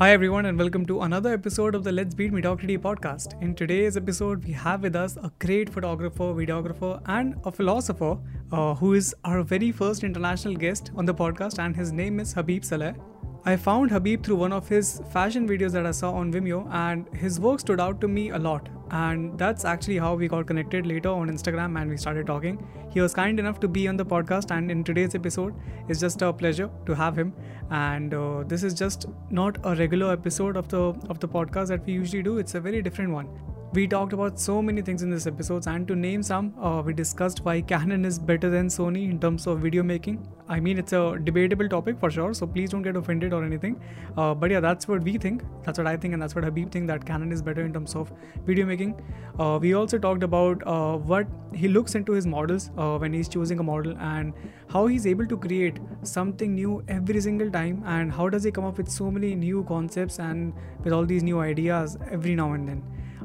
[0.00, 3.34] Hi, everyone, and welcome to another episode of the Let's Beat Mediocrity podcast.
[3.42, 8.16] In today's episode, we have with us a great photographer, videographer, and a philosopher
[8.50, 12.32] uh, who is our very first international guest on the podcast, and his name is
[12.32, 12.94] Habib Saleh.
[13.42, 17.06] I found Habib through one of his fashion videos that I saw on Vimeo, and
[17.14, 18.68] his work stood out to me a lot.
[18.90, 22.62] And that's actually how we got connected later on Instagram and we started talking.
[22.90, 25.54] He was kind enough to be on the podcast, and in today's episode,
[25.88, 27.32] it's just a pleasure to have him.
[27.70, 31.86] And uh, this is just not a regular episode of the of the podcast that
[31.86, 32.36] we usually do.
[32.38, 33.28] It's a very different one.
[33.72, 36.92] We talked about so many things in this episode, and to name some, uh, we
[36.92, 40.26] discussed why Canon is better than Sony in terms of video making.
[40.48, 43.80] I mean, it's a debatable topic for sure, so please don't get offended or anything.
[44.16, 45.44] Uh, but yeah, that's what we think.
[45.62, 47.94] That's what I think, and that's what Habib think that Canon is better in terms
[47.94, 48.10] of
[48.44, 49.00] video making.
[49.38, 53.28] Uh, we also talked about uh, what he looks into his models uh, when he's
[53.28, 54.32] choosing a model and
[54.68, 58.64] how he's able to create something new every single time, and how does he come
[58.64, 62.68] up with so many new concepts and with all these new ideas every now and
[62.68, 62.82] then.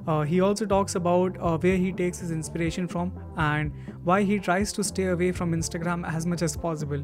[0.08, 3.72] Uh, he also talks about uh, where he takes his inspiration from and
[4.04, 7.04] why he tries to stay away from Instagram as much as possible.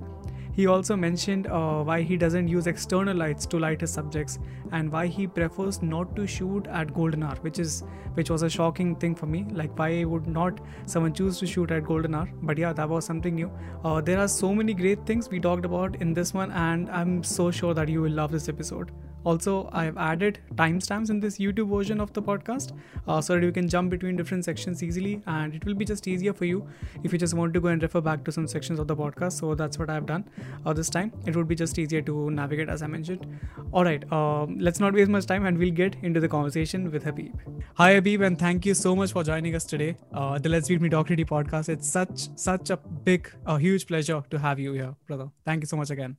[0.54, 4.38] He also mentioned uh, why he doesn't use external lights to light his subjects
[4.74, 7.84] and why he prefers not to shoot at golden hour, which is
[8.16, 9.46] which was a shocking thing for me.
[9.50, 12.30] Like why would not someone choose to shoot at golden hour?
[12.42, 13.50] But yeah, that was something new.
[13.86, 17.24] Uh, there are so many great things we talked about in this one, and I'm
[17.24, 18.92] so sure that you will love this episode.
[19.24, 22.78] Also, I've added timestamps in this YouTube version of the podcast
[23.08, 26.08] uh, so that you can jump between different sections easily, and it will be just
[26.08, 26.68] easier for you
[27.04, 29.34] if you just want to go and refer back to some sections of the podcast.
[29.34, 30.26] So that's what I've done
[30.66, 31.12] uh, this time.
[31.26, 33.28] It would be just easier to navigate, as I mentioned.
[33.72, 37.04] All right, um, let's not waste much time, and we'll get into the conversation with
[37.04, 37.34] Habib.
[37.76, 39.98] Hi, Habib, and thank you so much for joining us today.
[40.14, 41.70] Uh, the Let's Beat Mediocrity podcast.
[41.70, 45.30] It's such such a big, a huge pleasure to have you here, brother.
[45.46, 46.18] Thank you so much again.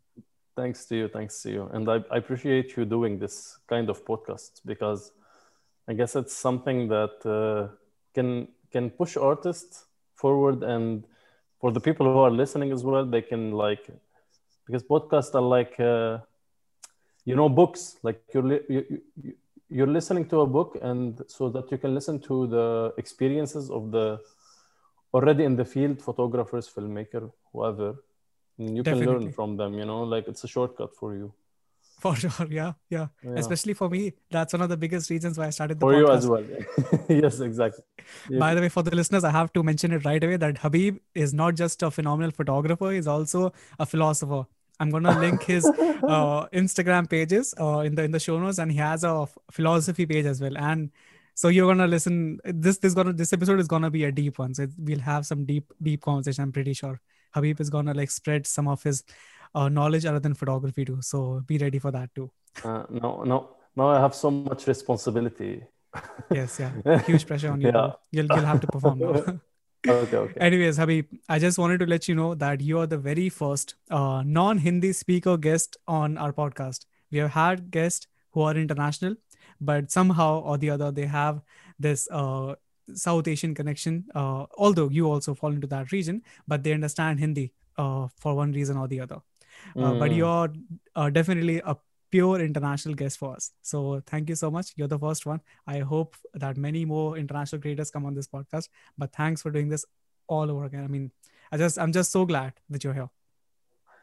[0.55, 1.08] Thanks to you.
[1.08, 1.70] Thanks to you.
[1.72, 5.13] And I, I appreciate you doing this kind of podcast because
[5.89, 7.74] I guess it's something that uh,
[8.14, 11.05] can can push artists forward and
[11.61, 13.89] for the people who are listening as well, they can like
[14.67, 16.18] because podcasts are like uh,
[17.24, 19.35] you know books like you're li- you, you,
[19.70, 23.91] you're listening to a book and so that you can listen to the experiences of
[23.91, 24.18] the
[25.14, 27.95] already in the field photographers filmmaker whoever
[28.58, 29.07] you Definitely.
[29.07, 31.33] can learn from them you know like it's a shortcut for you
[32.01, 33.35] for sure yeah, yeah, yeah.
[33.36, 35.98] especially for me that's one of the biggest reasons why i started the for podcast.
[35.98, 36.45] you as well
[37.08, 37.85] yes exactly
[38.29, 38.39] yeah.
[38.39, 40.98] by the way for the listeners i have to mention it right away that habib
[41.14, 44.42] is not just a phenomenal photographer he's also a philosopher
[44.80, 45.64] i'm gonna link his
[46.14, 50.07] uh, instagram pages uh, in the in the show notes and he has a philosophy
[50.07, 50.91] page as well and
[51.35, 54.55] so you're gonna listen this this gonna this episode is gonna be a deep one
[54.55, 57.01] so we'll have some deep deep conversation i'm pretty sure
[57.34, 59.04] Habib is gonna like spread some of his
[59.54, 60.98] uh, knowledge other than photography too.
[61.00, 62.30] So be ready for that too.
[62.64, 65.64] Uh, no, no, now I have so much responsibility.
[66.30, 67.68] yes, yeah, huge pressure on you.
[67.68, 67.92] Yeah.
[68.10, 69.40] You'll you'll have to perform now.
[69.88, 70.40] okay, okay.
[70.40, 73.74] Anyways, Habib, I just wanted to let you know that you are the very first
[73.90, 76.86] uh, non-Hindi speaker guest on our podcast.
[77.10, 79.16] We have had guests who are international,
[79.60, 81.42] but somehow or the other they have
[81.78, 82.54] this uh,
[82.95, 87.53] South Asian connection, uh, although you also fall into that region, but they understand Hindi
[87.79, 89.20] uh, for one reason or the other.
[89.77, 89.98] Mm.
[89.98, 90.17] But hmm.
[90.17, 90.53] you're
[90.97, 91.77] uh, definitely a
[92.11, 93.53] pure international guest for us.
[93.63, 94.73] So thank you so much.
[94.77, 95.41] You're the first one.
[95.67, 98.69] I hope that many more international creators come on this podcast.
[98.98, 99.85] But thanks for doing this
[100.27, 100.85] all over again.
[100.85, 101.11] I mean,
[101.51, 103.11] I just I'm just so glad that you're here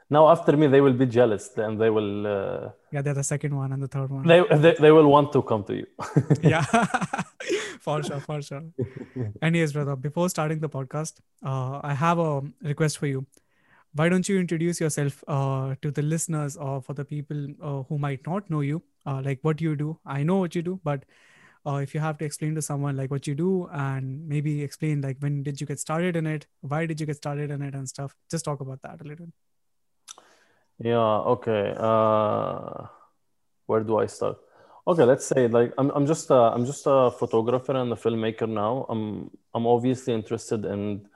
[0.09, 3.55] now after me they will be jealous and they will uh, yeah they're the second
[3.55, 4.25] one and the third one.
[4.27, 5.87] they, they, they will want to come to you.
[6.41, 6.63] Yeah.
[7.81, 8.63] For sure for sure.
[9.41, 13.25] Anyways brother before starting the podcast uh, i have a request for you.
[13.93, 17.97] Why don't you introduce yourself uh, to the listeners or for the people uh, who
[17.97, 18.83] might not know you?
[19.05, 19.97] Uh, like what you do?
[20.05, 21.05] I know what you do but
[21.65, 25.01] uh, if you have to explain to someone like what you do and maybe explain
[25.01, 27.73] like when did you get started in it why did you get started in it
[27.73, 29.27] and stuff just talk about that a little
[30.79, 31.73] yeah, okay.
[31.77, 32.87] Uh,
[33.65, 34.37] where do I start?
[34.87, 38.49] Okay, let's say like I'm I'm just a, I'm just a photographer and a filmmaker
[38.49, 38.85] now.
[38.89, 41.07] I'm I'm obviously interested in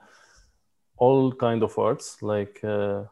[0.96, 2.22] all kind of arts.
[2.22, 3.04] Like uh,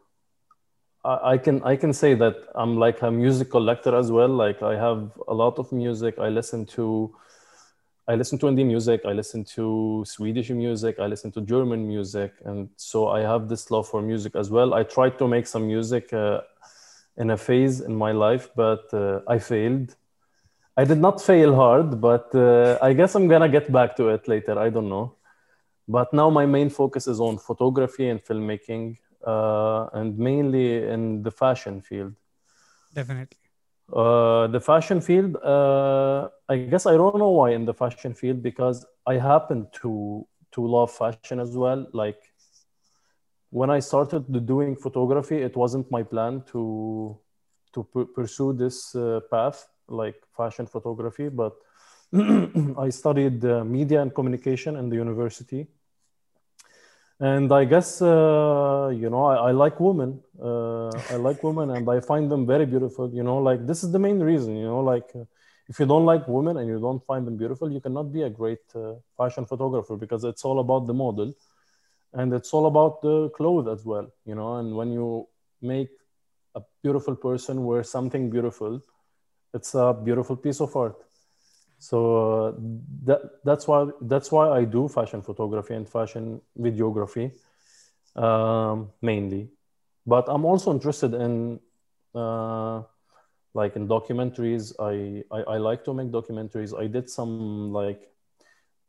[1.04, 4.28] I, I can I can say that I'm like a music collector as well.
[4.28, 6.18] Like I have a lot of music.
[6.18, 7.14] I listen to
[8.08, 12.34] I listen to indie music, I listen to Swedish music, I listen to German music,
[12.44, 14.74] and so I have this love for music as well.
[14.74, 16.40] I tried to make some music uh,
[17.16, 19.94] in a phase in my life, but uh, I failed.
[20.76, 24.26] I did not fail hard, but uh, I guess I'm gonna get back to it
[24.26, 24.58] later.
[24.58, 25.14] I don't know.
[25.86, 31.30] But now my main focus is on photography and filmmaking, uh, and mainly in the
[31.30, 32.14] fashion field.
[32.94, 33.41] Definitely.
[33.92, 38.42] Uh, the fashion field, uh, I guess I don't know why in the fashion field
[38.42, 41.86] because I happen to to love fashion as well.
[41.92, 42.18] Like
[43.50, 47.18] when I started doing photography, it wasn't my plan to
[47.74, 47.84] to
[48.14, 51.52] pursue this uh, path, like fashion photography, but
[52.78, 55.66] I studied uh, media and communication in the university
[57.20, 60.20] and I guess uh, you know I, I like women.
[60.40, 63.12] Uh, I like women, and I find them very beautiful.
[63.12, 64.56] You know, like this is the main reason.
[64.56, 65.24] You know, like uh,
[65.68, 68.30] if you don't like women and you don't find them beautiful, you cannot be a
[68.30, 71.32] great uh, fashion photographer because it's all about the model,
[72.12, 74.10] and it's all about the clothes as well.
[74.24, 75.28] You know, and when you
[75.60, 75.90] make
[76.54, 78.82] a beautiful person wear something beautiful,
[79.54, 80.96] it's a beautiful piece of art
[81.82, 82.54] so
[83.04, 87.32] that that's why that's why I do fashion photography and fashion videography
[88.14, 89.50] um, mainly.
[90.06, 91.58] But I'm also interested in
[92.14, 92.82] uh,
[93.54, 94.72] like in documentaries.
[94.78, 96.70] I, I I like to make documentaries.
[96.78, 98.08] I did some like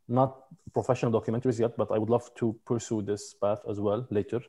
[0.08, 4.40] not professional documentaries yet, but I would love to pursue this path as well later.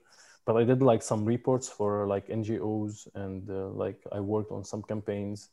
[0.45, 4.63] But I did like some reports for like NGOs and uh, like I worked on
[4.63, 5.50] some campaigns.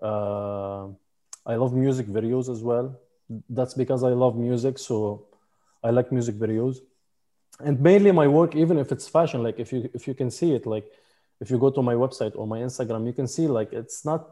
[0.00, 0.88] Uh,
[1.44, 2.98] I love music videos as well.
[3.48, 5.26] That's because I love music, so
[5.82, 6.78] I like music videos.
[7.60, 10.54] And mainly my work, even if it's fashion, like if you if you can see
[10.54, 10.86] it, like
[11.40, 14.30] if you go to my website or my Instagram, you can see like it's not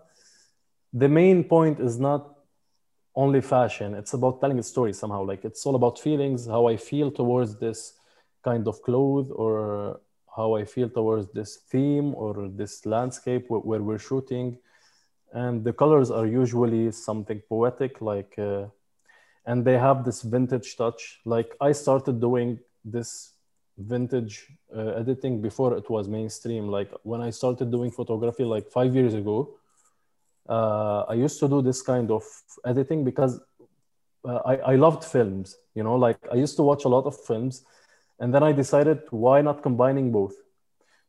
[0.92, 2.36] the main point is not
[3.14, 3.94] only fashion.
[3.94, 5.24] It's about telling a story somehow.
[5.24, 7.94] Like it's all about feelings, how I feel towards this
[8.42, 10.00] kind of clothes or
[10.36, 14.58] how I feel towards this theme or this landscape where, where we're shooting
[15.32, 18.66] and the colors are usually something poetic like uh,
[19.46, 21.20] and they have this vintage touch.
[21.24, 23.32] Like i started doing this
[23.78, 24.46] vintage
[24.76, 26.68] uh, editing before it was mainstream.
[26.68, 29.56] Like when i started doing photography like five years ago
[30.48, 32.24] uh, i used to do this kind of
[32.64, 33.40] editing because
[34.24, 35.94] uh, I, I loved films you know?
[35.94, 37.64] Like i used to watch a lot of films
[38.18, 40.34] and then i decided why not combining both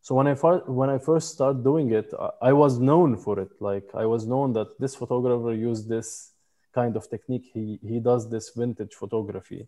[0.02, 2.12] so when I first when I first started doing it,
[2.42, 3.52] I was known for it.
[3.60, 6.34] Like I was known that this photographer used this
[6.74, 7.46] kind of technique.
[7.54, 9.68] He he does this vintage photography,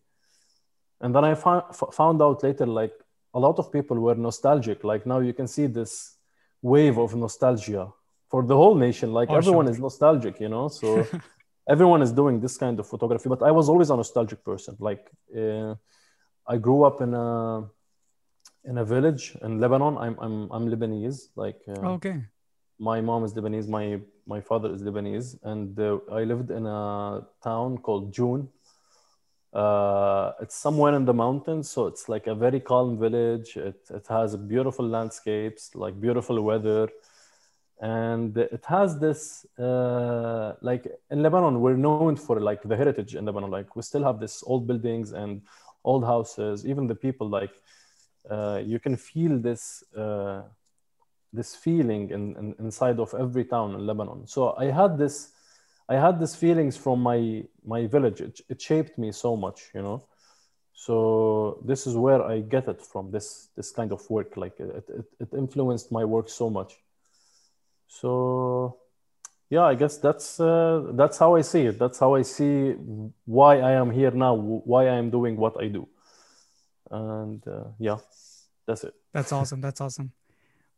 [1.02, 2.94] and then I found found out later like
[3.36, 4.84] a lot of people were nostalgic.
[4.84, 6.18] Like now you can see this
[6.64, 7.94] wave of nostalgia
[8.32, 9.14] for the whole nation.
[9.14, 10.68] Like oh, everyone is nostalgic, you know.
[10.68, 11.06] So
[11.70, 13.30] everyone is doing this kind of photography.
[13.30, 14.78] But I was always a nostalgic person.
[14.80, 15.76] Like uh,
[16.48, 17.70] I grew up in a
[18.66, 19.98] in a village in Lebanon.
[19.98, 21.30] I'm I'm I'm Lebanese.
[21.36, 22.24] Like uh, okay,
[22.80, 23.68] my mom is Lebanese.
[23.68, 28.50] My my father is Lebanese, and uh, I lived in a town called Joon.
[29.54, 33.58] Uh, it's somewhere in the mountains, so it's like a very calm village.
[33.58, 36.90] It it has beautiful landscapes, like beautiful weather,
[37.80, 43.26] and it has this uh, like in Lebanon we're known for like the heritage in
[43.26, 43.52] Lebanon.
[43.52, 45.42] Like we still have this old buildings and
[45.84, 46.66] old houses.
[46.66, 47.52] Even the people like
[48.30, 50.44] uh, you can feel this uh,
[51.34, 54.28] this feeling in, in, inside of every town in Lebanon.
[54.28, 55.32] So I had this
[55.90, 58.22] I had these feelings from my my village.
[58.22, 60.06] It, it shaped me so much, you know.
[60.74, 63.12] So this is where I get it from.
[63.12, 66.80] This this kind of work, like it, it, it influenced my work so much.
[67.88, 68.78] So
[69.50, 71.78] yeah, I guess that's uh, that's how I see it.
[71.78, 72.72] That's how I see
[73.26, 74.36] why I am here now.
[74.36, 75.88] Why I am doing what I do
[76.94, 77.98] and uh, yeah
[78.66, 78.94] that's it.
[79.14, 79.60] That's awesome.
[79.60, 80.14] That's awesome.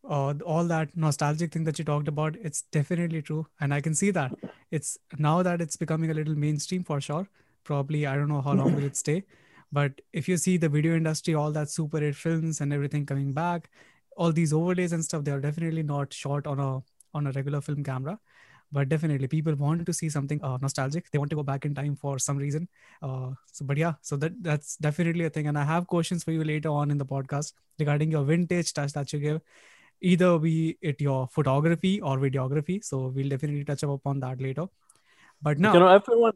[0.07, 3.47] Uh, all that nostalgic thing that you talked about it's definitely true.
[3.59, 4.33] And i can see that.
[4.71, 7.27] It's now that it's becoming a little mainstream for sure
[7.63, 9.23] probably i don't know how long will it stay.
[9.71, 13.33] But if you see the video industry all that super hit films and everything coming
[13.33, 13.69] back
[14.15, 16.81] all these overlays and stuff they are definitely not shot on a
[17.13, 18.19] on a regular film camera
[18.75, 21.09] but definitely people want to see something uh, nostalgic.
[21.11, 22.67] They want to go back in time for some reason.
[23.01, 25.47] Uh, so but yeah so that that's definitely a thing.
[25.51, 28.93] And i have questions for you later on in the podcast regarding your vintage touch
[28.97, 29.41] that you give
[30.01, 32.83] either be it your photography or videography.
[32.83, 34.65] So we'll definitely touch up upon that later.
[35.41, 36.33] But now you know everyone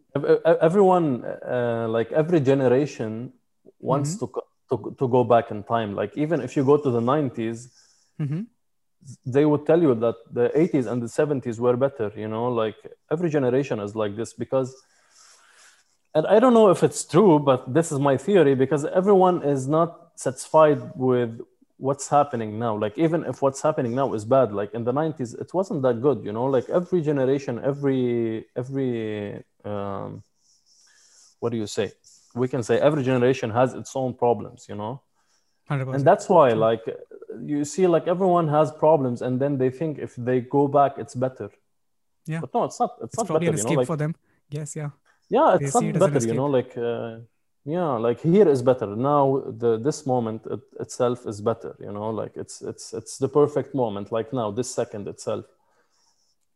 [0.70, 3.34] everyone uh, like every generation
[3.80, 4.40] wants mm-hmm.
[4.70, 6.00] to, to to go back in time.
[6.04, 7.68] Like even if you go to the 90s
[8.22, 8.42] mm-hmm
[9.26, 12.76] they would tell you that the 80s and the 70s were better you know like
[13.12, 14.76] every generation is like this because
[16.14, 19.68] and i don't know if it's true but this is my theory because everyone is
[19.68, 21.40] not satisfied with
[21.80, 22.78] what's happening now.
[22.78, 26.02] Like even if what's happening now is bad like in the 90s it wasn't that
[26.02, 26.46] good you know?
[26.46, 30.22] Like every generation every every um,
[31.40, 31.94] what do you say?
[32.36, 35.02] We can say every generation has its own problems you know
[35.70, 35.96] 100%.
[35.96, 36.84] and that's why like
[37.42, 41.16] you see like everyone has problems and then they think if they go back it's
[41.16, 41.50] better
[42.30, 42.42] Yeah.
[42.42, 42.92] But no, it's not.
[42.98, 43.62] It's, It's not probably better.
[43.62, 44.14] an You know, like for them.
[44.50, 44.92] Yes, yeah.
[45.30, 46.28] yeah, it's see not it better.
[46.28, 47.20] You know, like uh,
[47.66, 48.90] yeah, like here is better.
[48.96, 51.76] Now the this moment it, itself is better.
[51.80, 54.12] You know, like it's it's it's the perfect moment.
[54.12, 55.46] Like now, this second itself.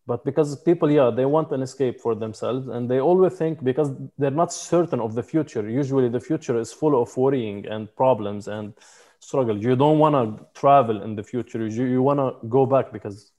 [0.05, 3.89] But because people, yeah, they want an escape for themselves, and they always think because
[4.17, 5.67] they're not certain of the future.
[5.69, 8.73] Usually, the future is full of worrying and problems and
[9.19, 9.57] struggle.
[9.57, 11.65] You don't want to travel in the future.
[11.67, 13.31] You you want to go back because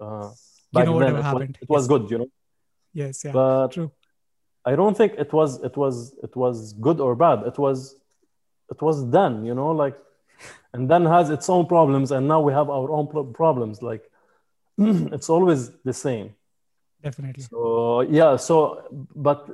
[0.00, 0.28] uh,
[0.76, 1.88] You know then it was, it was Yes.
[1.92, 2.10] good.
[2.10, 2.30] You know,
[2.92, 3.32] Yes, yeah.
[3.32, 3.90] but True.
[4.64, 7.38] I don't think it was it was it was good or bad.
[7.46, 7.78] It was
[8.70, 9.96] it was done, you know, like
[10.74, 13.80] and then has its own problems, and now we have our own pro- problems.
[13.90, 14.04] Like
[15.12, 16.34] it's always the same.
[17.02, 17.44] Definitely.
[17.44, 18.82] So yeah, so
[19.14, 19.48] but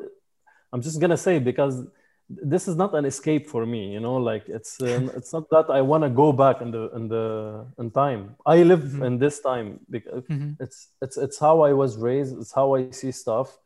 [0.72, 1.86] I'm just gonna say because
[2.28, 5.66] this is not an escape for me, you know, like it's um, it's not that
[5.70, 8.36] I want to go back in the in the in time.
[8.46, 9.06] I live Mhm.
[9.06, 10.56] in this time because Mhm.
[10.60, 12.36] it's it's it's how I was raised.
[12.38, 13.58] It's how I see stuff.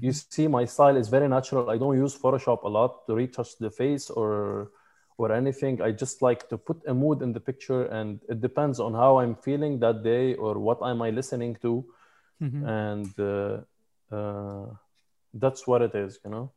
[0.00, 0.32] You Mhm.
[0.32, 1.68] see, my style is very natural.
[1.70, 4.70] I don't use Photoshop a lot to retouch the face or
[5.18, 5.82] or anything.
[5.82, 9.18] I just like to put a mood in the picture, and it depends on how
[9.18, 11.72] I'm feeling that day or what am I listening to,
[12.40, 12.62] Mhm.
[12.82, 14.66] and uh, uh,
[15.34, 16.52] that's what it is, you know.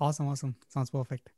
[0.00, 0.54] Awesome, awesome.
[0.68, 1.30] Sounds perfect.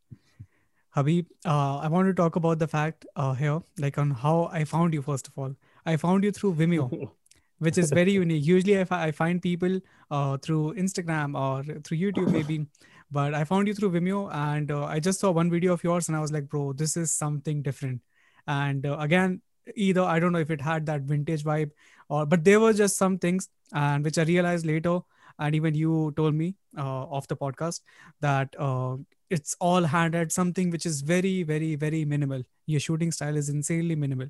[0.91, 4.65] Habib, uh, I want to talk about the fact uh, here, like on how I
[4.65, 5.55] found you, first of all.
[5.87, 7.11] I found you through Vimeo,
[7.59, 8.45] which is very unique.
[8.45, 9.79] Usually, I, find people
[10.11, 12.67] uh, through Instagram or through YouTube, maybe,
[13.11, 16.09] but I found you through Vimeo and uh, I just saw one video of yours
[16.09, 18.01] and I was like, bro, this is something different.
[18.47, 19.43] And uh, again,
[19.75, 21.71] either I don't know if it had that vintage vibe
[22.09, 25.01] or, but there were just some things and which I realized later.
[25.39, 27.81] And even you told me uh, off the podcast
[28.21, 28.97] that uh,
[29.31, 33.95] it's all handed something which is very very very minimal your shooting style is insanely
[33.95, 34.29] minimal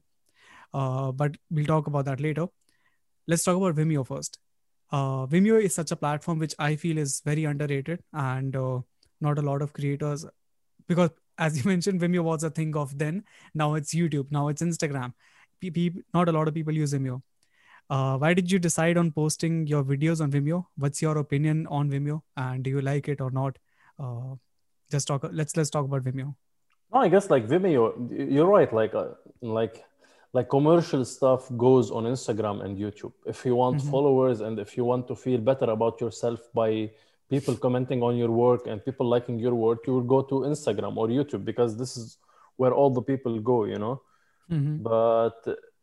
[0.74, 2.46] uh, but we'll talk about that later
[3.26, 4.38] let's talk about vimeo first
[4.92, 8.78] uh, vimeo is such a platform which i feel is very underrated and uh,
[9.20, 10.24] not a lot of creators
[10.88, 13.24] because as you mentioned vimeo was a thing of then.
[13.54, 15.14] Now it's youtube now it's instagram.
[16.14, 17.22] Not a lot of people use vimeo.
[17.90, 20.66] Uh, why did you decide on posting your videos on vimeo?
[20.76, 22.22] What's your opinion on vimeo?
[22.36, 23.58] And do you like it or not?
[23.98, 24.36] Uh,
[24.90, 26.34] just talk let's let's talk about vimeo.
[26.92, 28.72] No, I guess like Vimeo, you're right.
[28.72, 29.84] Like, uh, like,
[30.32, 33.12] like commercial stuff goes on Instagram and YouTube.
[33.32, 33.90] If you want Mhm.
[33.94, 36.70] followers and if you want to feel better about yourself by
[37.32, 40.92] people commenting on your work and people liking your work, you will go to Instagram
[41.00, 42.06] or YouTube because this is
[42.60, 43.58] where all the people go.
[43.72, 43.96] You know.
[44.56, 44.82] Mhm.
[44.82, 45.40] But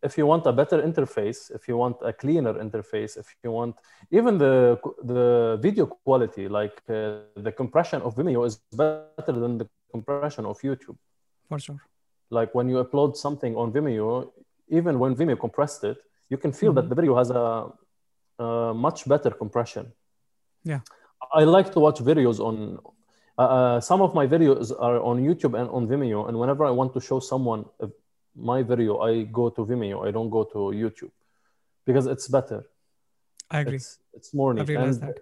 [0.08, 3.74] if you want a better interface, if you want a cleaner interface, if you want
[4.18, 4.56] even the
[5.13, 5.24] the
[5.66, 6.96] video quality, like uh,
[7.48, 10.98] the compression of Vimeo is better than the compression of YouTube.
[11.50, 11.80] for sure
[12.30, 14.32] Like when you upload something on Vimeo,
[14.70, 15.98] even when Vimeo compressed it,
[16.30, 16.90] you can feel that Mhm.
[16.90, 17.72] the video has a,
[18.44, 19.94] a much better compression.
[20.64, 20.82] Yeah.
[21.34, 22.80] I like to watch videos on.
[23.40, 26.72] Uh, uh, some of my videos are on YouTube and on Vimeo, and whenever I
[26.72, 27.88] want to show someone uh,
[28.36, 30.06] my video, I go to Vimeo.
[30.08, 31.12] I don't go to YouTube
[31.86, 32.60] because it's better.
[33.56, 34.70] i agree It's it's more neat.
[34.70, 35.18] and, that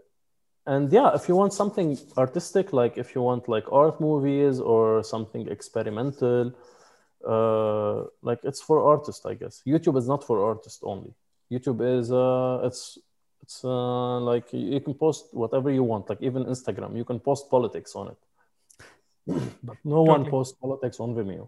[0.73, 5.03] and yeah, if you want something artistic, like if you want like art movies or
[5.03, 6.51] something experimental,
[7.25, 9.61] uh, like it's for artists, I guess.
[9.65, 11.13] YouTube is not for artists only.
[11.51, 12.97] YouTube is uh, it's
[13.43, 16.09] it's uh, like you can post whatever you want.
[16.09, 18.19] Like even Instagram, you can post politics on it,
[19.63, 20.31] but no one Totally.
[20.31, 21.47] posts politics on Vimeo.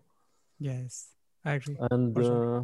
[0.60, 1.10] yes
[1.46, 2.62] i agree And uh,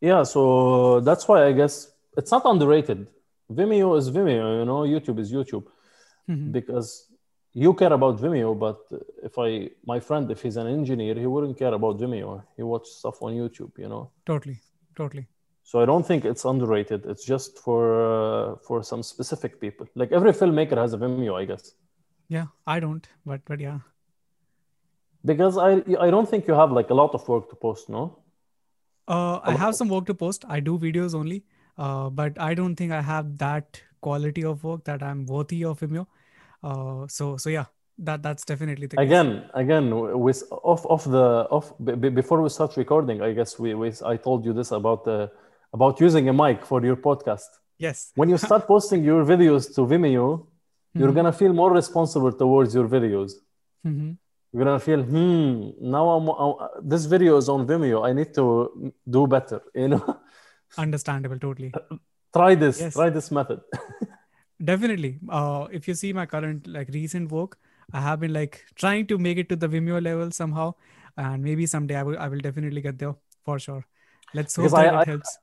[0.00, 1.74] yeah, so that's why I guess
[2.16, 3.06] it's not underrated.
[3.52, 5.66] Vimeo is Vimeo, you know, YouTube is YouTube
[6.28, 6.52] Mhm.
[6.52, 6.88] because
[7.54, 8.78] you care about Vimeo, but
[9.22, 12.42] if I, my friend, if he's an engineer, he wouldn't care about Vimeo.
[12.56, 14.10] He watches stuff on YouTube, you know.
[14.26, 14.58] totally
[14.96, 15.26] totally
[15.64, 17.00] So I don't think it's underrated.
[17.12, 17.80] It's just for
[18.12, 19.86] uh, for some specific people.
[19.94, 21.64] Like every filmmaker has a Vimeo, I guess.
[22.34, 23.78] yeah i don't but but yeah
[25.24, 25.70] Because I
[26.06, 28.18] I don't think you have like a lot of work to post, no?
[29.08, 31.38] uh, i have some work to post i do videos only
[31.78, 35.80] uh, but i don't think i have that quality of work that i'm worthy of
[35.80, 36.04] vimeo
[36.62, 37.66] uh, so so yeah
[37.98, 39.04] that that's definitely the case.
[39.06, 39.86] again again
[40.26, 40.42] with
[40.72, 41.26] off off the
[41.56, 45.04] off b- before we start recording i guess we, we i told you this about
[45.04, 45.30] the
[45.76, 49.80] about using a mic for your podcast yes when you start posting your videos to
[49.92, 50.26] vimeo
[50.94, 51.14] you're Mhm.
[51.18, 53.30] gonna feel more responsible towards your videos
[53.86, 54.10] mm-hmm.
[54.52, 58.44] you're gonna feel hmm now i'm uh, this video is on vimeo i need to
[59.16, 60.04] do better you know
[60.84, 61.70] understandable totally
[62.36, 62.94] try this Yes.
[62.98, 63.60] try this method
[64.64, 67.58] definitely uh, if you see my current like recent work
[67.92, 70.72] i have been like trying to make it to the vimeo level somehow
[71.16, 73.14] and maybe someday i will i will definitely get there
[73.44, 73.86] for sure
[74.34, 75.38] let's hope that I- it I- helps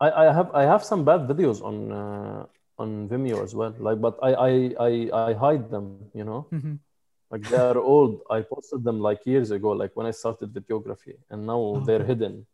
[0.00, 2.46] I, I have I have some bad videos on uh,
[2.78, 3.74] on Vimeo as well.
[3.78, 4.52] Like, but I I
[4.88, 4.90] I,
[5.22, 6.48] I hide them, you know.
[6.50, 6.74] hmm
[7.30, 8.22] Like they are old.
[8.30, 12.04] I posted them like years ago, like when I started videography, and now Oh, they're
[12.04, 12.46] hidden.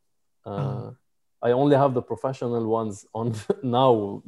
[0.47, 0.95] Uh, Oh.
[1.43, 4.23] I only have the professional ones on now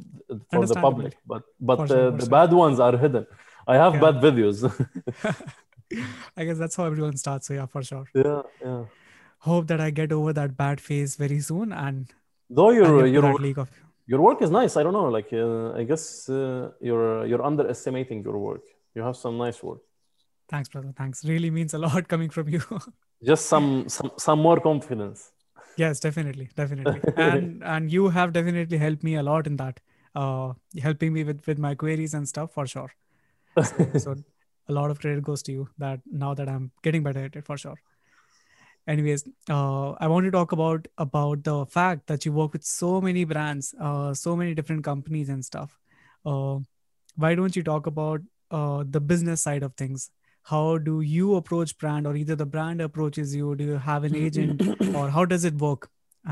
[0.51, 3.25] for the public, but but uh, the bad ones are hidden.
[3.67, 4.01] I have Yeah.
[4.11, 4.57] bad videos.
[6.37, 7.47] I guess that's how everyone starts.
[7.47, 8.05] So yeah, for sure.
[8.13, 8.85] yeah, yeah.
[9.39, 12.13] Hope that I get over that bad phase very soon and
[12.49, 13.25] Though your your
[14.07, 14.75] your work is nice.
[14.75, 15.09] I don't know.
[15.17, 18.63] Like uh, I guess uh, you're you're underestimating your work.
[18.95, 19.81] You have some nice work.
[20.49, 20.91] Thanks, brother.
[20.97, 21.23] Thanks.
[21.23, 22.61] Really means a lot coming from you.
[23.23, 25.31] Just some some some more confidence.
[25.75, 27.03] Yes, definitely, definitely.
[27.17, 29.79] And and you have definitely helped me a lot in that.
[30.15, 32.91] Uh, helping me with with my queries and stuff for sure.
[33.95, 34.15] so
[34.67, 37.45] a lot of credit goes to you that now that i'm getting better at it
[37.45, 37.77] for sure
[38.87, 43.01] anyways uh, i want to talk about about the fact that you work with so
[43.01, 45.79] many brands uh, so many different companies and stuff
[46.25, 46.57] uh,
[47.15, 48.21] why don't you talk about
[48.51, 50.09] uh, the business side of things
[50.49, 54.15] how do you approach brand or either the brand approaches you do you have an
[54.15, 54.61] agent
[55.01, 55.89] or how does it work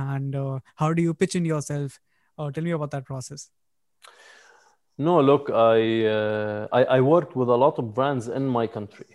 [0.08, 2.00] and uh, how do you pitch in yourself
[2.38, 3.50] uh, tell me about that process
[5.06, 5.80] No, look, I,
[6.12, 9.10] uh, I I worked with a lot of brands in my country.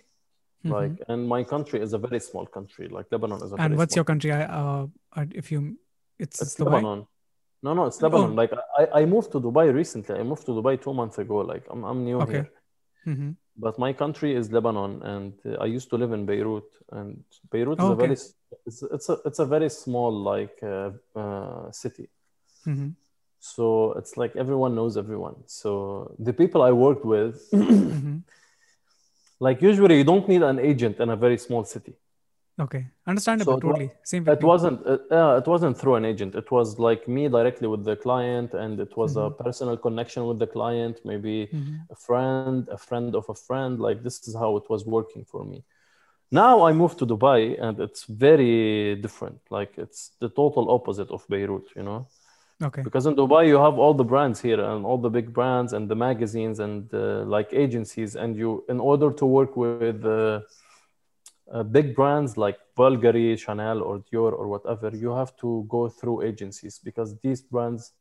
[0.65, 0.71] Mhm.
[0.75, 2.85] Like, and my country is a very small country.
[2.97, 3.65] Like Lebanon is a country.
[3.65, 4.85] and what's your country I, uh,
[5.41, 5.59] if you
[6.25, 6.99] it's, It's Lebanon.
[7.67, 8.31] No, no, it's Lebanon.
[8.31, 8.41] Oh.
[8.41, 10.15] Like I, I moved to Dubai recently.
[10.21, 11.37] I moved to Dubai two months ago.
[11.51, 12.31] Like I'm, I'm new Okay.
[12.37, 12.49] here.
[13.17, 16.65] hmm But my country is Lebanon, and uh, I used to live in Beirut.
[16.91, 21.71] And Beirut is a very, it's, it's a, it's a very small like uh, uh,
[21.71, 22.09] city.
[22.63, 22.89] hmm
[23.39, 25.35] So it's like everyone knows everyone.
[25.45, 28.17] So the people I worked with, hmm
[29.39, 31.93] like usually you don't need an agent in a very small city.
[32.59, 33.53] Okay, understandable.
[33.55, 33.91] So totally.
[34.03, 34.47] Same with It me.
[34.47, 34.85] wasn't.
[34.85, 36.35] Uh, uh, it wasn't through an agent.
[36.35, 40.37] It was like me directly with the client, and it was a personal connection with
[40.37, 40.99] the client.
[41.03, 41.87] Maybe Mhm.
[41.89, 43.79] a friend, a friend of a friend.
[43.79, 45.63] Like this is how it was working for me.
[46.31, 49.39] Now I moved to Dubai, and it's very different.
[49.49, 51.65] Like it's the total opposite of Beirut.
[51.75, 52.07] You know,
[52.61, 52.83] Okay.
[52.83, 55.89] because in Dubai you have all the brands here and all the big brands and
[55.89, 60.05] the magazines and uh, like agencies, and you, in order to work with.
[61.51, 66.21] Uh, big brands like Bulgari, Chanel, or Dior, or whatever, you have to go through
[66.21, 67.91] agencies because these brands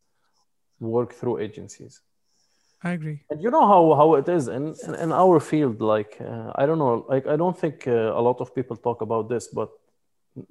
[0.78, 2.00] work through agencies.
[2.84, 3.20] I agree.
[3.30, 5.80] And you know how, how it is in, in, in our field.
[5.80, 9.02] Like, uh, I don't know, like, I don't think uh, a lot of people talk
[9.02, 9.70] about this, but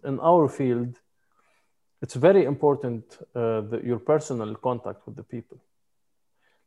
[0.04, 0.98] in our field,
[2.02, 3.04] it's very important
[3.36, 5.62] uh, the, your personal contact with the people.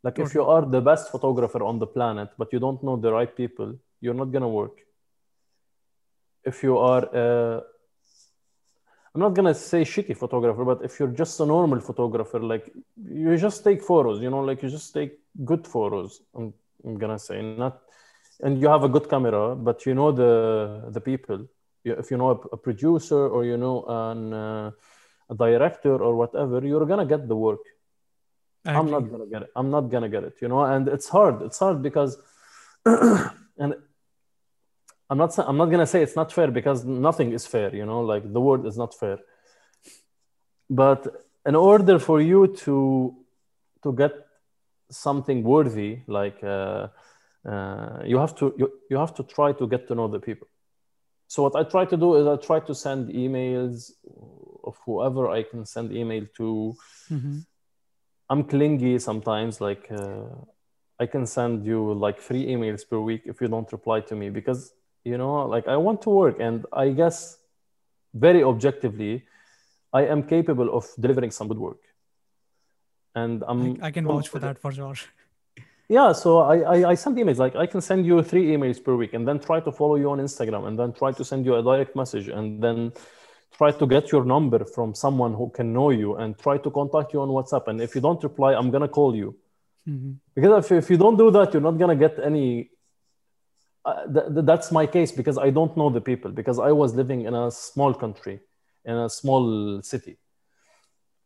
[0.02, 3.10] Like, if you are the best photographer on the planet, but you don't know the
[3.10, 4.83] right people, you're not going to work
[6.44, 7.60] if you are uh,
[9.14, 12.70] i'm not gonna say shitty photographer but if you're just a normal photographer like
[13.06, 16.52] you just take photos you know like you just take good photos i'm,
[16.84, 17.80] I'm gonna say not
[18.42, 20.32] and you have a good camera but you know the
[20.90, 21.46] the people
[21.84, 24.70] if you know a, a producer or you know an uh,
[25.30, 27.64] a director or whatever you're gonna get the work
[28.66, 29.50] I I'm not gonna get it.
[29.54, 30.36] I'm not gonna get it.
[30.40, 31.42] You know, and it's hard.
[31.42, 32.16] It's hard because,
[32.86, 33.74] and
[35.10, 35.38] I'm not.
[35.38, 37.74] I'm not gonna say it's not fair because nothing is fair.
[37.74, 39.18] You know, like the world is not fair.
[40.70, 41.06] But
[41.46, 43.14] in order for you to
[43.82, 44.12] to get
[44.90, 46.88] something worthy, like uh,
[47.46, 50.48] uh, you have to you, you have to try to get to know the people.
[51.28, 53.90] So what I try to do is I try to send emails
[54.62, 56.74] of whoever I can send email to.
[57.10, 57.46] Mhm.
[58.30, 59.60] I'm clingy sometimes.
[59.60, 60.28] Like uh,
[60.98, 64.30] I can send you like three emails per week if you don't reply to me
[64.30, 64.72] because
[65.04, 67.38] you know, like I want to work, and I guess
[68.14, 69.24] very objectively,
[69.92, 71.80] I am capable of delivering some good work.
[73.14, 74.94] And I'm I, I can vouch for that for sure.
[75.88, 78.94] yeah, so I, I I send emails like I can send you three emails per
[78.96, 81.54] week, and then try to follow you on Instagram, and then try to send you
[81.56, 82.92] a direct message, and then
[83.58, 87.12] try to get your number from someone who can know you, and try to contact
[87.12, 87.68] you on WhatsApp.
[87.68, 89.36] And if you don't reply, I'm gonna call you
[89.86, 90.16] Mhm.
[90.34, 92.70] because if, if you don't do that, you're not gonna get any.
[93.84, 96.94] Uh, th- th- that's my case because I don't know the people because I was
[96.94, 98.40] living in a small country,
[98.84, 100.16] in a small city,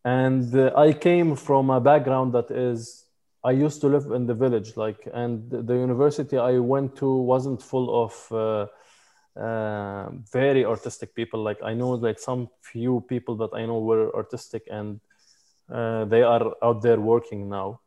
[0.05, 3.05] and uh, I came from a background that is
[3.45, 7.63] I used to live in the village, like, and the university I went to wasn't
[7.63, 8.67] full of uh,
[9.41, 11.43] uh, very artistic people.
[11.45, 15.01] Like, I know, like, some few people that I know were artistic, and
[15.73, 17.81] uh, they are out there working now.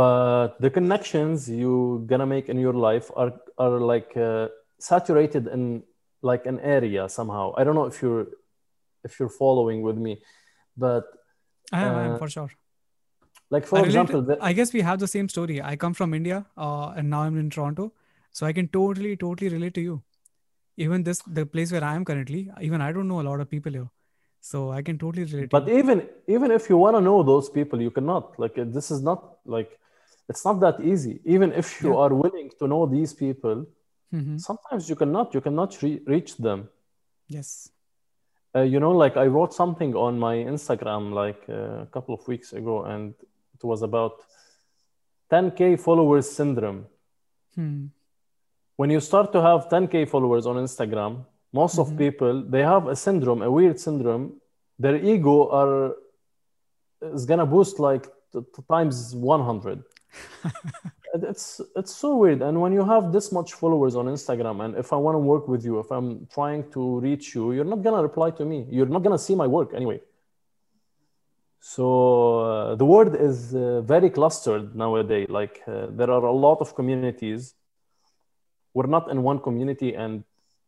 [0.00, 3.32] But the connections you're gonna make in your life are
[3.64, 4.48] are like uh,
[4.90, 5.82] saturated in
[6.30, 7.44] like an area somehow.
[7.58, 8.26] I don't know if you're
[9.08, 10.14] if you're following with me,
[10.84, 11.04] but
[11.72, 12.50] I am, I am Uh, for sure.
[13.54, 15.56] like for I relate- example the, I guess we have the same story.
[15.72, 17.86] I come from India, uh, and now I'm in Toronto,
[18.38, 19.96] so I can totally, totally relate to you.
[20.86, 23.50] Even this, the place where I am currently, even I don't know a lot of
[23.54, 23.88] people here,
[24.52, 25.50] so I can totally relate.
[25.56, 25.78] but to you.
[25.84, 26.02] even
[26.38, 29.20] even if you want to know those people you cannot like uh, this is not
[29.58, 29.78] like
[30.28, 32.02] it's not that easy even if you Yeah.
[32.02, 33.56] are willing to know these people
[34.12, 34.38] Mhm.
[34.48, 36.60] sometimes you cannot you cannot re- reach them
[37.36, 37.48] Yes.
[38.56, 42.22] uh, you know like i wrote something on my instagram like uh, a couple of
[42.28, 43.14] weeks ago and
[43.56, 44.14] it was about
[45.30, 46.80] 10k followers syndrome
[47.56, 47.86] Hmm.
[48.76, 51.12] when you start to have 10k followers on instagram
[51.52, 51.98] most of Mhm.
[52.04, 54.24] people they have a syndrome a weird syndrome
[54.82, 55.76] their ego are
[57.18, 59.93] is gonna boost like t- times 100 It-
[61.14, 62.42] it's it's so weird.
[62.42, 65.46] And when you have this much followers on instagram and if i want to work
[65.48, 68.66] with you if i'm trying to reach you you're not gonna reply to me.
[68.70, 70.00] You're not gonna see my work anyway.
[71.60, 75.28] So uh, the world is uh, very clustered nowadays.
[75.30, 77.54] Like uh, there are a lot of communities.
[78.74, 80.24] We're not in one community and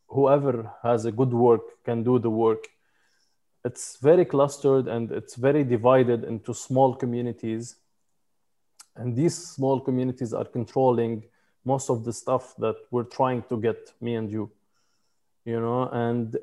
[0.09, 2.69] whoever has a good work can do the work.
[3.65, 7.77] It's very clustered and it's very divided into small communities
[8.97, 11.23] and these small communities are controlling
[11.65, 14.51] most of the stuff that we're trying to get me and you
[15.45, 16.37] you know and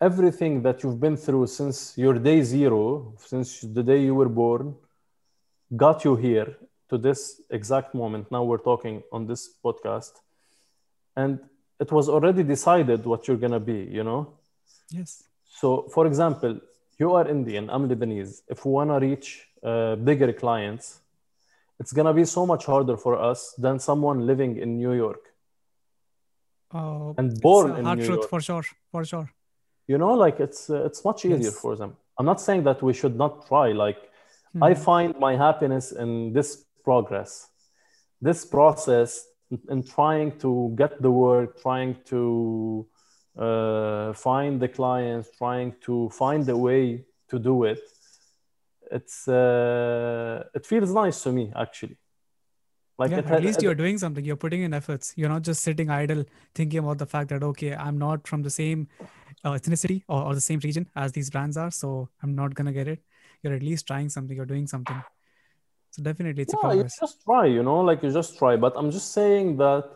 [0.00, 4.74] everything that you've been through since your day zero since the day you were born
[5.76, 6.56] got you here
[6.88, 10.12] to this exact moment now we're talking on this podcast
[11.16, 11.38] and
[11.78, 14.20] it was already decided what you're going to be you know
[14.90, 15.22] Yes.
[15.44, 16.58] so, for example,
[16.98, 18.42] you are Indian, I'm Lebanese.
[18.48, 20.99] If we want to reach uh, bigger clients,
[21.80, 25.22] it's going to be so much harder for us than someone living in New York
[26.72, 28.30] Uh, and born in New truth York.
[28.32, 28.64] for sure.
[28.92, 29.28] For sure.
[29.88, 31.60] You know, like it's uh, it's much easier Yes.
[31.64, 31.90] for them.
[32.18, 33.66] I'm not saying that we should not try.
[33.86, 33.98] Like
[34.68, 34.78] I Mhm.
[34.88, 36.48] find my happiness in this
[36.84, 37.32] progress,
[38.28, 39.10] this process
[39.72, 42.20] in trying to get the work, trying to
[43.46, 46.84] uh, find the clients, trying to find a way
[47.30, 47.80] to do it.
[48.90, 51.96] It's uh, it feels nice to me actually.
[53.00, 54.22] Like yeah, at least you're doing something.
[54.22, 55.14] You're putting in efforts.
[55.16, 56.24] You're not just sitting idle
[56.54, 58.88] thinking about the fact that, okay, I'm not from the same
[59.42, 62.66] uh, ethnicity or, or the same region as these brands are, so I'm not going
[62.66, 63.02] to get it.
[63.42, 64.36] You're at least trying something.
[64.36, 65.02] You're doing something.
[65.92, 68.56] So definitely it's a yeah, you just try, you know, like you just try.
[68.56, 69.90] But I'm just saying that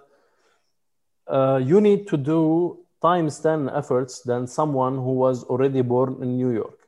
[1.26, 6.38] uh, you need to do times 10 efforts than someone who was already born in
[6.38, 6.83] New York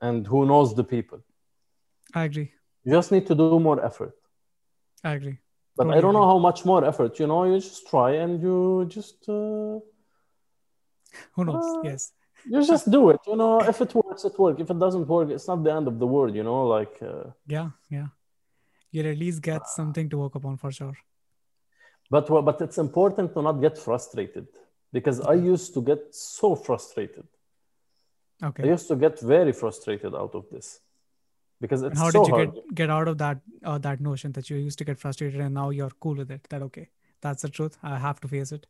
[0.00, 1.20] and who knows the people.
[2.14, 2.52] I agree.
[2.84, 4.14] You just need to do more effort.
[5.02, 5.38] I agree.
[5.76, 8.40] But Totally I don't know how much more effort, you know, you just try and
[8.40, 9.80] you just uh,
[11.34, 11.64] Who knows?
[11.76, 12.12] Uh, yes.
[12.46, 14.60] you just do it, you know, if it works, it works.
[14.60, 17.30] If it doesn't work, it's not the end of the world, you know, like uh,
[17.46, 17.70] Yeah.
[17.90, 18.08] Yeah.
[18.92, 20.96] You'll at least get something to work upon for sure.
[22.10, 24.46] But but it's important to not get frustrated
[24.92, 27.26] because I used to get so frustrated.
[28.42, 30.80] I used to get very frustrated out of this
[31.60, 32.54] because it's And how so did you hard.
[32.54, 35.54] get get out of that uh, that notion that you used to get frustrated and
[35.54, 36.42] now you're cool with it?
[36.50, 36.88] That okay,
[37.20, 37.78] that's the truth.
[37.82, 38.66] I have to face it.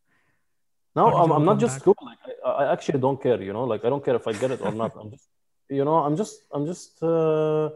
[0.96, 1.96] No, I'm, I'm not just cool.
[2.02, 3.42] Like I, I actually don't care.
[3.42, 4.92] You know, like I don't care if I get it or not.
[5.00, 5.28] I'm just,
[5.68, 7.70] you know, I'm just, I'm just, uh,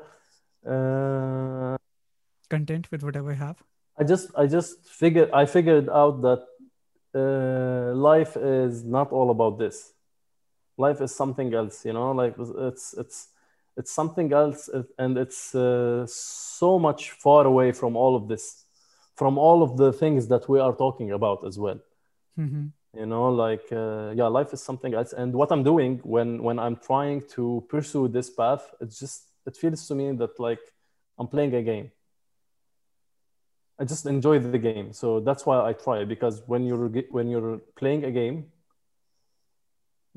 [0.65, 1.77] uh,
[2.49, 3.63] Content with whatever I have.
[3.99, 6.47] I just, I just figured, I figured out that
[7.15, 9.93] uh, life is not all about this.
[10.79, 11.85] Life is something else.
[11.85, 13.29] You know, like it's, it's,
[13.77, 18.65] it's something else, and it's uh, so much far away from all of this,
[19.17, 21.81] from all of the things that we are talking about as well.
[22.37, 26.43] hmm you know like uh, yeah life is something else and what i'm doing when
[26.43, 30.61] when i'm trying to pursue this path it's just it feels to me that like
[31.19, 31.91] i'm playing a game
[33.79, 37.59] i just enjoy the game so that's why i try because when you're when you're
[37.77, 38.47] playing a game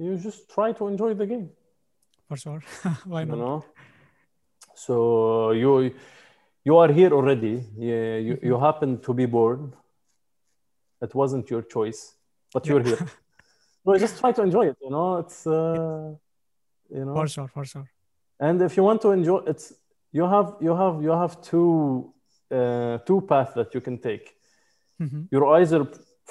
[0.06, 1.50] you just try to enjoy the game.
[2.28, 2.62] For sure.
[3.06, 3.38] Why you not?
[3.38, 3.66] know?
[4.76, 5.94] So you
[6.64, 7.64] you are here already.
[7.78, 9.74] Yeah, you, you happen to be born.
[11.02, 12.16] It wasn't your choice
[12.54, 13.00] but you're here.
[13.84, 15.18] So just try to enjoy it you know?
[15.18, 16.14] It's uh,
[16.98, 17.16] you know?
[17.16, 17.48] For sure.
[17.48, 17.88] For sure.
[18.40, 19.74] and if you want to enjoy it's
[20.18, 22.14] you have you have you have two
[22.58, 24.26] uh, two paths that you can take.
[25.00, 25.82] Hmm you're either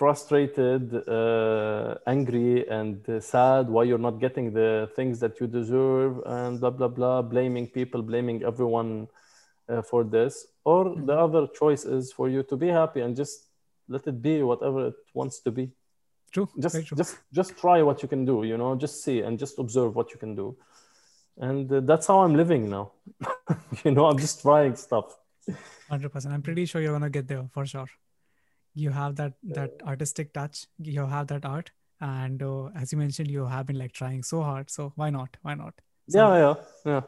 [0.01, 6.13] frustrated uh, angry and uh, sad why you're not getting the things that you deserve
[6.39, 8.91] and blah blah blah blaming people blaming everyone
[9.69, 10.35] uh, for this
[10.73, 11.25] or the Mhm.
[11.27, 13.35] other choice is for you to be happy and just
[13.95, 15.65] let it be whatever it wants to be
[16.35, 16.49] True.
[16.65, 16.97] just true.
[17.01, 20.09] just just try what you can do you know just see and just observe what
[20.13, 20.47] you can do
[21.49, 22.85] and uh, that's how I'm living now.
[23.85, 25.07] you know, I'm just trying stuff.
[25.93, 26.35] Hundred percent.
[26.35, 27.89] I'm pretty sure you're gonna get there for sure.
[28.75, 30.67] You have that that artistic touch.
[30.79, 34.43] You have that art, and uh, as you mentioned, you have been like trying so
[34.43, 34.71] hard.
[34.71, 35.37] So why not?
[35.43, 35.75] Why not?
[36.09, 36.55] So, yeah, yeah,
[36.93, 37.01] yeah.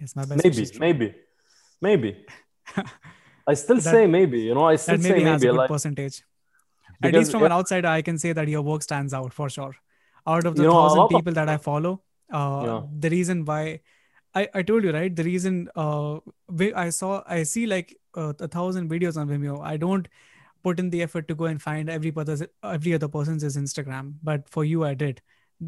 [0.00, 0.44] Yes, my best.
[0.44, 1.14] Maybe, maybe,
[1.80, 2.26] maybe.
[3.48, 4.40] I still That- say maybe.
[4.40, 6.22] You know, I still that say maybe a good Like, percentage.
[7.02, 9.48] At least from yeah, an outsider, I can say that your work stands out for
[9.50, 9.74] sure.
[10.26, 12.82] Out of the You know, thousand lot of- people that I follow, uh, Yeah.
[13.06, 13.80] the reason why
[14.34, 16.18] I, I told you right, the reason uh,
[16.74, 19.60] I saw I see like uh, a thousand videos on Vimeo.
[19.64, 20.08] I don't
[20.66, 24.14] put in the effort to go and find every person, every other person's is Instagram,
[24.28, 25.22] but for you, I did.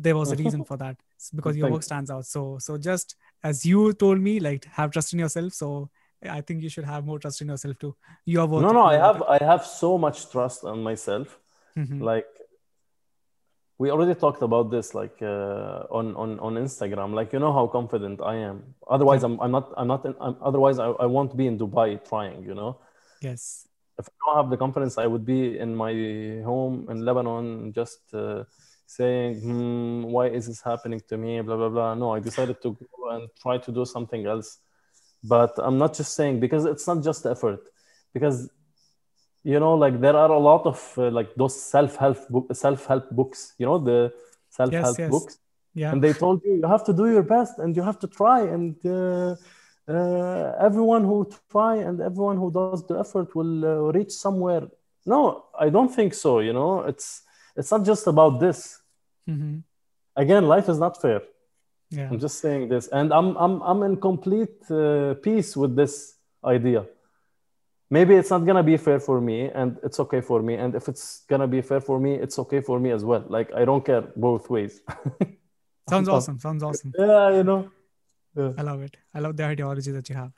[0.07, 0.97] There was a reason for that.
[1.17, 2.27] It's because your Thank work stands out.
[2.27, 3.15] So so just
[3.51, 5.53] as you told me, like have trust in yourself.
[5.53, 5.69] So
[6.39, 7.95] I think you should have more trust in yourself too.
[8.25, 11.39] You are worth no, no, I have, I have so much trust on myself.
[11.77, 12.03] Mhm.
[12.11, 12.27] Like,
[13.79, 17.15] we already talked about this, like uh, on on on Instagram.
[17.21, 18.65] Like, you know how confident I am.
[18.97, 20.05] Otherwise, I'm I'm not I'm not.
[20.11, 22.43] In, I'm, otherwise, I, I won't be in Dubai trying.
[22.51, 22.73] You know.
[23.23, 23.68] Yes.
[23.99, 25.93] If I don't have the confidence, I would be in my
[26.45, 28.45] home in Lebanon just uh,
[28.87, 31.41] saying, hmm, why is this happening to me?
[31.41, 31.95] Blah, blah, blah.
[31.95, 34.59] No, I decided to go and try to do something else.
[35.25, 37.61] But I'm not just saying, because it's not just effort.
[38.15, 38.49] Because,
[39.43, 43.55] you know, like there are a lot of uh, like those self-help book, self-help books,
[43.59, 44.13] you know, the
[44.51, 45.11] self-help yes.
[45.11, 45.39] books.
[45.75, 45.93] Yeah.
[45.93, 48.43] And they told you, you have to do your best and you have to try.
[48.43, 49.35] And uh,
[49.89, 54.69] uh, everyone who try and everyone who does the effort will uh, reach somewhere.
[55.07, 56.41] No, I don't think so.
[56.41, 57.23] You know, it's
[57.57, 58.81] it's not just about this.
[59.27, 59.63] Mhm.
[60.17, 61.23] Again, life is not fair.
[61.91, 62.09] Yeah.
[62.11, 66.85] I'm just saying this, and I'm I'm I'm in complete uh, peace with this idea.
[67.91, 70.55] Maybe it's not gonna be fair for me, and it's okay for me.
[70.55, 73.25] And if it's gonna be fair for me, it's okay for me as well.
[73.29, 74.83] Like I don't care both ways.
[75.89, 76.39] Sounds awesome.
[76.39, 76.93] Sounds awesome.
[76.99, 77.71] Yeah, you know.
[78.39, 78.53] Yeah.
[78.59, 78.97] I love it.
[79.15, 80.33] I love the ideology that you have.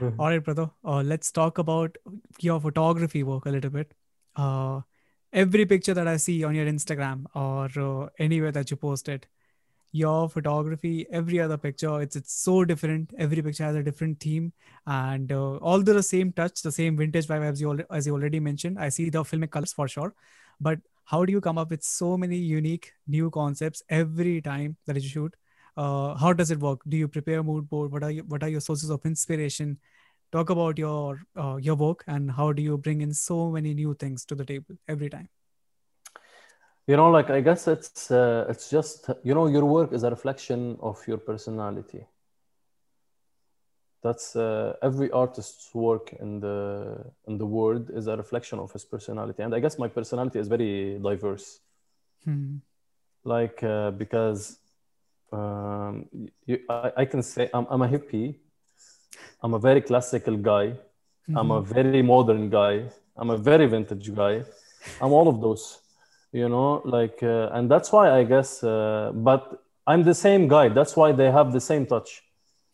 [0.00, 0.18] Mhm.
[0.18, 0.70] All right, brother.
[0.84, 1.98] Uh, let's talk about
[2.40, 3.94] your photography work a little bit.
[4.36, 4.80] Uh,
[5.32, 9.26] every picture that I see on your Instagram or uh, anywhere that you posted,
[9.92, 13.14] your photography, every other picture, it's it's so different.
[13.18, 14.52] Every picture has a different theme,
[14.86, 18.40] and uh, although the same touch, the same vintage vibe as you as you already
[18.40, 20.14] mentioned, I see the filmic colors for sure.
[20.60, 20.80] But
[21.14, 25.08] how do you come up with so many unique new concepts every time that you
[25.16, 25.34] shoot?
[25.76, 26.80] Uh, how does it work?
[26.88, 27.92] Do you prepare a mood board?
[27.92, 29.78] What are you, what are your sources of inspiration?
[30.32, 33.94] Talk about your uh, your work and how do you bring in so many new
[33.94, 35.28] things to the table every time?
[36.86, 40.10] You know, like I guess it's uh, it's just you know your work is a
[40.10, 42.06] reflection of your personality.
[44.02, 48.84] That's uh, every artist's work in the in the world is a reflection of his
[48.84, 51.60] personality, and I guess my personality is very diverse.
[52.24, 52.56] Hmm.
[53.24, 54.59] Like uh, because
[55.32, 56.06] um,
[56.46, 58.36] you, I, I can say I'm, I'm a hippie.
[59.42, 60.74] I'm a very classical guy.
[61.36, 62.84] I'm a very modern guy.
[63.16, 64.42] I'm a very vintage guy.
[65.00, 65.78] I'm all of those,
[66.32, 70.68] you know, like, uh, and that's why I guess, uh, but I'm the same guy.
[70.68, 72.22] That's why they have the same touch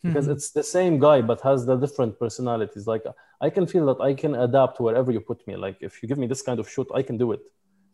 [0.03, 0.31] because Mhm.
[0.33, 2.87] it's the same guy, but has the different personalities.
[2.87, 3.03] Like,
[3.41, 5.55] I can feel that I can adapt wherever you put me.
[5.55, 7.43] Like, if you give me this kind of shoot, I can do it.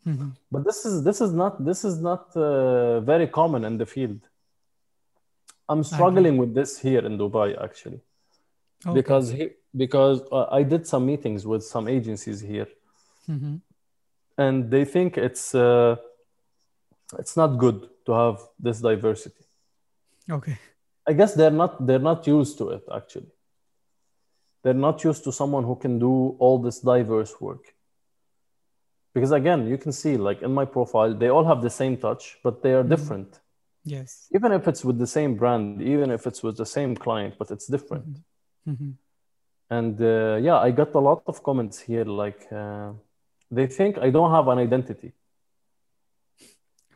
[0.06, 0.32] Mhm.
[0.52, 4.20] But this is this is not this is not uh, very common in the field.
[5.68, 8.00] I'm struggling with this here in Dubai actually
[8.86, 8.94] Okay.
[9.00, 12.68] because he, because uh, I did some meetings with some agencies here,
[13.28, 13.60] Mhm.
[14.36, 15.96] and they think it's uh,
[17.18, 19.44] it's not good to have this diversity.
[20.30, 20.56] Okay.
[21.06, 23.32] I guess they're not they're not used to it actually.
[24.62, 27.64] They're not used to someone who can do all this diverse work.
[29.14, 32.38] Because again, you can see like in my profile, they all have the same touch,
[32.42, 33.40] but they are different.
[33.84, 34.28] Yes.
[34.34, 37.50] Even if it's with the same brand, even if it's with the same client, but
[37.50, 38.18] it's different.
[38.66, 38.94] Mhm.
[39.70, 42.92] And uh, yeah, I got a lot of comments here like uh,
[43.50, 45.12] they think I don't have an identity.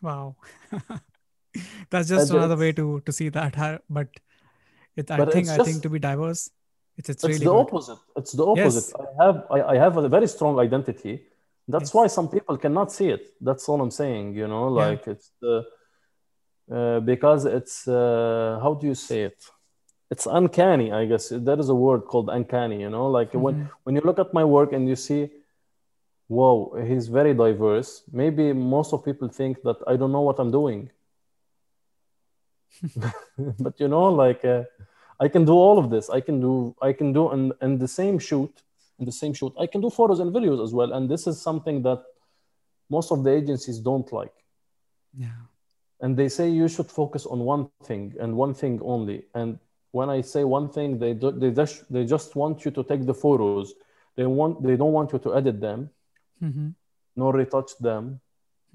[0.02, 0.36] Wow.
[1.90, 3.54] That's just And another way to to see that.
[3.90, 4.08] But
[4.96, 6.50] it, I But think it's I just- think to be diverse,
[6.96, 7.66] it's it's It's really the good.
[7.66, 7.98] opposite.
[8.16, 8.86] It's the opposite.
[8.88, 9.06] Yes.
[9.20, 11.14] I have I, I have a very strong identity.
[11.72, 11.94] That's Yes.
[11.94, 13.22] why some people cannot see it.
[13.40, 14.34] That's all I'm saying.
[14.40, 14.86] You know, Yeah.
[14.88, 15.54] like it's the
[16.70, 19.44] uh, because it's uh, how do you say it?
[20.10, 21.28] It's uncanny, I guess.
[21.28, 22.80] There is a word called uncanny.
[22.80, 23.70] You know, like when Mhm.
[23.84, 25.30] when you look at my work and you see,
[26.28, 26.54] whoa,
[26.88, 28.02] he's very diverse.
[28.12, 30.90] Maybe most of people think that I don't know what I'm doing.
[33.58, 34.64] but you know, like uh,
[35.20, 36.10] I can do all of this.
[36.10, 38.52] I can do I can do in, in the same shoot,
[38.98, 39.52] in the same shoot.
[39.58, 40.92] I can do photos and videos as well.
[40.92, 42.02] And this is something that
[42.88, 44.34] most of the agencies don't like.
[45.16, 45.40] Yeah.
[46.00, 49.24] And they say you should focus on one thing and one thing only.
[49.34, 49.58] And
[49.90, 53.04] when I say one thing, they do, they just they just want you to take
[53.06, 53.74] the photos.
[54.16, 55.90] They want they don't want you to edit them,
[56.42, 56.68] Mm-hmm.
[57.16, 58.20] nor retouch them,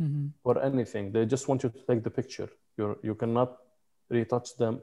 [0.01, 0.27] Mm-hmm.
[0.43, 1.11] or anything.
[1.11, 2.49] They just want you to take the picture.
[2.77, 3.57] You you cannot
[4.09, 4.81] retouch them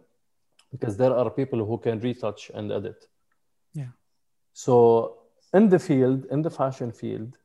[0.70, 3.09] because there are people who can retouch and edit.
[3.74, 3.92] Yeah.
[4.53, 5.18] So
[5.53, 7.37] in the field, in the fashion field,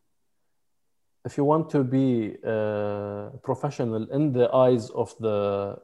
[1.26, 5.78] if you want to be uh, professional in the eyes of the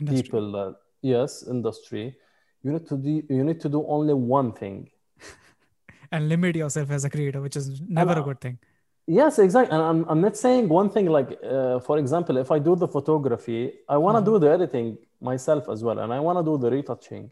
[0.00, 0.22] Industry.
[0.22, 2.16] people yes industry,
[2.62, 4.88] you need to do you need to do only one thing.
[6.12, 8.58] and limit yourself as a creator, which is never a uh, good thing.
[9.06, 9.74] Yes, exactly.
[9.74, 12.86] And I'm, I'm not saying one thing like, uh, for example, if I do the
[12.86, 14.32] photography, I want to Mhm.
[14.32, 17.30] do the editing myself as well, and I want to do the retouching.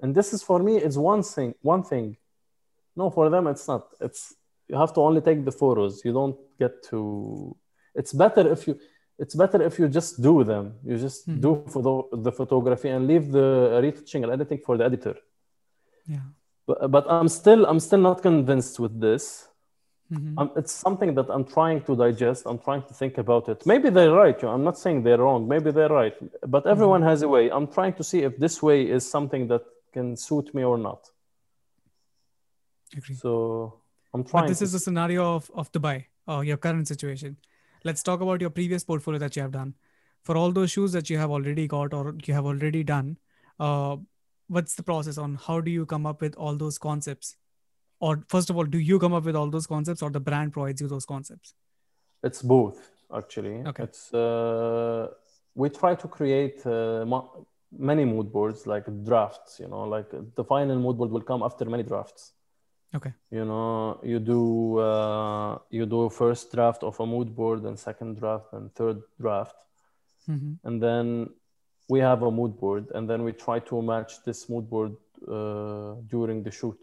[0.00, 1.54] And this is for me, it's one thing.
[1.62, 2.16] One thing.
[2.94, 3.82] No, for them, it's not.
[4.00, 4.34] It's
[4.68, 6.04] you have to only take the photos.
[6.04, 7.56] You don't get to.
[7.94, 8.78] It's better if you.
[9.18, 10.74] It's better if you just do them.
[10.84, 11.40] You just Mhm.
[11.40, 11.92] do photo,
[12.26, 13.48] the photography and leave the
[13.84, 15.16] retouching and editing for the editor.
[16.06, 16.26] Yeah.
[16.66, 19.48] But, but I'm still I'm still not convinced with this.
[20.12, 20.34] Mhm.
[20.38, 22.40] Um, it's something that I'm trying to digest.
[22.46, 23.58] I'm trying to think about it.
[23.72, 24.38] Maybe they're right.
[24.44, 25.48] I'm not saying they're wrong.
[25.48, 26.16] Maybe they're right.
[26.54, 27.44] But everyone has a way.
[27.56, 31.00] I'm trying to see if this way is something that can suit me or not.
[32.96, 33.14] Agree.
[33.16, 33.32] So
[34.16, 34.44] I'm trying.
[34.44, 37.36] But this to is the scenario of, of Dubai, uh, your current situation.
[37.84, 39.74] Let's talk about your previous portfolio that you have done.
[40.24, 43.18] For all those shoes that you have already got or you have already done,
[43.60, 43.96] uh,
[44.48, 47.36] what's the process on how do you come up with all those concepts?
[48.00, 50.52] Or first of all, do you come up with all those concepts or the brand
[50.52, 51.54] provides you those concepts?
[52.22, 53.56] It's both actually.
[53.66, 53.84] Okay.
[53.84, 55.08] It's uh,
[55.54, 57.46] we try to create uh, mo-
[57.78, 59.60] many mood boards like drafts.
[59.60, 62.32] You know, like the final mood board will come after many drafts.
[62.96, 63.12] Okay.
[63.30, 68.16] you know you do uh, you do first draft of a mood board and second
[68.20, 69.56] draft and third draft.
[70.26, 71.28] Hmm and then
[71.88, 74.96] we have a mood board and then we try to match this mood board
[75.28, 76.78] uh, during the shoot.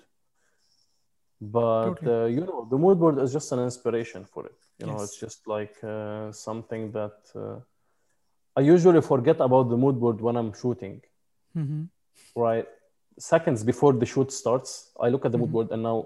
[1.42, 2.16] But Totally.
[2.16, 4.60] uh, you know the mood board is just an inspiration for it.
[4.80, 7.58] You know it's just like uh, something that uh,
[8.56, 11.02] i usually forget about the mood board when i'm shooting.
[11.54, 11.84] Hmm
[12.36, 12.68] right
[13.18, 15.98] seconds before the shoot starts i look at the mood board and now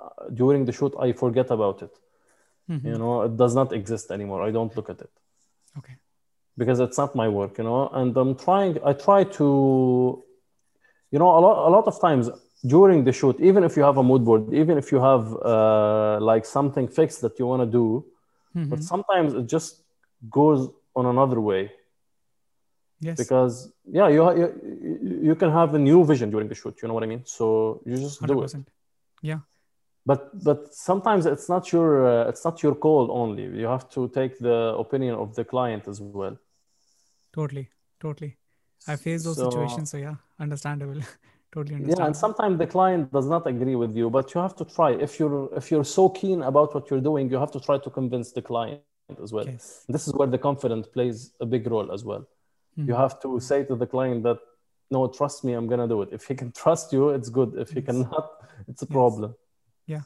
[0.00, 1.94] uh, during the shoot i forget about it
[2.68, 5.10] hmm you know it does not exist anymore i don't look at it
[5.78, 5.94] Okay.
[6.56, 9.46] because it's not my work you know and i'm trying i try to
[11.10, 12.30] you know a lot, a lot of times
[12.66, 16.18] during the shoot even if you have a mood board even if you have uh,
[16.20, 18.04] like something fixed that you want to do
[18.54, 18.68] Mhm.
[18.70, 19.82] but sometimes it just
[20.30, 20.60] goes
[20.94, 21.62] on another way
[23.00, 23.18] Yes.
[23.18, 24.46] because yeah you, you
[25.28, 27.44] you can have a new vision during the shoot you know what i mean so
[27.88, 28.52] you just do it
[29.30, 29.40] Yeah.
[30.10, 34.00] but but sometimes it's not your uh, it's not your call only you have to
[34.18, 36.36] take the opinion of the client as well
[37.38, 37.66] Totally.
[38.04, 38.32] Totally.
[38.92, 39.86] I face those So- situations.
[39.92, 41.00] So yeah, understandable.
[41.54, 44.64] totally yeah and sometimes the client does not agree with you but you have to
[44.76, 47.76] try if you're if you're so keen about what you're doing you have to try
[47.86, 48.80] to convince the client
[49.24, 49.64] as well Yes.
[49.94, 52.22] this is where the confidence plays a big role as well
[52.88, 53.02] you Mhm.
[53.04, 54.38] have to say to the client that
[54.96, 56.10] no trust me i'm gonna do it.
[56.12, 57.54] If he can trust you it's good.
[57.64, 57.86] If he Yes.
[57.86, 58.30] cannot
[58.68, 58.96] it's a Yes.
[58.98, 59.34] problem.
[59.92, 60.02] Yeah,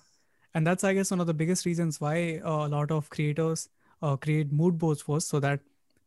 [0.54, 3.68] and that's i guess one of the biggest reasons why uh, a lot of creators
[4.02, 5.60] uh, create mood boards first so that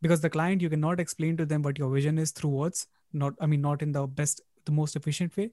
[0.06, 2.86] because the client you cannot explain to them what your vision is through words
[3.24, 5.50] not i mean not in the best the most efficient way.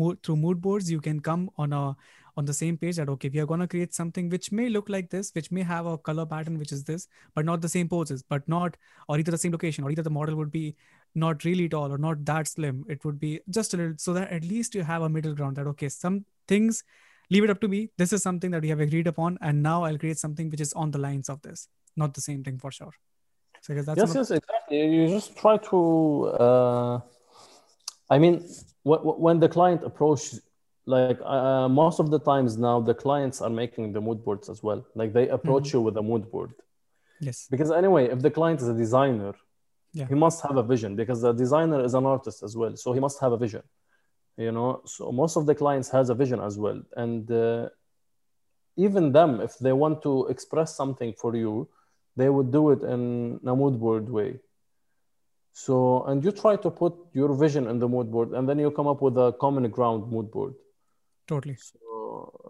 [0.00, 1.84] Mo- through mood boards you can come on a
[2.38, 5.08] on the same page that okay we are to create something which may look like
[5.14, 8.22] this which may have a color pattern which is this but not the same poses
[8.34, 8.76] but not
[9.08, 10.76] or either the same location or either the model would be
[11.24, 14.30] not really tall or not that slim it would be just a little so that
[14.38, 16.82] at least you have a middle ground that okay some things
[17.30, 17.78] leave it up to me.
[17.98, 20.72] This is something that we have agreed upon, and now I'll create something which is
[20.72, 21.68] on the lines of this,
[22.02, 22.94] not the same thing for sure.
[23.60, 25.78] So I guess that's yes of- yes exactly you just try to
[26.44, 26.94] uh,
[28.14, 28.34] i mean
[28.88, 30.40] wh- wh- when the client approaches
[30.86, 34.62] like uh, most of the times now the clients are making the mood boards as
[34.62, 35.74] well like they approach Mhm.
[35.74, 36.50] you with a mood board
[37.26, 39.34] yes, because anyway if the client is a designer
[39.98, 40.08] Yeah.
[40.10, 43.00] he must have a vision because the designer is an artist as well so he
[43.06, 43.62] must have a vision
[44.36, 47.68] you know so most of the clients has a vision as well and uh,
[48.76, 51.68] even them if they want to express something for you
[52.16, 53.02] they would do it in
[53.52, 54.30] a mood board way
[55.52, 58.70] so and you try to put your vision in the mood board and then you
[58.70, 60.54] come up with a common ground mood board
[61.26, 61.56] totally.
[61.56, 61.78] so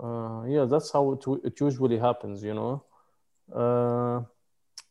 [0.02, 2.84] uh, yeah, that's how it, it usually happens, you know.
[3.52, 4.22] Uh,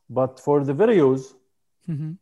[0.10, 1.34] but for the videos,
[1.86, 2.14] hmm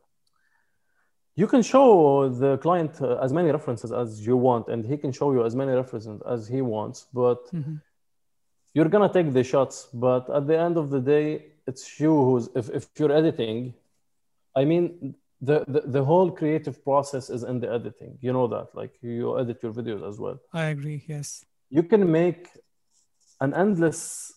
[1.36, 5.12] you can show the client uh, as many references as you want, and he can
[5.12, 7.08] show you as many references as he wants.
[7.14, 7.76] But hmm
[8.76, 9.88] you're gonna take the shots.
[9.94, 11.28] But at the end of the day,
[11.66, 13.74] it's you who's if, if you're editing,
[14.54, 18.18] I mean, the, the the whole creative process is in the editing.
[18.22, 20.38] You know that, like you edit your videos as well.
[20.54, 21.06] I agree.
[21.08, 21.46] Yes.
[21.70, 22.50] You can make
[23.40, 24.34] an endless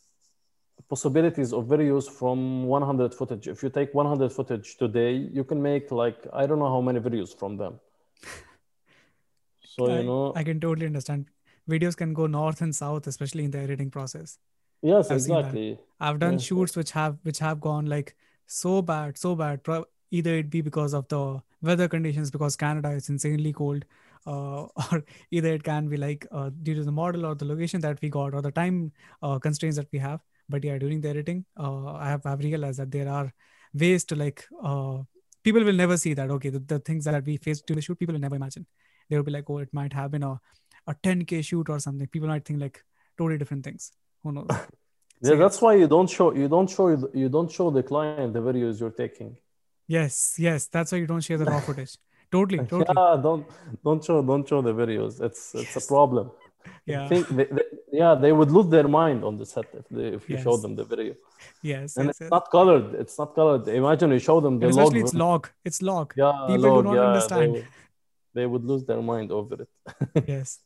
[0.89, 3.49] possibilities of videos from 100 footage.
[3.49, 7.01] If you take 100 footage today, you can make like I don't know how many
[7.01, 7.81] videos from them.
[9.61, 11.27] So I, you know, I can totally understand.
[11.71, 14.39] Videos can go north and south, especially in the editing process.
[14.83, 15.79] yes, I've exactly.
[16.01, 18.17] I've done shoots which have which have gone like
[18.47, 19.61] so bad, so bad.
[20.11, 23.85] Either it be because of the weather conditions, because Canada is insanely cold,
[24.27, 24.63] uh,
[24.93, 28.01] or either it can be like uh, due to the model or the location that
[28.01, 30.21] we got or the time uh, constraints that we have.
[30.49, 33.33] But yeah, during the editing, uh, I have I've realized that there are
[33.75, 34.99] ways to like uh,
[35.45, 36.31] people will never see that.
[36.31, 38.67] Okay, the, the things that we face during the shoot, people will never imagine.
[39.09, 40.41] They will be like, oh, it might have been a
[40.87, 42.07] a 10k shoot or something.
[42.09, 42.83] People might think like
[43.17, 43.93] totally different things.
[44.23, 44.49] Who knows?
[45.21, 45.39] Yeah, yeah.
[45.39, 48.79] that's why you don't show you don't show you don't show the client the videos
[48.79, 49.37] you're taking.
[49.89, 51.97] Yes, yes, that's why you don't share the raw footage.
[52.31, 52.85] Totally, totally.
[52.97, 53.45] Yeah, don't
[53.85, 55.21] don't show don't show the videos.
[55.21, 56.31] It's it's a problem.
[56.67, 59.87] I Yeah, think they, they, yeah they would lose their mind on the set if
[59.91, 60.63] they, if you show Yes.
[60.63, 61.15] them the video.
[61.63, 62.31] yes, And yes, it's yes.
[62.31, 62.95] not colored.
[62.95, 63.69] It's not colored.
[63.69, 64.87] Imagine you show them the And log.
[64.87, 65.49] especially it's log.
[65.65, 66.15] It's log.
[66.17, 67.43] Yeah, People log, do not yeah, understand.
[67.43, 67.67] They would,
[68.35, 69.69] they would lose their mind over it.
[70.29, 70.61] Yes.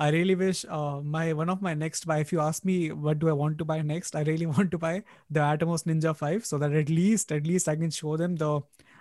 [0.00, 2.18] I really wish uh, my one of my next buy.
[2.18, 4.78] If you ask me what do I want to buy next, I really want to
[4.78, 8.34] buy the Atomos Ninja 5 so that at least at least I can show them
[8.36, 8.60] the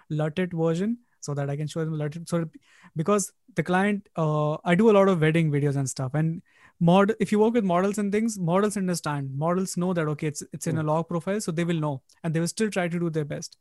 [0.09, 2.28] LUTed version so that I can show them LUTed.
[2.30, 2.45] So
[2.95, 6.41] because the client, uh, I do a lot of wedding videos and stuff, and
[6.80, 7.15] mod.
[7.19, 9.38] If you work with models and things, models understand.
[9.38, 12.34] Models know that okay, it's it's in a log profile, so they will know, and
[12.34, 13.57] they will still try to do their best.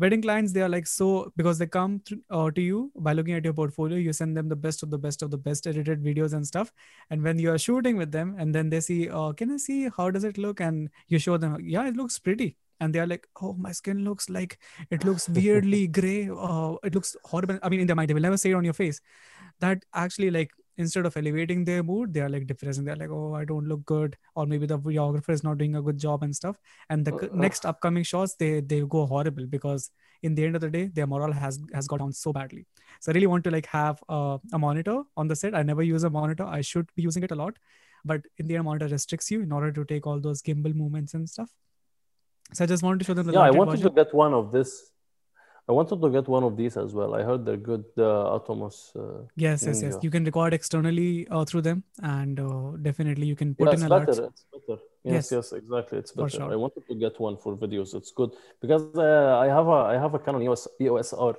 [0.00, 3.34] Wedding clients, they are like so because they come through, uh, to you by looking
[3.34, 3.98] at your portfolio.
[3.98, 6.72] You send them the best of the best of the best edited videos and stuff.
[7.10, 9.88] And when you are shooting with them, and then they see, uh, can I see
[9.96, 10.60] how does it look?
[10.60, 12.56] And you show them, yeah, it looks pretty.
[12.80, 14.58] And they are like, oh, my skin looks like
[14.90, 16.28] it looks weirdly gray.
[16.30, 17.58] Uh, it looks horrible.
[17.62, 19.00] I mean, in their mind, they will never say it on your face.
[19.60, 22.84] That actually, like, instead of elevating their mood, they are like depressing.
[22.84, 25.82] They're like, oh, I don't look good, or maybe the videographer is not doing a
[25.82, 26.56] good job and stuff.
[26.88, 29.90] And the Uh, next upcoming shots, they they go horrible because
[30.22, 32.66] in the end of the day, their morale has has gone down so badly.
[33.00, 35.54] So I really want to like have uh, a monitor on the set.
[35.54, 36.44] I never use a monitor.
[36.44, 37.58] I should be using it a lot,
[38.04, 41.14] but in the end, monitor restricts you in order to take all those gimbal movements
[41.14, 41.50] and stuff.
[42.52, 43.88] So I just wanted to show them the yeah, I wanted version.
[43.94, 44.90] to get one of this.
[45.68, 47.14] I wanted to get one of these as well.
[47.14, 47.84] I heard they're good.
[47.94, 48.76] The Atomos.
[48.96, 49.98] Uh, Yes, yes, yes.
[50.00, 53.82] You can record externally uh, through them, and uh, definitely you can put yeah, in
[53.82, 54.06] it's alerts.
[54.06, 54.24] better.
[54.32, 54.80] It's better.
[55.04, 55.32] Yes, Yes.
[55.32, 55.98] yes, exactly.
[55.98, 56.30] It's better.
[56.30, 56.50] sure.
[56.50, 57.94] I wanted to get one for videos.
[57.94, 58.30] It's good
[58.62, 61.36] because uh, I have a I have a Canon EOS EOS R,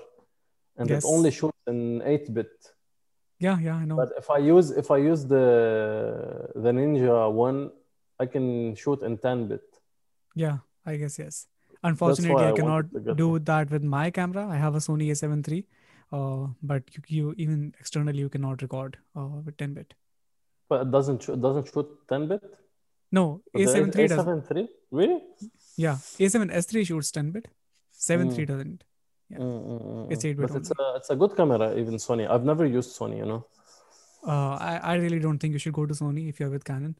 [0.77, 1.03] and Yes.
[1.03, 2.51] it only shoots in eight bit.
[3.39, 3.95] Yeah, yeah, I know.
[3.95, 5.45] But if I use if I use the
[6.55, 7.71] the Ninja one,
[8.19, 9.65] I can shoot in ten bit.
[10.35, 10.57] Yeah,
[10.89, 11.47] I guess yes.
[11.83, 14.47] Unfortunately, I I cannot do that with my camera.
[14.55, 15.65] I have a Sony A7 III,
[16.11, 19.93] uh, but you, you even externally you cannot record uh, with 10 bit.
[20.67, 22.43] But it doesn't it doesn't shoot ten bit.
[23.11, 24.25] No, But A7 III does.
[24.25, 25.21] A7 III really?
[25.77, 27.47] Yeah, A7 S3 shoots 10 bit.
[27.91, 28.47] 7 III Mm.
[28.47, 28.83] doesn't.
[29.29, 29.37] Yeah.
[29.37, 30.29] Mm, mm, mm, It's mm.
[30.29, 31.69] 8 bit But it's a it's a good camera.
[31.83, 32.29] Even Sony.
[32.29, 33.17] I've never used Sony.
[33.17, 33.45] You know.
[34.27, 36.95] Uh, I, I really don't think you should go to Sony if you're with Canon.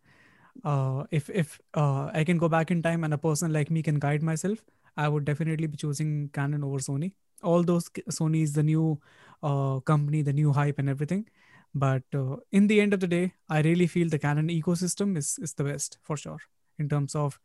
[0.64, 3.82] Uh, if if uh, I can go back in time and a person like me
[3.82, 4.64] can guide myself,
[4.98, 7.14] I would definitely be choosing Canon over Sony.
[7.44, 9.00] All those Sony is the new
[9.44, 11.28] uh, company, the new hype and everything.
[11.74, 15.38] But uh, in the end of the day, I really feel the Canon ecosystem is
[15.40, 16.40] is the best for sure
[16.78, 17.40] in terms of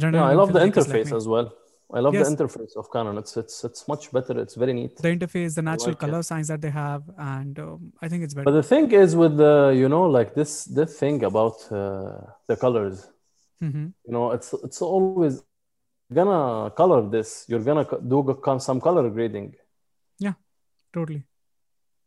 [0.00, 0.20] running.
[0.20, 1.52] Yeah, I love the filmmakers like interface as well.
[1.92, 2.28] I love Yes.
[2.28, 3.18] the interface of Canon.
[3.18, 4.38] It's it's it's much better.
[4.44, 4.96] It's very neat.
[4.96, 6.06] The interface, the natural like it.
[6.06, 8.44] color science that they have, and um, I think it's better.
[8.44, 12.56] But the thing is with the you know like this this thing about uh, the
[12.56, 13.08] colors.
[13.60, 15.34] hmm You know, it's it's always
[16.18, 17.44] gonna color this.
[17.48, 18.18] You're gonna do
[18.58, 19.48] some color grading.
[20.18, 20.34] Yeah,
[20.92, 21.22] totally.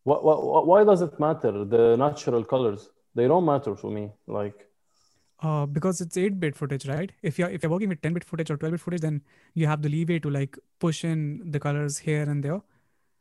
[0.04, 0.36] Why, why,
[0.72, 1.54] why does it matter?
[1.76, 4.12] The natural colors they don't matter to me.
[4.28, 4.58] Like
[5.44, 7.12] Uh, because it's 8-bit footage, right?
[7.22, 9.22] If you're if you're working with 10-bit footage or 12-bit footage, then
[9.54, 12.62] you have the leeway to like push in the colors here and there.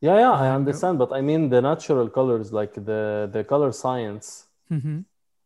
[0.00, 4.46] yeah, yeah, I understand, but I mean the natural colors, like the the color science.
[4.70, 5.04] hmm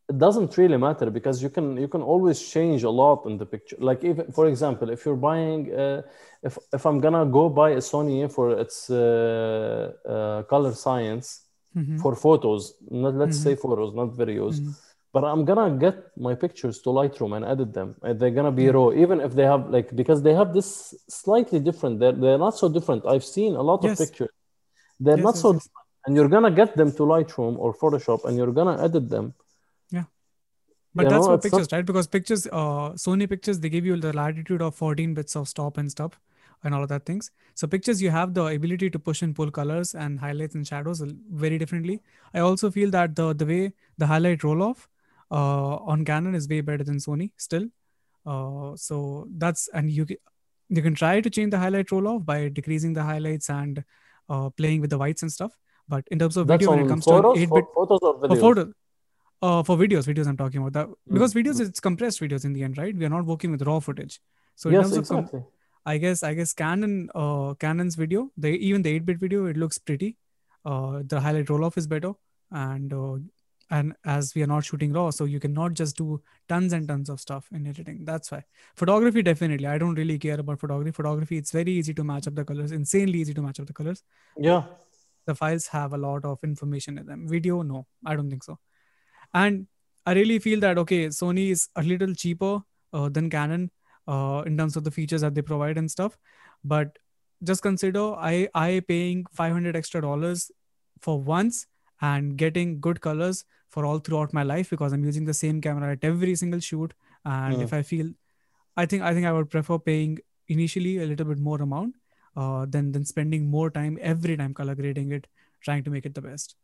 [0.09, 3.47] it doesn't really matter because you can you can always change a lot in the
[3.47, 6.01] picture like if for example if you're buying uh,
[6.49, 11.27] if if i'm gonna go buy a sony for its uh, uh, color science
[11.75, 13.43] hmm for photos not let's Mhm.
[13.45, 14.75] say photos not videos Mhm.
[15.17, 15.97] But i'm gonna get
[16.27, 19.47] my pictures to lightroom and edit them and they're gonna be raw even if they
[19.53, 20.69] have like because they have this
[21.21, 23.93] slightly different they're, they're not so different i've seen a lot Yes.
[23.93, 24.35] of pictures
[25.05, 28.21] they're Yes, not yes, so different and you're gonna get them to lightroom or photoshop
[28.27, 29.27] and you're gonna edit them
[29.97, 30.07] Yeah,
[30.99, 31.87] But You that's know, for it's not- pictures, right?
[31.91, 35.77] Because pictures, uh, Sony pictures, they give you the latitude of 14 bits of stop
[35.83, 36.15] and stop.
[36.69, 37.27] and all of that things.
[37.61, 41.03] So pictures, you have the ability to push and pull colors and highlights and shadows
[41.43, 41.97] very differently.
[42.39, 43.59] I also feel that the the way
[44.05, 44.87] the highlight roll off
[45.31, 47.67] on Canon is way better than Sony still.
[48.25, 50.07] Uh, so that's and you
[50.69, 53.85] you can try to change the highlight roll off by decreasing the highlights and
[54.29, 55.53] uh, playing with the whites and stuff.
[55.89, 58.21] But in terms of That's video, when it comes photos, to 8 bit photos or
[58.27, 58.41] for videos?
[58.41, 58.73] photo,
[59.43, 62.53] uh, for videos, videos I'm talking about that because Mm, videos it's compressed videos in
[62.53, 62.97] the end, right?
[62.97, 64.21] We are not working with raw footage.
[64.57, 65.41] So in Yes, terms of com- exactly.
[65.85, 69.79] I guess I guess Canon uh, Canon's video, they even the 8-bit video, it looks
[69.79, 70.17] pretty.
[70.65, 72.13] Uh, the highlight roll off is better,
[72.51, 73.17] and uh,
[73.71, 77.09] and as we are not shooting raw, so you cannot just do tons and tons
[77.09, 78.05] of stuff in editing.
[78.05, 78.45] That's why
[78.77, 79.67] photography definitely.
[79.67, 80.93] I don't really care about photography.
[80.93, 83.73] Photography, it's very easy to match up the colors, insanely easy to match up the
[83.73, 84.03] colors.
[84.37, 84.65] Yeah.
[85.27, 87.27] The files have a lot of information in them.
[87.29, 88.59] Video, no, I don't think so.
[89.35, 89.67] And
[90.05, 92.61] I really feel that okay, Sony is a little cheaper
[92.93, 93.71] uh, than Canon
[94.07, 96.17] uh, in terms of the features that they provide and stuff.
[96.65, 96.99] But
[97.43, 100.51] just consider I I paying 500 extra dollars
[101.01, 101.67] for once
[102.01, 105.93] and getting good colors for all throughout my life because I'm using the same camera
[105.93, 106.95] at every single shoot.
[107.25, 108.11] And if I feel,
[108.77, 110.19] I think I think I would prefer paying
[110.49, 111.97] initially a little bit more amount
[112.37, 115.27] uh, than than spending more time every time color grading it,
[115.63, 116.57] trying to make it the best.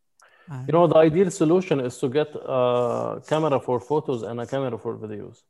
[0.51, 4.47] And You know, the ideal solution is to get a camera for photos and a
[4.47, 5.43] camera for videos.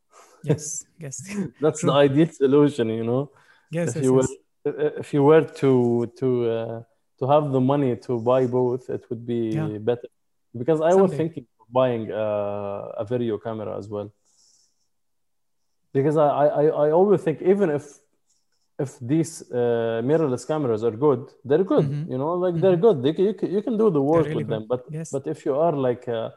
[0.45, 1.23] yes, yes,
[1.61, 1.91] That's True.
[1.91, 3.31] the ideal solution, you know.
[3.71, 4.29] yes, if yes, you yes.
[4.65, 6.83] were if you were to to uh,
[7.23, 9.79] to have the money to buy both, it would be Yeah.
[9.91, 10.09] better.
[10.61, 14.09] Because I was thinking of buying uh, a video camera as well.
[15.93, 16.29] Because I,
[16.63, 17.85] I, I always think even if
[18.85, 21.87] if these uh, mirrorless cameras are good, they're good.
[21.87, 22.11] Mhm.
[22.13, 22.87] You know, like they're Mhm.
[22.87, 23.03] good.
[23.05, 24.65] They, can- you, can, you can do the work really with them.
[24.73, 25.11] But Yes.
[25.15, 26.31] but if you are like uh,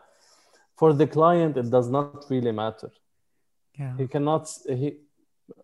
[0.79, 2.89] for the client, it does not really matter
[3.79, 4.43] Yeah, he cannot
[4.81, 4.88] he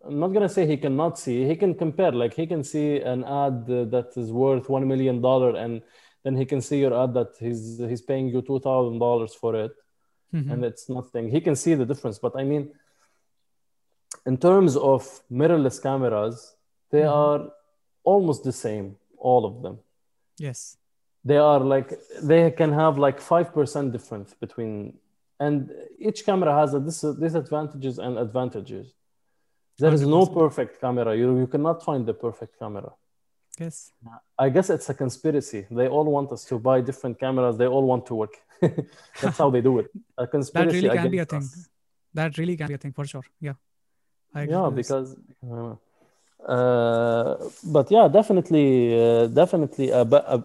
[0.06, 3.00] i'm not going to say he cannot see he can compare like he can see
[3.00, 5.82] an ad that is worth 1 million dollar and
[6.24, 9.72] then he can see your ad that he's he's paying you 2000 dollars for it
[10.32, 10.50] Mhm.
[10.52, 12.64] and it's nothing he can see the difference but i mean
[14.26, 16.36] in terms of mirrorless cameras
[16.90, 17.12] they Mhm.
[17.22, 17.40] are
[18.12, 18.86] almost the same
[19.18, 19.76] all of them
[20.38, 20.60] yes,
[21.30, 21.88] they are like
[22.30, 24.72] they can have like 5% difference between
[25.44, 25.56] and
[26.08, 28.86] each camera has a dis- disadvantages and advantages
[29.78, 30.34] there is no 100%.
[30.34, 32.92] perfect camera you, you cannot find the perfect camera
[33.58, 33.92] yes.
[34.38, 37.84] i guess it's a conspiracy they all want us to buy different cameras they all
[37.92, 38.34] want to work
[39.20, 40.80] that's how they do it a conspiracy.
[40.80, 41.38] That really can be a thing.
[41.38, 41.68] us.
[42.14, 43.24] That really can be a thing for sure.
[43.40, 43.54] Yeah,
[44.34, 45.16] I agree yeah because
[45.50, 45.74] uh,
[46.54, 48.68] uh, but yeah definitely
[49.02, 50.44] uh, definitely a, a,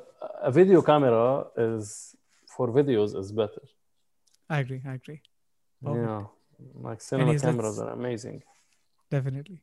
[0.49, 2.15] a video camera is
[2.47, 3.61] for videos is better
[4.49, 4.82] I agree.
[4.86, 5.21] I agree.
[5.84, 6.05] Perfect.
[6.05, 6.23] Yeah,
[6.82, 8.43] like cinema cameras are amazing.
[9.10, 9.62] Definitely.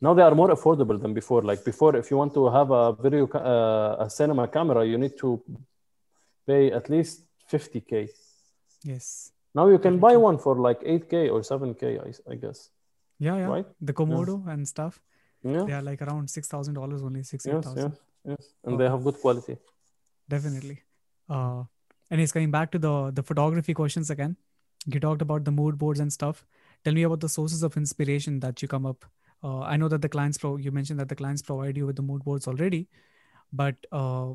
[0.00, 1.42] Now they are more affordable than before.
[1.42, 5.18] Like before, if you want to have a video, uh, a cinema camera, you need
[5.18, 5.42] to
[6.46, 8.08] pay at least 50k.
[8.84, 9.32] Yes.
[9.54, 12.70] Now you can buy one for like 8k or 7k, I, I guess.
[13.18, 13.46] Yeah, yeah.
[13.46, 13.66] Right?
[13.80, 15.00] The Komodo and stuff.
[15.42, 15.64] Yeah.
[15.64, 17.92] They are like around six thousand dollars only, six eight Yes, yes,
[18.24, 18.54] yes.
[18.64, 19.56] And they have good quality.
[20.28, 20.82] Definitely.
[21.28, 21.64] Uh,
[22.10, 24.36] and it's coming back to the the photography questions again.
[24.86, 26.44] You talked about the mood boards and stuff.
[26.84, 29.04] Tell me about the sources of inspiration that you come up.
[29.42, 30.56] Uh, I know that the clients pro.
[30.56, 32.88] You mentioned that the clients provide you with the mood boards already,
[33.52, 34.32] but uh,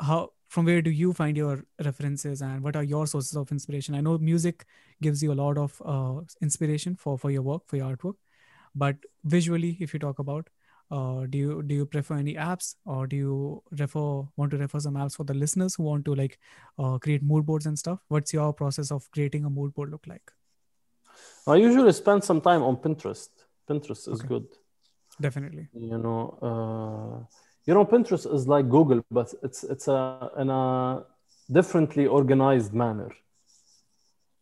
[0.00, 3.94] how from where do you find your references and what are your sources of inspiration?
[3.94, 4.64] I know music
[5.02, 8.14] gives you a lot of uh, inspiration for for your work for your artwork,
[8.74, 10.48] but visually, if you talk about
[10.90, 14.78] uh, do you do you prefer any apps or do you refer want to refer
[14.80, 16.38] some apps for the listeners who want to like
[16.78, 20.06] uh, create mood boards and stuff what's your process of creating a mood board look
[20.06, 20.30] like
[21.46, 23.28] I usually spend some time on Pinterest.
[23.68, 24.28] Pinterest is Okay.
[24.28, 24.46] good.
[25.20, 27.16] definitely You know, uh,
[27.66, 29.98] you know, Pinterest is like Google, but it's it's a
[30.42, 30.64] in a
[31.58, 33.10] differently organized manner.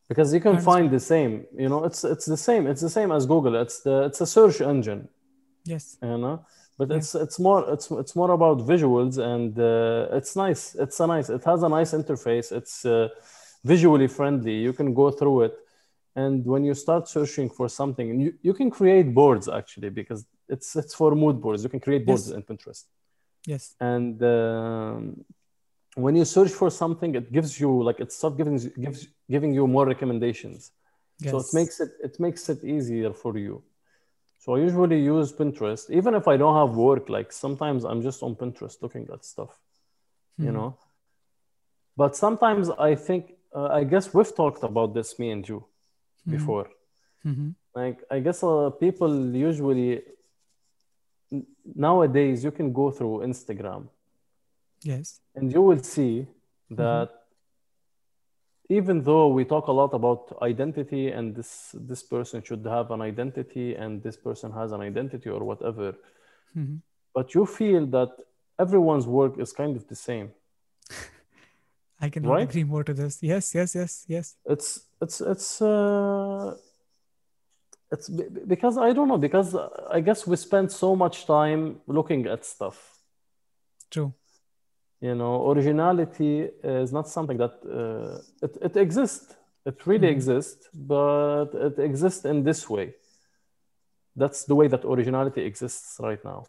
[0.09, 1.33] Because you can find the same,
[1.63, 2.67] you know, it's it's the same.
[2.67, 3.55] It's the same as Google.
[3.65, 5.09] It's the it's a search engine,
[5.65, 6.37] yes you know.
[6.79, 6.97] But Yeah.
[6.99, 10.63] it's it's more it's it's more about visuals and uh, it's nice.
[10.85, 11.29] It's a nice.
[11.37, 12.49] It has a nice interface.
[12.61, 13.09] It's uh,
[13.73, 14.57] visually friendly.
[14.67, 15.55] You can go through it,
[16.17, 20.27] and when you start searching for something, and you, you can create boards actually because
[20.49, 21.63] it's it's for mood boards.
[21.65, 22.37] You can create boards Yes.
[22.37, 22.85] in Pinterest,
[23.47, 25.25] yes and um,
[25.97, 29.67] when you search for something, it gives you like it starts giving gives giving you
[29.67, 30.73] more recommendations.
[31.21, 33.63] yes So it makes it it makes it easier for you.
[34.39, 37.09] So I usually use Pinterest, even if I don't have work.
[37.09, 39.59] Like sometimes I'm just on Pinterest looking at stuff,
[40.41, 40.55] you Mhm.
[40.55, 40.77] know.
[41.97, 45.65] But sometimes I think uh, I guess we've talked about this, me and you,
[46.27, 46.69] Before.
[47.25, 47.55] Mhm.
[47.75, 50.03] Like I guess uh, people usually
[51.75, 53.89] nowadays you can go through Instagram
[54.83, 55.21] Yes.
[55.35, 56.27] and you will see
[56.71, 57.11] that
[58.69, 63.01] even though we talk a lot about identity and this this person should have an
[63.01, 65.95] identity and this person has an identity or whatever
[66.55, 66.77] hmm
[67.15, 68.11] but you feel that
[68.59, 70.31] everyone's work is kind of the same
[72.03, 72.49] I cannot Right?
[72.49, 73.23] agree more to this.
[73.23, 74.37] Yes, yes, yes, yes.
[74.45, 74.69] it's
[75.01, 76.57] it's it's uh
[77.93, 79.55] it's be- be- because I don't know because
[79.91, 82.79] I guess we spend so much time looking at stuff
[83.91, 84.13] True.
[85.01, 86.35] you know originality
[86.65, 89.35] is not something that uh, it, it exists
[89.71, 90.17] it really Mhm.
[90.17, 92.87] exists but it exists in this way
[94.21, 96.41] that's the way that originality exists right now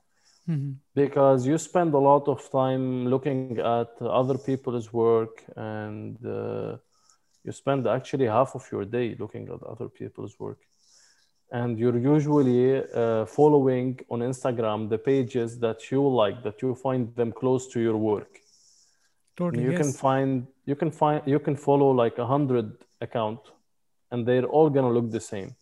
[0.45, 6.77] hmm because you spend a lot of time looking at other people's work and uh,
[7.43, 10.59] you spend actually half of your day looking at other people's work
[11.51, 17.15] and you're usually uh, following on instagram the pages that you like that you find
[17.15, 18.39] them close to your work
[19.35, 19.63] Totally.
[19.63, 19.81] you yes.
[19.81, 22.71] can find you can find you can follow like a hundred
[23.01, 23.39] account
[24.11, 25.55] and they're all gonna look the same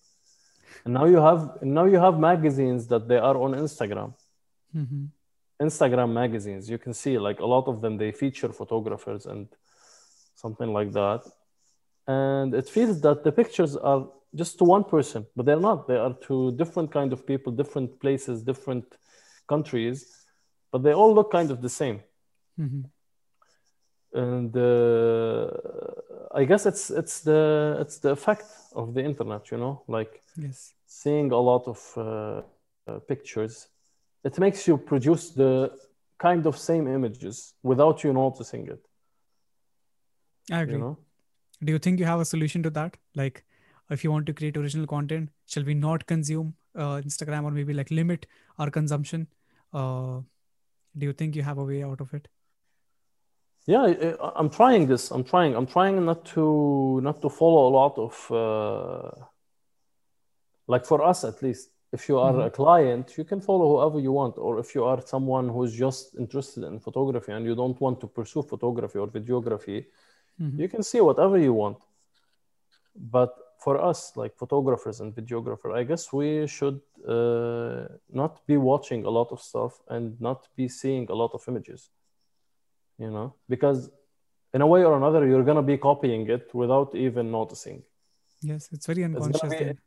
[0.85, 4.13] and now you have now you have magazines that they are on instagram
[4.73, 5.05] hmm
[5.61, 9.47] instagram magazines you can see like a lot of them they feature photographers and
[10.35, 11.21] something like that.
[12.07, 15.87] And it feels that the pictures are just to one person but they're not.
[15.87, 18.85] They are to different kind of people different places different
[19.47, 19.97] countries
[20.71, 22.01] but they all look kind of the same.
[22.57, 22.81] Hmm
[24.13, 25.47] and uh,
[26.33, 28.45] I guess it's it's the it's the effect
[28.75, 30.73] of the internet, you know, like Yes.
[30.85, 32.01] seeing a lot of uh,
[32.91, 33.67] uh, pictures.
[34.23, 35.71] It makes you produce the
[36.19, 38.79] kind of same images without you noticing it.
[40.51, 40.75] I agree.
[40.75, 40.97] You know,
[41.63, 42.97] Do you think you have a solution to that?
[43.15, 43.43] Like,
[43.89, 47.73] if you want to create original content, shall we not consume uh, Instagram or maybe
[47.73, 48.25] like limit
[48.57, 49.27] our consumption?
[49.73, 50.21] Uh,
[50.97, 52.27] do you think you have a way out of it?
[53.67, 55.11] yeah, I'm trying this.
[55.11, 55.55] I'm trying.
[55.55, 59.25] I'm trying not to not to follow a lot of uh,
[60.67, 61.69] like for us at least.
[61.93, 62.45] If you are Mhm.
[62.45, 66.15] a client, you can follow whoever you want, or if you are someone who's just
[66.15, 69.85] interested in photography and you don't want to pursue photography or videography,
[70.39, 70.59] Mhm.
[70.59, 71.79] you can see whatever you want.
[72.95, 79.05] But for us, like photographers and videographers, I guess we should uh, not be watching
[79.05, 81.89] a lot of stuff and not be seeing a lot of images,
[82.97, 83.89] you know, because
[84.53, 87.83] in a way or another, you're gonna be copying it without even noticing.
[88.41, 89.41] Yes, it's very unconscious.
[89.59, 89.79] then.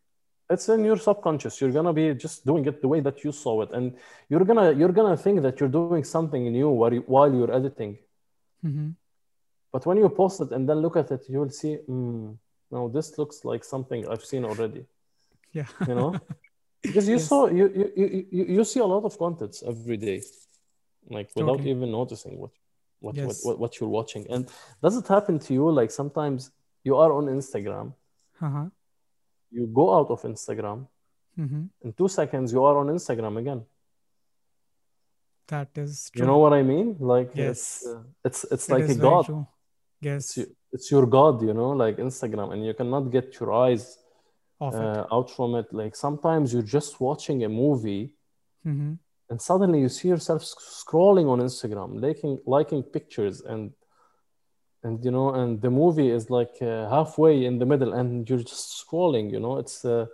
[0.51, 1.61] It's in your subconscious.
[1.61, 3.97] You're gonna be just doing it the way that you saw it, and
[4.29, 7.99] you're gonna you're gonna think that you're doing something new while you, while you're editing.
[8.63, 8.95] Mhm.
[9.73, 12.37] But when you post it and then look at it, you will see, mm,
[12.71, 14.87] no, this looks like something I've seen already.
[15.53, 15.67] Yeah.
[15.89, 16.11] You know,
[16.83, 17.27] because you Yes.
[17.29, 17.67] saw you,
[17.97, 20.23] you you you see a lot of contents every day,
[21.17, 21.71] like without Totally.
[21.71, 22.51] even noticing what
[23.01, 23.27] what, Yes.
[23.27, 24.27] what what what you're watching.
[24.31, 24.43] And
[24.83, 25.71] does it happen to you?
[25.81, 26.51] Like sometimes
[26.85, 27.95] you are on Instagram,
[28.41, 28.69] Uh-huh.
[29.55, 30.81] You go out of Instagram,
[31.37, 33.61] hmm in two seconds you are on Instagram again.
[35.49, 36.21] That is true.
[36.23, 36.97] You know what I mean?
[36.99, 37.59] Like Yes.
[37.59, 39.25] it's uh, it's it's It like a god.
[39.27, 39.47] true.
[40.01, 40.37] Yes.
[40.39, 43.99] It's it's your god, you know, like Instagram, and you cannot get your eyes
[44.61, 45.67] uh, out from it.
[45.81, 48.05] Like sometimes you're just watching a movie
[48.63, 48.95] hmm
[49.31, 50.43] and suddenly you see yourself
[50.83, 53.73] scrolling on Instagram, liking liking pictures, and
[54.85, 58.39] and you know, and the movie is like uh, halfway in the middle, and you're
[58.39, 59.31] just scrolling.
[59.33, 60.07] You know, it's uh,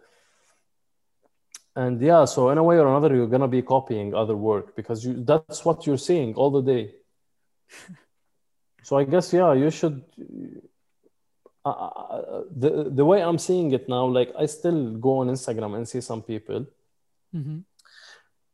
[1.77, 2.25] and yeah.
[2.25, 5.65] So in a way or another, you're gonna be copying other work because you that's
[5.65, 6.95] what you're seeing all the day.
[8.83, 10.05] so I guess yeah, you should.
[11.63, 15.87] Uh, the the way I'm seeing it now, like I still go on Instagram and
[15.87, 16.67] see some people
[17.33, 17.61] hmm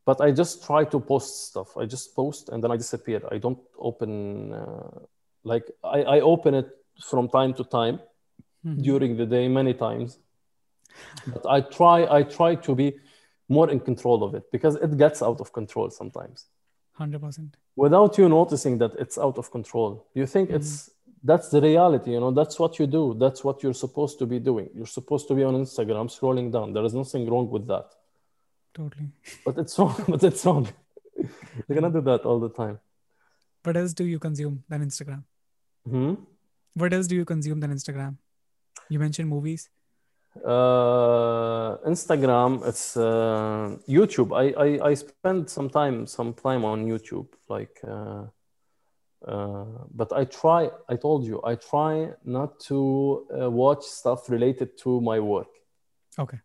[0.06, 1.76] but I just try to post stuff.
[1.76, 3.20] I just post and then I disappear.
[3.30, 5.00] I don't open, uh,
[5.52, 5.66] like,
[5.96, 6.68] I, I open it
[7.10, 7.96] from time to time
[8.64, 10.10] hmm during the day many times.
[11.34, 12.88] But I try, I try to be
[13.56, 16.38] more in control of it because it gets out of control sometimes
[17.02, 17.50] Hundred percent.
[17.84, 19.90] without you noticing that it's out of control.
[20.18, 20.90] You think it's
[21.30, 24.38] that's the reality, you know, that's what you do, that's what you're supposed to be
[24.50, 24.68] doing.
[24.76, 26.66] You're supposed to be on Instagram scrolling down.
[26.74, 27.86] There is nothing wrong with that.
[28.78, 29.08] Totally.
[29.44, 30.64] But it's wrong, but it's wrong.
[31.66, 32.76] You're gonna do that all the time.
[33.64, 35.22] What else do you consume than Instagram?
[35.88, 36.14] Hmm?
[36.74, 38.16] What else do you consume than Instagram?
[38.88, 39.68] You mentioned movies.
[40.44, 44.36] Uh, Instagram, it's uh, YouTube.
[44.36, 47.80] I, I I spend some time some time on YouTube, like.
[47.86, 48.26] Uh,
[49.26, 49.64] uh,
[49.94, 50.70] but I try.
[50.88, 55.48] I told you I try not to uh, watch stuff related to my work.
[56.18, 56.38] Okay.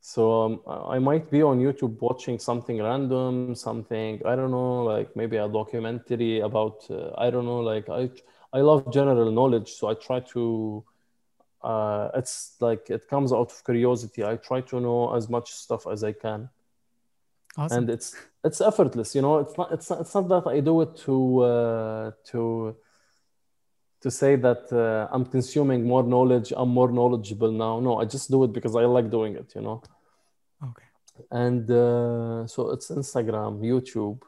[0.00, 5.14] So um, I might be on YouTube watching something random, something I don't know, like
[5.14, 8.10] maybe a documentary about uh, I don't know, like I
[8.52, 10.84] I love general knowledge, so I try to.
[11.62, 14.24] Uh, it's like it comes out of curiosity.
[14.24, 16.48] I try to know as much stuff as I can,
[17.56, 17.78] Awesome.
[17.78, 19.14] and it's it's effortless.
[19.14, 22.76] You know, it's not it's not, it's not that I do it to uh, to
[24.00, 27.80] to say that uh, I'm consuming more knowledge, I'm more knowledgeable now.
[27.80, 29.82] No, I just do it because I like doing it, you know.
[30.64, 30.86] okay.
[31.30, 34.20] And uh, so it's Instagram, YouTube.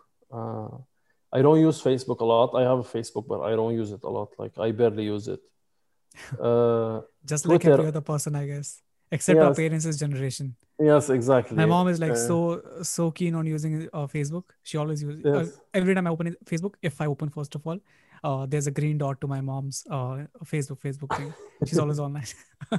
[1.33, 2.55] Uh, I don't use Facebook a lot.
[2.55, 4.29] I have a Facebook, but I don't use it a lot.
[4.39, 5.41] Like I barely use it.
[6.41, 7.75] Uh, Just like Twitter.
[7.79, 10.57] every other person, I guess, except our parents' generation.
[10.79, 11.57] yes, exactly.
[11.57, 12.37] My mom is like Uh, so
[12.83, 14.45] so keen on using uh, Facebook.
[14.63, 15.59] She always uses uh, Yes.
[15.73, 16.75] every time I open it- Facebook.
[16.83, 17.79] If I open first of all,
[18.29, 20.15] uh, there's a green dot to my mom's uh,
[20.53, 21.33] Facebook Facebook thing.
[21.67, 22.29] She's always online.
[22.73, 22.79] uh,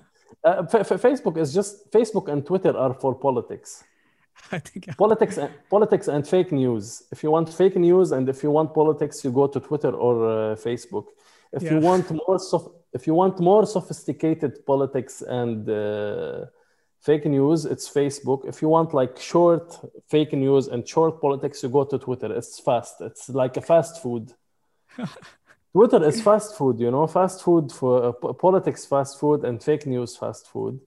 [0.73, 3.83] F- F- Facebook is just Facebook and Twitter are for politics.
[4.51, 4.93] I think yeah.
[4.97, 7.03] politics and politics and fake news.
[7.11, 10.15] If you want fake news and if you want politics you go to twitter or
[10.29, 11.07] uh, facebook.
[11.51, 12.39] If you want more
[12.93, 16.45] if you want more sophisticated politics and uh,
[16.99, 18.47] fake news it's facebook.
[18.47, 19.67] If you want like short
[20.09, 22.33] fake news and short politics you go to twitter.
[22.33, 23.01] It's fast.
[23.01, 24.33] It's like a fast food.
[25.73, 27.07] Twitter is fast food you know?
[27.07, 30.79] Fast food for uh, po- politics fast food and fake news fast food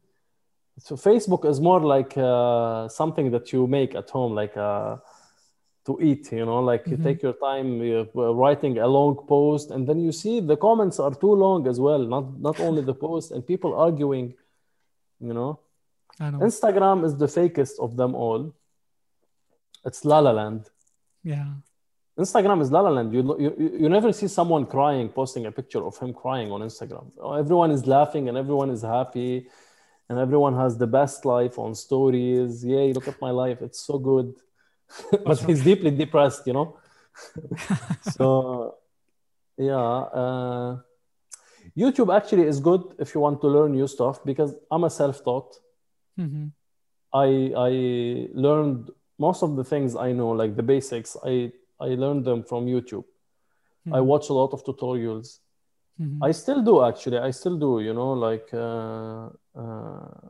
[0.78, 4.96] so Facebook is more like uh, something that you make at home, like uh,
[5.86, 6.30] to eat.
[6.32, 7.04] You know, like you Mhm.
[7.04, 11.14] take your time you're writing a long post, and then you see the comments are
[11.14, 12.00] too long as well.
[12.14, 14.34] Not not only the post, and people arguing.
[15.20, 15.60] You know,
[16.20, 16.40] I know.
[16.40, 18.52] Instagram is the fakest of them all.
[19.84, 20.68] It's La La Land.
[21.22, 21.46] Yeah.
[22.18, 23.12] Instagram is La La Land.
[23.12, 23.50] You, you
[23.82, 27.06] you never see someone crying, posting a picture of him crying on Instagram.
[27.42, 29.46] Everyone is laughing and everyone is happy,
[30.08, 32.64] and everyone has the best life on stories.
[32.64, 32.92] Yay!
[32.92, 34.34] Look at my life; it's so good.
[35.24, 36.78] but he's deeply depressed, you know.
[38.02, 38.74] so,
[39.58, 39.74] yeah,
[40.20, 40.78] uh,
[41.76, 45.56] YouTube actually is good if you want to learn new stuff because I'm a self-taught.
[46.16, 46.46] hmm
[47.12, 47.72] I I
[48.34, 51.16] learned most of the things I know, like the basics.
[51.24, 53.04] I I learned them from YouTube.
[53.86, 54.06] I Mhm.
[54.12, 55.38] watch a lot of tutorials.
[56.00, 56.18] Mhm.
[56.28, 57.18] I still do actually.
[57.18, 57.80] I still do.
[57.80, 59.30] You know, like uh,
[59.60, 60.28] uh,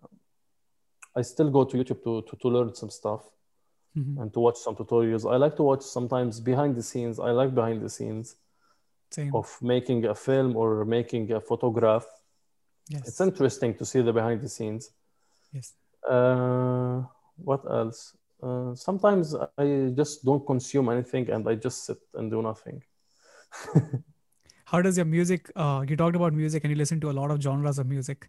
[1.19, 3.23] I still go to YouTube to, to to learn some stuff
[3.97, 4.21] Mhm.
[4.21, 5.25] and to watch some tutorials.
[5.35, 7.19] I like to watch sometimes behind the scenes.
[7.19, 8.37] I like behind the scenes
[9.11, 9.35] Same.
[9.35, 12.07] of making a film or making a photograph.
[12.89, 13.09] yes.
[13.09, 14.91] It's interesting to see the behind the scenes.
[15.53, 15.75] yes.
[16.09, 17.03] Uh,
[17.49, 18.01] what else?
[18.43, 22.79] Uh, sometimes I just don't consume anything and I just sit and do nothing.
[24.67, 25.51] How does your music?
[25.55, 28.29] Uh, you talked about music and you listen to a lot of genres of music.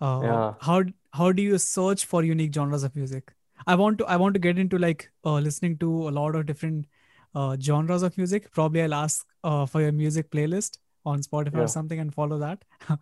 [0.00, 0.54] Uh, Yeah.
[0.68, 0.82] How
[1.20, 3.32] how do you search for unique genres of music?
[3.66, 6.44] I want to I want to get into like uh, listening to a lot of
[6.50, 6.86] different
[7.34, 8.50] uh, genres of music.
[8.60, 10.78] Probably I'll ask uh, for your music playlist
[11.14, 12.64] on Spotify or something and follow that.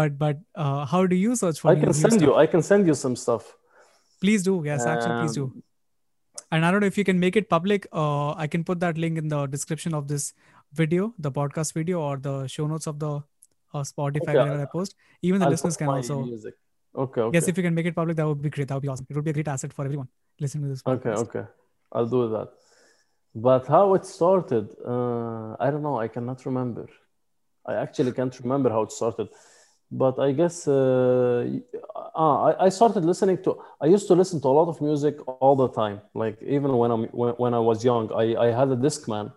[0.00, 1.72] but but uh, how do you search for?
[1.76, 2.28] I can send stuff?
[2.28, 2.34] you.
[2.44, 3.48] I can send you some stuff.
[4.20, 4.60] Please do.
[4.72, 5.48] Yes, actually, please do.
[5.52, 5.64] Um,
[6.56, 7.86] And I don't know if you can make it public.
[8.02, 10.28] Uh, I can put that link in the description of this
[10.72, 13.16] video, the podcast video, or the show notes of the
[13.74, 14.94] uh, Spotify Okay, I post.
[15.22, 16.22] Even the I'll listeners can also.
[16.22, 16.54] music.
[16.94, 17.36] Okay, okay.
[17.36, 18.68] Yes, if you can make it public, that would be great.
[18.68, 19.06] That would be awesome.
[19.08, 20.08] It would be a great asset for everyone
[20.40, 20.82] listening to this.
[20.86, 21.16] Okay, podcast.
[21.18, 21.38] okay.
[21.40, 21.48] okay.
[21.92, 22.48] I'll do that.
[23.34, 25.98] But how it started, uh, I don't know.
[25.98, 26.88] I cannot remember.
[27.64, 29.28] I actually can't remember how it started.
[29.90, 31.46] But I guess uh,
[31.94, 33.58] ah, I, I started listening to.
[33.80, 36.00] I used to listen to a lot of music all the time.
[36.14, 39.32] Like even when I'm when, when I was young, I, I had a Discman.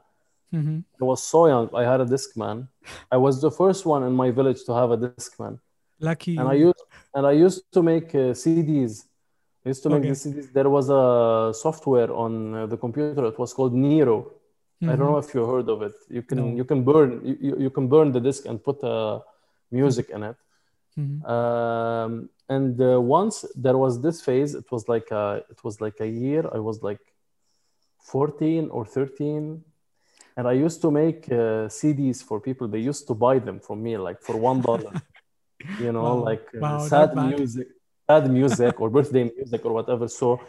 [0.53, 0.83] Mhm.
[1.01, 1.69] I was so young.
[1.81, 2.57] I had a Discman.
[3.15, 5.59] I was the first one in my village to have a Discman.
[6.09, 6.35] Lucky.
[6.39, 6.83] and I used
[7.15, 8.93] and I used to make uh, CDs.
[9.63, 10.09] I used to make Okay.
[10.13, 10.47] the CDs.
[10.57, 11.03] There was a
[11.65, 13.23] software on uh, the computer.
[13.33, 14.17] It was called Nero.
[14.91, 15.93] I don't know if you heard of it.
[16.17, 16.45] You can No.
[16.59, 17.09] you can burn
[17.47, 19.19] you, you- can burn the disc and put uh,
[19.79, 20.37] music in it.
[20.99, 21.15] Mhm.
[21.35, 22.11] Um,
[22.55, 23.35] and uh, once
[23.65, 24.51] there was this phase.
[24.61, 26.43] It was like a, it was like a year.
[26.57, 27.03] I was like
[27.99, 29.63] 14 or 13
[30.41, 32.67] and I used to make uh, CDs for people.
[32.67, 34.93] They used to buy them from me like for one dollar.
[35.79, 36.25] you know, Wow.
[36.29, 37.67] like uh, Wow, sad music,
[38.09, 40.07] sad music or birthday music or whatever.
[40.07, 40.41] So,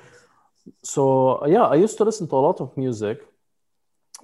[0.82, 3.18] so yeah, I used to listen to a lot of music,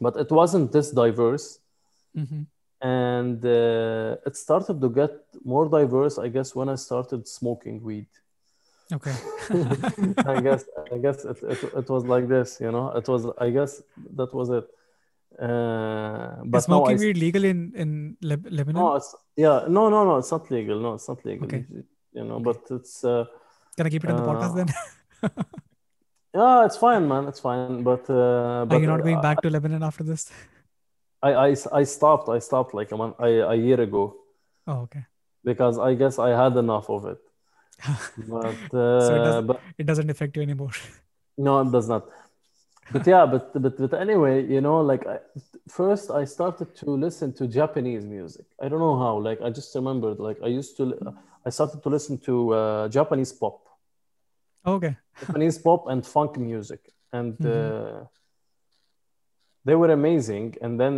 [0.00, 1.60] but it wasn't this diverse.
[2.16, 2.46] Mhm.
[2.80, 5.10] And uh, it started to get
[5.44, 8.06] more diverse, I guess, when I started smoking weed.
[8.92, 9.14] Okay.
[10.26, 10.64] I guess
[10.94, 12.86] I guess it, it, it was like this, you know.
[12.96, 13.82] It was I guess
[14.16, 14.66] that was it.
[15.40, 17.90] Uh, but Is now I smoking weed legal in in
[18.30, 18.82] Leb- Lebanon?
[18.82, 20.80] no, it's yeah, no, no, no, it's not legal.
[20.80, 21.46] No, it's not legal.
[21.46, 21.64] Okay.
[22.12, 23.24] You know, but it's uh,
[23.76, 24.68] Can I keep it on the podcast uh, then?
[26.34, 27.28] yeah, it's fine, man.
[27.28, 27.82] It's fine.
[27.82, 30.30] But uh, Are you not going uh, back to Lebanon after this?
[31.22, 32.28] I, I I stopped.
[32.28, 34.16] I stopped like a month, a, a year ago
[34.66, 35.04] Oh, okay.
[35.44, 37.18] because I guess I had enough of it.
[38.34, 40.72] But So it uh, does- but It doesn't affect you anymore.
[41.36, 42.04] no, it does not.
[42.90, 45.18] But yeah, but but but anyway, you know, like I,
[45.68, 48.46] first I started to listen to Japanese music.
[48.62, 49.18] I don't know how.
[49.18, 50.18] Like I just remembered.
[50.18, 50.84] Like I used to.
[51.46, 53.60] I started to listen to uh, Japanese pop.
[54.66, 54.96] okay.
[55.20, 56.80] Japanese pop and funk music,
[57.12, 57.46] and Mhm.
[57.46, 58.04] uh,
[59.64, 60.56] they were amazing.
[60.62, 60.94] And then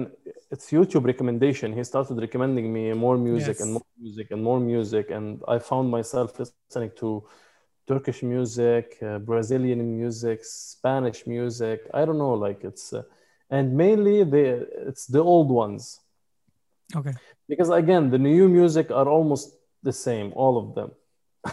[0.53, 1.73] it's YouTube recommendation.
[1.73, 5.91] He started recommending me more music and more music and more music, and I found
[5.91, 7.09] myself listening to
[7.91, 11.81] Turkish music, uh, Brazilian music, Spanish music.
[11.93, 13.03] I don't know, like it's, uh,
[13.57, 14.45] and mainly the
[14.89, 15.99] it's the old ones
[17.01, 17.15] Okay.
[17.49, 19.47] because again the new music are almost
[19.89, 20.91] the same, all of them.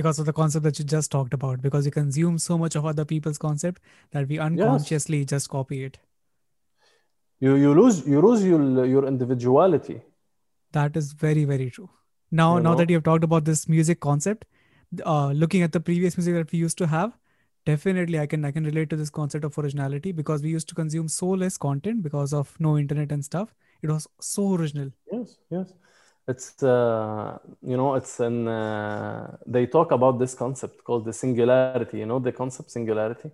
[0.00, 2.86] Because of the concept that you just talked about, because you consume so much of
[2.92, 3.82] other people's concept
[4.12, 5.98] that we unconsciously just copy it.
[7.40, 10.00] You you lose you lose your your individuality.
[10.78, 11.90] That is very, very true.
[12.30, 12.78] Now, You now know?
[12.78, 14.46] that you have talked about this music concept,
[15.04, 17.16] uh, looking at the previous music that we used to have,
[17.66, 20.74] definitely I can I can relate to this concept of originality because we used to
[20.74, 23.54] consume so less content because of no internet and stuff.
[23.82, 24.90] It was so original.
[25.12, 25.72] Yes, yes.
[26.28, 31.98] It's uh, you know, it's an uh, they talk about this concept called the singularity,
[31.98, 33.30] you know, the concept singularity.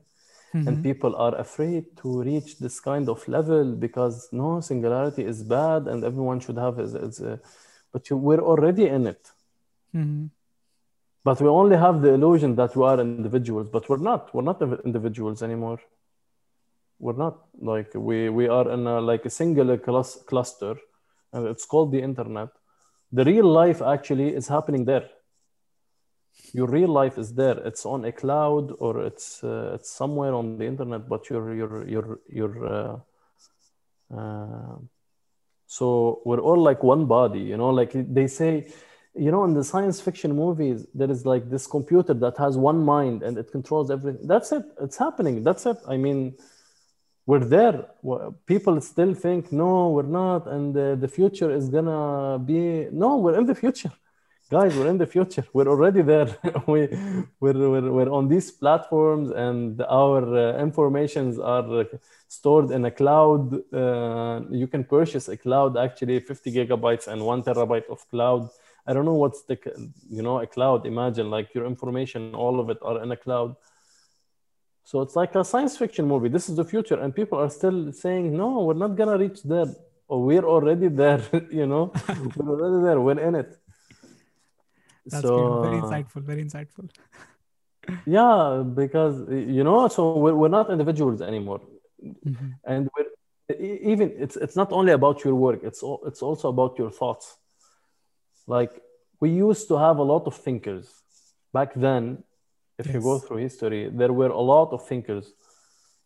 [0.67, 0.83] And Mhm.
[0.83, 6.05] people are afraid to reach this kind of level because no, singularity is bad and
[6.05, 7.37] everyone should have is, is uh,
[7.93, 9.31] but you, we're already in it.
[9.93, 10.31] Mhm.
[11.29, 14.35] But we only have the illusion that we are individuals, but we're not.
[14.35, 15.79] We're not individuals anymore.
[16.99, 17.37] We're not.
[17.61, 20.77] Like we we are in a, like a singular clus- cluster,
[21.35, 22.49] and it's called the internet.
[23.13, 25.07] The real life actually is happening there.
[26.55, 27.59] Your real life is there.
[27.59, 31.87] It's on a cloud or it's uh, it's somewhere on the internet, but your your
[31.87, 32.97] your your uh,
[34.17, 34.77] uh,
[35.67, 38.73] so we're all like one body, you know, like they say,
[39.19, 42.85] you know, in the science fiction movies, there is like this computer that has one
[42.85, 44.27] mind and it controls everything.
[44.27, 44.65] That's it.
[44.81, 45.43] It's happening.
[45.43, 45.79] That's it.
[45.89, 46.37] I mean,
[47.27, 47.87] we're there.
[48.47, 50.47] People still think, no, we're not.
[50.47, 53.93] And uh, the future is gonna be, no, we're in the future.
[54.51, 55.45] Guys, we're in the future.
[55.53, 56.35] We're already there.
[56.67, 56.89] we,
[57.41, 61.87] we're, we're, we're on these platforms and our uh, informations are
[62.29, 63.53] stored in a cloud.
[63.75, 68.49] Uh, you can purchase a cloud actually 50 gigabytes and one terabyte of cloud.
[68.89, 69.57] I don't know what's the,
[70.17, 70.87] you know, a cloud.
[70.87, 73.51] Imagine like your information, all of it are in a cloud.
[74.85, 76.31] So it's like a science fiction movie.
[76.37, 79.71] This is the future, and people are still saying, "No, we're not gonna reach there.
[80.11, 81.23] Or we're already there."
[81.61, 81.85] you know,
[82.37, 82.99] we're already there.
[83.07, 83.51] We're in it.
[85.11, 85.63] That's so beautiful.
[85.67, 86.21] very insightful.
[86.33, 86.87] Very insightful.
[88.19, 89.15] yeah, because
[89.59, 91.61] you know, so we're, we're not individuals anymore,
[92.03, 92.55] Mhm.
[92.73, 93.09] and we're
[93.93, 95.61] even it's it's not only about your work.
[95.69, 97.27] It's all, it's also about your thoughts.
[98.49, 98.83] Like
[99.21, 100.89] we used to have a lot of thinkers
[101.53, 102.25] back then.
[102.79, 105.33] If you go through history, there were a lot of thinkers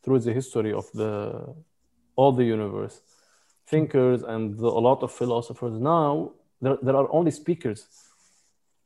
[0.02, 1.54] through the history of the
[2.16, 3.00] all the universe.
[3.66, 5.78] Thinkers and the, a lot of philosophers.
[5.78, 7.86] Now there, there are only speakers.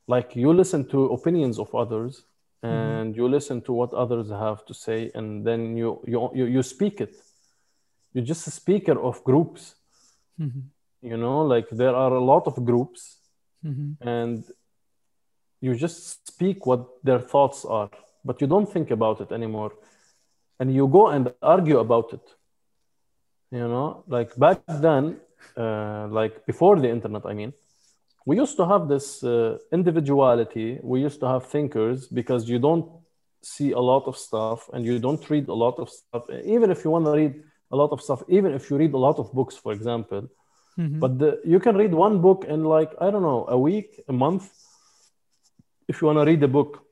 [0.07, 2.25] Like you listen to opinions of others
[2.63, 6.63] and you listen to what others have to say and then you you you, you
[6.63, 7.15] speak it.
[8.13, 9.77] You're just a speaker of groups.
[10.39, 10.63] Mhm.
[11.03, 13.16] You know, like there are a lot of groups
[13.67, 13.97] Mhm.
[14.01, 14.45] and
[15.61, 15.99] you just
[16.33, 17.91] speak what their thoughts are,
[18.25, 19.73] but you don't think about it anymore.
[20.61, 22.27] And you go and argue about it.
[23.51, 25.05] You know, like back then,
[25.57, 27.53] uh, like before the internet, I mean,
[28.27, 30.69] we used to have this uh, individuality.
[30.83, 32.87] We used to have thinkers because you don't
[33.43, 36.25] see a lot of stuff and you don't read a lot of stuff.
[36.45, 37.35] Even if you want to read
[37.71, 40.29] a lot of stuff, even if you read a lot of books, for example,
[40.79, 41.01] Mhm.
[41.01, 44.13] but the, you can read one book in like I don't know a week, a
[44.13, 44.45] month,
[45.89, 46.83] if you want to read a book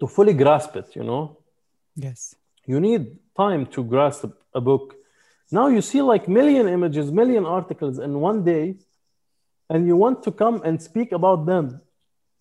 [0.00, 0.88] to fully grasp it.
[0.96, 1.22] You know,
[1.94, 2.34] Yes.
[2.66, 3.02] you need
[3.36, 4.24] time to grasp
[4.54, 4.94] a book.
[5.52, 8.76] Now you see like million images, million articles in one day,
[9.70, 11.80] and you want to come and speak about them.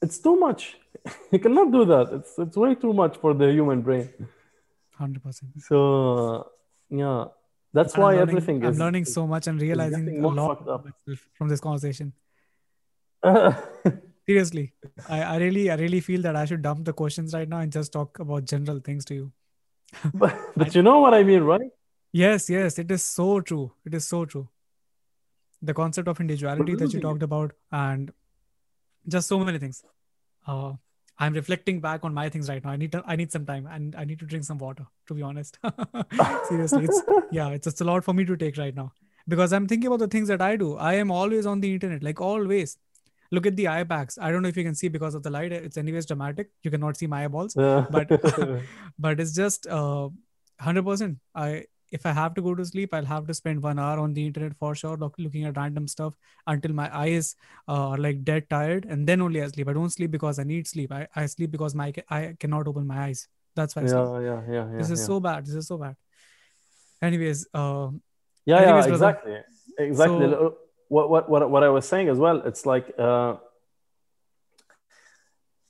[0.01, 0.77] It's too much.
[1.31, 2.05] you cannot do that.
[2.17, 4.07] It's it's way too much for the human brain.
[5.01, 5.51] Hundred percent.
[5.69, 5.77] So
[6.89, 7.25] yeah,
[7.75, 8.67] that's why everything is.
[8.67, 10.67] I'm learning so much and realizing a lot fucked up.
[10.67, 12.13] about myself from this conversation.
[14.27, 14.73] Seriously,
[15.09, 17.71] I, I really, I really feel that I should dump the questions right now and
[17.71, 19.31] just talk about general things to you.
[20.13, 21.69] but you know what I mean, right?
[22.13, 23.73] Yes, yes, it is so true.
[23.85, 24.47] It is so true.
[25.61, 28.11] The concept of individuality that you talked about, and
[29.07, 29.83] just so many things.
[30.47, 30.73] Uh,
[31.17, 32.71] I'm reflecting back on my things right now.
[32.71, 35.13] I need to, I need some time and I need to drink some water, to
[35.13, 35.57] be honest.
[36.49, 37.01] Seriously, it's
[37.31, 38.91] yeah, it's just a lot for me to take right now.
[39.27, 40.75] Because I'm thinking about the things that I do.
[40.77, 42.77] I am always on the internet, like always.
[43.31, 44.19] Look at the eye bags.
[44.21, 45.51] I don't know if you can see because of the light.
[45.51, 46.51] It's anyways dramatic.
[46.61, 47.55] You cannot see my eyeballs.
[47.89, 48.07] But
[48.99, 50.09] but it's just uh
[50.61, 51.17] 100%.
[51.33, 54.13] I if I have to go to sleep, I'll have to spend one hour on
[54.13, 56.13] the internet for sure, looking at random stuff
[56.47, 57.35] until my eyes
[57.67, 59.69] uh, are like dead tired, and then only I sleep.
[59.69, 60.91] I don't sleep because I need sleep.
[60.91, 63.27] I, I sleep because my I cannot open my eyes.
[63.55, 63.83] That's why.
[63.83, 64.23] I yeah, sleep.
[64.23, 64.77] yeah, yeah, yeah.
[64.77, 65.05] This is yeah.
[65.05, 65.45] so bad.
[65.45, 65.95] This is so bad.
[67.01, 67.89] Anyways, uh,
[68.45, 69.09] yeah, anyways, yeah, brother.
[69.09, 69.37] exactly,
[69.77, 70.29] exactly.
[70.29, 72.41] So- what, what, what, what I was saying as well.
[72.45, 73.35] It's like, uh,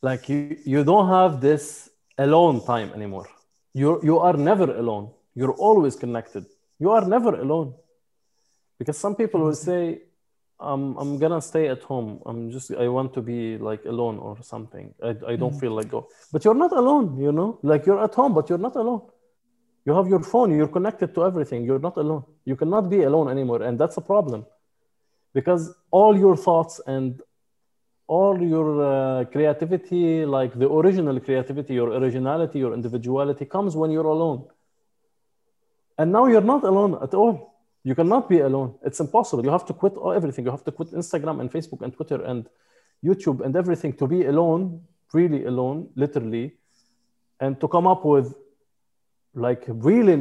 [0.02, 3.28] like you, you don't have this alone time anymore.
[3.74, 5.12] You, you are never alone.
[5.34, 6.46] You're always connected.
[6.80, 7.76] You are never alone,
[8.78, 10.02] because some people will say,
[10.60, 12.22] "I'm, I'm gonna stay at home.
[12.26, 14.94] I'm just, I want to be like alone or something.
[15.04, 15.60] I, I don't Mhm.
[15.60, 17.18] feel like go." But you're not alone.
[17.18, 19.02] You know, like you're at home, but you're not alone.
[19.86, 20.56] You have your phone.
[20.58, 21.64] You're connected to everything.
[21.66, 22.24] You're not alone.
[22.46, 24.46] You cannot be alone anymore, and that's a problem
[25.34, 27.22] because all your thoughts and
[28.08, 34.06] all your uh, creativity like the original creativity your originality your individuality comes when you're
[34.06, 34.46] alone
[35.98, 37.55] and now you're not alone at all
[37.86, 40.90] you cannot be alone it's impossible you have to quit everything you have to quit
[41.02, 42.50] instagram and facebook and twitter and
[43.08, 44.82] youtube and everything to be alone
[45.14, 46.46] really alone literally
[47.40, 48.34] and to come up with
[49.46, 50.18] like really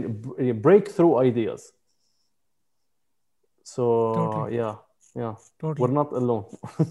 [0.66, 1.72] breakthrough ideas
[3.62, 3.84] so
[4.14, 4.56] Totally.
[4.56, 4.74] yeah
[5.16, 5.80] yeah totally.
[5.80, 6.44] we're not alone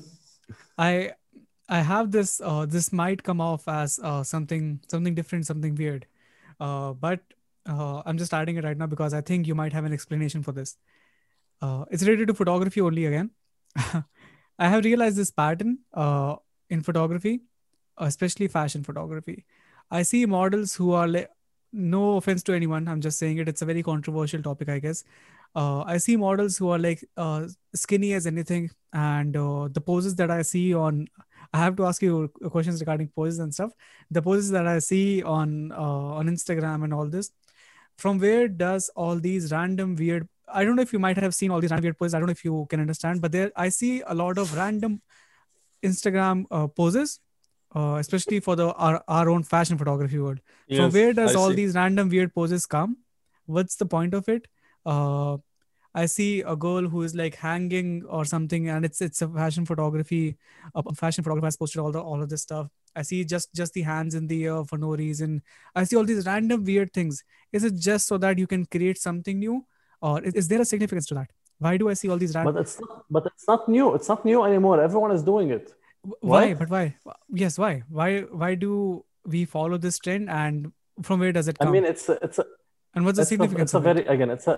[0.77, 1.11] I
[1.69, 6.05] I have this uh this might come off as uh something something different, something weird.
[6.59, 7.19] Uh but
[7.67, 10.43] uh I'm just adding it right now because I think you might have an explanation
[10.43, 10.77] for this.
[11.61, 13.31] Uh it's related to photography only again.
[14.59, 16.35] I have realized this pattern uh
[16.69, 17.41] in photography,
[17.97, 19.45] especially fashion photography.
[19.91, 21.29] I see models who are like
[21.71, 25.03] no offense to anyone, I'm just saying it, it's a very controversial topic, I guess.
[25.55, 30.15] Uh, I see models who are like uh, skinny as anything, and uh, the poses
[30.15, 31.07] that I see on,
[31.53, 33.71] I have to ask you questions regarding poses and stuff.
[34.09, 35.75] The poses that I see on uh,
[36.19, 37.31] on Instagram and all this,
[37.97, 40.27] from where does all these random weird?
[40.47, 42.13] I don't know if you might have seen all these random weird poses.
[42.13, 45.01] I don't know if you can understand, but there I see a lot of random
[45.83, 47.19] Instagram uh, poses,
[47.75, 50.39] uh, especially for the our, our own fashion photography world
[50.77, 51.55] from where does I all see.
[51.55, 52.97] these random weird poses come
[53.45, 54.47] what's the point of it
[54.85, 55.35] uh
[55.93, 59.65] i see a girl who is like hanging or something and it's it's a fashion
[59.65, 60.37] photography
[60.75, 63.73] a fashion photographer has posted all the all of this stuff i see just just
[63.73, 65.41] the hands in the air for no reason
[65.75, 68.97] i see all these random weird things is it just so that you can create
[68.97, 69.65] something new
[70.01, 71.29] or is, is there a significance to that
[71.59, 73.93] why do i see all these random But it's not, but it's not new.
[73.95, 74.81] It's not new anymore.
[74.81, 75.73] Everyone is doing it.
[76.19, 76.95] why but why
[77.43, 78.71] yes why why why do
[79.33, 81.69] we follow this trend and from where does it come?
[81.69, 82.45] I mean, it's a, it's a,
[82.93, 83.95] and what's the it's a, significance it's a of it?
[83.95, 84.55] very again, it's a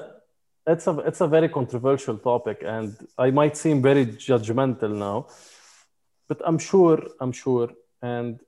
[0.67, 5.27] it's a it's a very controversial topic, and I might seem very judgmental now,
[6.27, 7.69] but I'm sure I'm sure,
[8.06, 8.39] and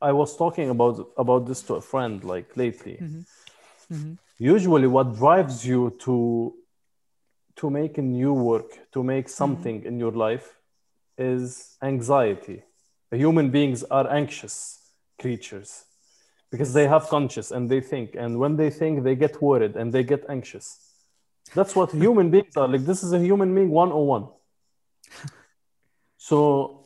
[0.00, 2.96] I was talking about about this to a friend like lately.
[3.00, 3.24] Mhm.
[3.90, 4.18] Mhm.
[4.54, 6.16] Usually, what drives you to
[7.60, 10.46] to make a new work, to make something in your life,
[11.16, 12.62] is anxiety.
[13.10, 14.54] Human beings are anxious
[15.22, 15.84] creatures
[16.50, 19.92] because they have conscious and they think, and when they think, they get worried and
[19.92, 20.66] they get anxious.
[21.54, 22.84] That's what human beings are like.
[22.84, 24.28] This is a human being 101.
[26.16, 26.83] So,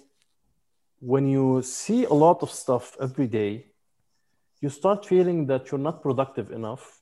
[1.00, 3.66] when you see a lot of stuff every day,
[4.60, 6.94] you start feeling that you're not productive enough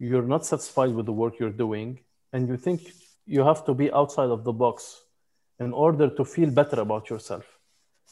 [0.00, 2.00] you're not satisfied with the work you're doing
[2.32, 2.80] and you think
[3.26, 5.04] you have to be outside of the box
[5.60, 7.46] in order to feel better about yourself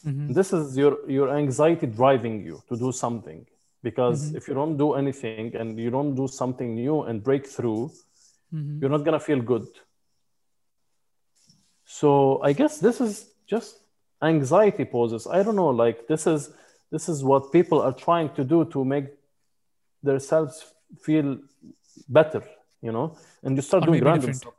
[0.05, 0.33] Mhm.
[0.33, 3.45] this is your your anxiety driving you to do something
[3.87, 4.37] because Mhm.
[4.37, 7.91] if you don't do anything and you don't do something new and break through
[8.53, 8.79] Mhm.
[8.79, 9.67] you're not going to feel good
[11.85, 13.13] so i guess this is
[13.45, 13.82] just
[14.23, 15.27] anxiety poses.
[15.27, 16.51] I don't know like this is
[16.91, 19.05] this is what people are trying to do to make
[20.03, 21.37] themselves feel
[22.07, 22.43] better
[22.83, 23.17] you know?
[23.41, 24.37] And you start Or doing random different.
[24.37, 24.53] stuff.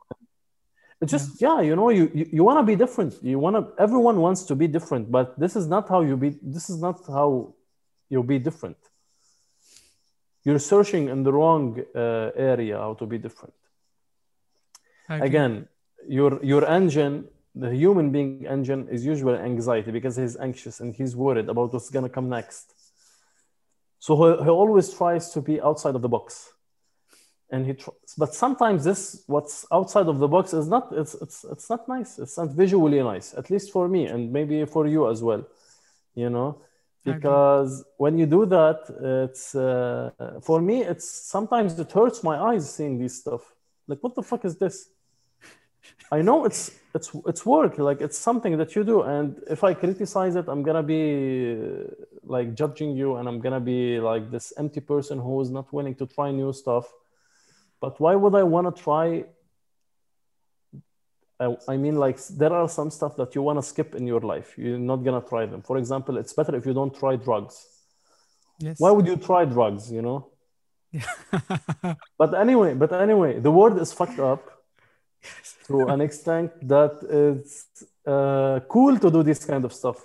[1.01, 3.11] it's just yeah, you know you you, you want to be different.
[3.31, 6.29] You want to everyone wants to be different but this is not how you be
[6.55, 7.53] this is not how
[8.09, 8.77] you'll be different.
[10.45, 13.55] You're searching in the wrong uh, area how to be different.
[15.09, 15.53] Again
[16.17, 17.15] your your engine
[17.55, 21.89] the human being engine is usually anxiety because he's anxious and he's worried about what's
[21.89, 22.73] going to come next.
[23.99, 26.51] So he, he always tries to be outside of the box.
[27.49, 31.45] And he tr- but sometimes this what's outside of the box is not it's it's
[31.45, 32.19] it's not nice.
[32.19, 35.45] It's not visually nice at least for me and maybe for you as well
[36.15, 36.61] you know?
[37.03, 38.79] Because when you do that
[39.29, 40.09] it's uh,
[40.41, 43.53] for me it's sometimes it hurts my eyes seeing these stuff.
[43.87, 44.89] Like what the fuck is this
[46.11, 49.73] i know it's it's it's work like it's something that you do and if i
[49.73, 51.03] criticize it i'm gonna be
[52.23, 55.95] like judging you and i'm gonna be like this empty person who is not willing
[55.95, 56.85] to try new stuff.
[57.81, 59.25] But why would i want to try
[61.39, 64.21] I, I mean like there are some stuff that you want to skip in your
[64.21, 64.57] life.
[64.57, 65.61] You're not gonna try them.
[65.61, 67.67] For example it's better if you don't try drugs.
[68.59, 68.79] Yes.
[68.79, 70.29] why would you try drugs you know?
[72.17, 74.54] But anyway but anyway the world is fucked up
[75.67, 76.93] to an extent that
[77.25, 77.55] it's
[78.13, 79.99] uh, cool to do this kind of stuff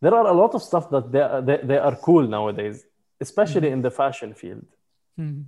[0.00, 2.84] there are a lot of stuff that they, are- they, they are cool nowadays
[3.20, 4.66] especially in the fashion field
[5.18, 5.44] Mhm.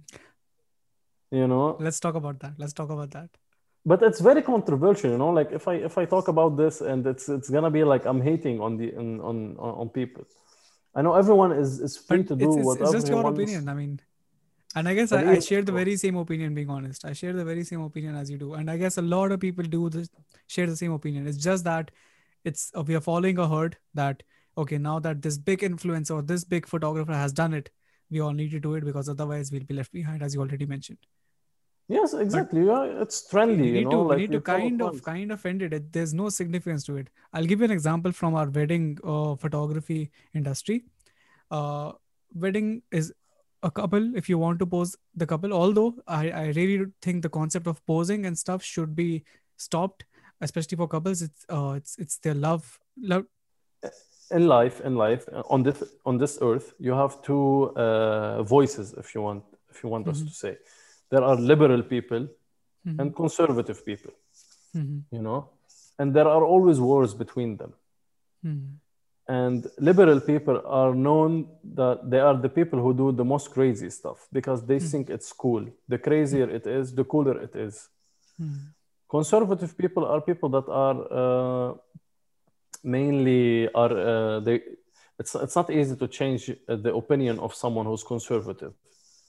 [1.31, 2.53] you know Let's talk about that.
[2.59, 3.31] Let's talk about that.
[3.93, 7.01] but it's very controversial you know like if i if i talk about this and
[7.13, 9.39] it's it's gonna be like i'm hating on the on on,
[9.81, 10.25] on people
[10.97, 13.23] i know everyone is is free But to do it's, it's, whatever it's just your
[13.25, 13.39] wants.
[13.39, 13.63] opinion.
[13.73, 13.93] I mean,
[14.75, 17.05] and I guess I, I share the very same opinion, being honest.
[17.05, 18.55] I share the very same opinion as you do.
[18.55, 20.09] And I guess a lot of people do this,
[20.47, 21.27] share the same opinion.
[21.27, 21.91] It's just that
[22.45, 24.22] it's uh, we are following a herd that,
[24.59, 27.70] okay, now that this big influencer or this big photographer has done it,
[28.11, 30.66] we all need to do it because otherwise we'll be left behind, as you already
[30.66, 30.99] mentioned.
[31.95, 34.83] yes exactly yeah it's trendy we you need know to like we need to kind
[34.85, 35.03] of trends.
[35.09, 35.75] kind of end it.
[35.79, 37.09] It- There's no significance to it.
[37.33, 39.99] I'll give you an example from our wedding uh, photography
[40.41, 40.79] industry.
[41.51, 41.93] Uh,
[42.47, 42.70] wedding
[43.01, 43.12] is
[43.69, 44.07] a couple.
[44.23, 47.85] If you want to pose the couple, although I I really think the concept of
[47.93, 49.09] posing and stuff should be
[49.69, 50.05] stopped,
[50.49, 51.23] especially for couples.
[51.29, 52.79] It's uh it's it's their love
[53.15, 53.27] love.
[54.37, 57.43] in life in life uh, on this on this earth you have two
[57.85, 59.43] uh, voices if you want
[59.73, 60.29] if you want us Mhm.
[60.31, 60.53] to say
[61.15, 62.23] there are liberal people
[62.87, 64.15] Mhm, and conservative people
[64.79, 65.41] mhm, you know
[65.99, 67.73] and there are always wars between them
[68.45, 68.67] mhm,
[69.29, 73.91] and liberal people are known that they are the people who do the most crazy
[73.91, 74.91] stuff because they Hmm.
[74.91, 75.64] think it's cool.
[75.89, 77.89] The crazier it is the cooler it is.
[78.41, 78.61] Mhm,
[79.09, 81.70] conservative people are people that are uh,
[82.83, 84.61] mainly are uh, they
[85.18, 88.72] it's it's not easy to change uh, the opinion of someone who's conservative.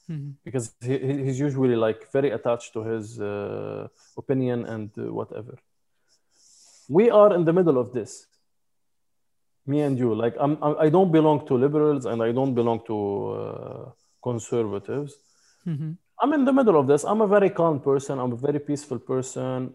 [0.09, 0.33] Mhm.
[0.45, 3.87] because he, he- he's usually like very attached to his uh,
[4.17, 5.55] opinion and uh, whatever.
[6.97, 8.27] We are in the middle of this
[9.65, 12.97] me and you like I'm, I'm don't belong to liberals and i don't belong to
[13.41, 13.91] uh,
[14.23, 15.15] conservatives
[15.67, 15.97] Mhm.
[16.21, 17.03] I'm in the middle of this.
[17.03, 18.19] I'm a very calm person.
[18.19, 19.73] I'm a very peaceful person.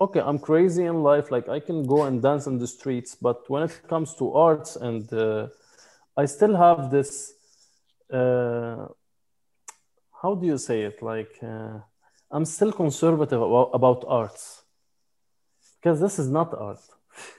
[0.00, 1.30] Okay, I'm crazy in life.
[1.30, 4.76] Like I can go and dance in the streets, but when it comes to arts
[4.76, 5.48] and uh,
[6.16, 7.32] I still have this.
[8.12, 8.86] Uh,
[10.22, 11.02] how do you say it?
[11.02, 11.78] Like uh,
[12.30, 14.62] I'm still conservative about, about arts
[15.76, 16.80] because this is not art.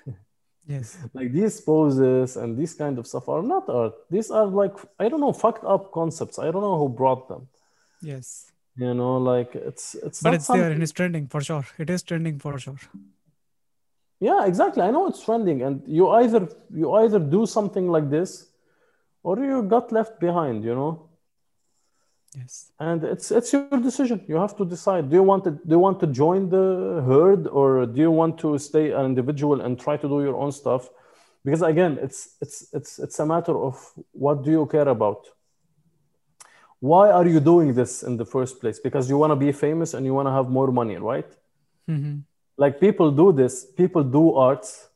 [0.65, 0.97] Yes.
[1.13, 3.93] Like these poses and this kind of stuff are not art.
[4.09, 6.39] These are like I don't know fucked up concepts.
[6.39, 7.47] I don't know who brought them.
[8.01, 8.51] Yes.
[8.77, 11.65] You know, like it's it's But it's there and it's trending for sure.
[11.77, 12.79] It is trending for sure.
[14.19, 14.81] Yeah, exactly.
[14.81, 18.47] I know it's trending, and you either you either do something like this,
[19.21, 20.63] or you got left behind.
[20.63, 21.09] You know,
[22.35, 22.71] Yes.
[22.79, 24.23] and it's it's your decision.
[24.27, 25.09] You have to decide.
[25.09, 28.39] Do you want to do you want to join the herd, or do you want
[28.39, 30.89] to stay an individual and try to do your own stuff?
[31.45, 33.75] Because again, it's it's it's it's a matter of
[34.11, 35.27] what do you care about.
[36.79, 38.79] Why are you doing this in the first place?
[38.79, 41.29] Because you want to be famous and you want to have more money, right?
[41.89, 42.19] Mm-hmm.
[42.57, 44.87] like people do this people do arts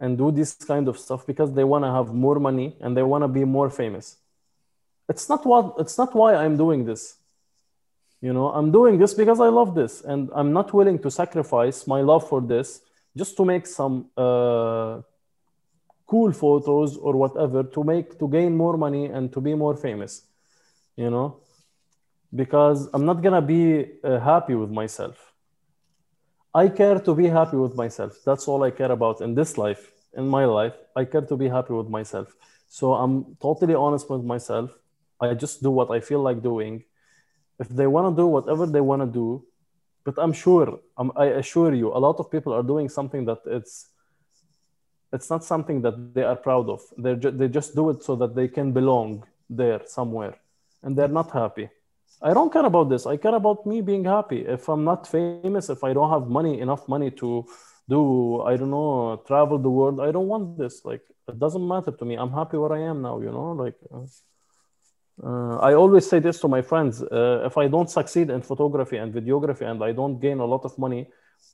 [0.00, 3.02] and do this kind of stuff because they want to have more money and they
[3.04, 4.16] want to be more famous
[5.08, 7.16] it's not what it's not why i'm doing this
[8.20, 11.86] you know i'm doing this because i love this and i'm not willing to sacrifice
[11.86, 12.80] my love for this
[13.16, 15.00] just to make some uh,
[16.06, 20.22] cool photos or whatever to make to gain more money and to be more famous
[20.96, 21.40] you know
[22.34, 25.26] because i'm not gonna be uh, happy with myself
[26.56, 28.16] I care to be happy with myself.
[28.24, 30.72] That's all I care about in this life, in my life.
[30.96, 32.34] I care to be happy with myself.
[32.66, 34.70] So I'm totally honest with myself.
[35.20, 36.84] I just do what I feel like doing.
[37.58, 39.44] If they want to do whatever they want to do,
[40.04, 43.38] but I'm sure, I'm, I assure you, a lot of people are doing something that
[43.46, 43.88] it's
[45.12, 46.80] it's not something that they are proud of.
[46.98, 50.34] They ju- they just do it so that they can belong there somewhere,
[50.82, 51.70] and they're not happy.
[52.22, 53.06] I don't care about this.
[53.06, 54.40] I care about me being happy.
[54.40, 57.44] If I'm not famous, if I don't have money, enough money to
[57.88, 60.84] do, I don't know, travel the world, I don't want this.
[60.84, 62.16] Like, it doesn't matter to me.
[62.16, 63.52] I'm happy where I am now, you know?
[63.52, 64.06] Like, uh,
[65.22, 68.96] uh, I always say this to my friends uh, if I don't succeed in photography
[68.98, 71.08] and videography and I don't gain a lot of money,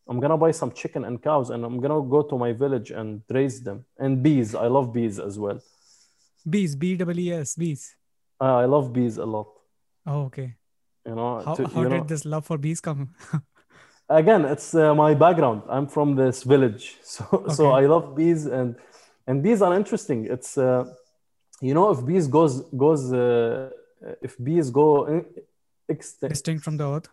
[0.08, 3.22] I'm gonna buy some chicken and cows, and I'm gonna go to my village and
[3.30, 3.84] raise them.
[3.98, 5.60] And bees, I love bees as well.
[6.48, 7.94] Bees, B W E S, bees.
[8.40, 9.48] Uh, I love bees a lot.
[10.06, 10.56] Oh, okay.
[11.06, 13.14] You know, How, to- how did know, this love for bees come?
[14.08, 18.76] again it's uh, my background i'm from this village so so i love bees and
[19.26, 20.84] and bees are interesting it's uh,
[21.68, 23.70] you know if bees goes goes uh,
[24.26, 25.24] if bees go in,
[25.88, 27.08] extinct from the earth?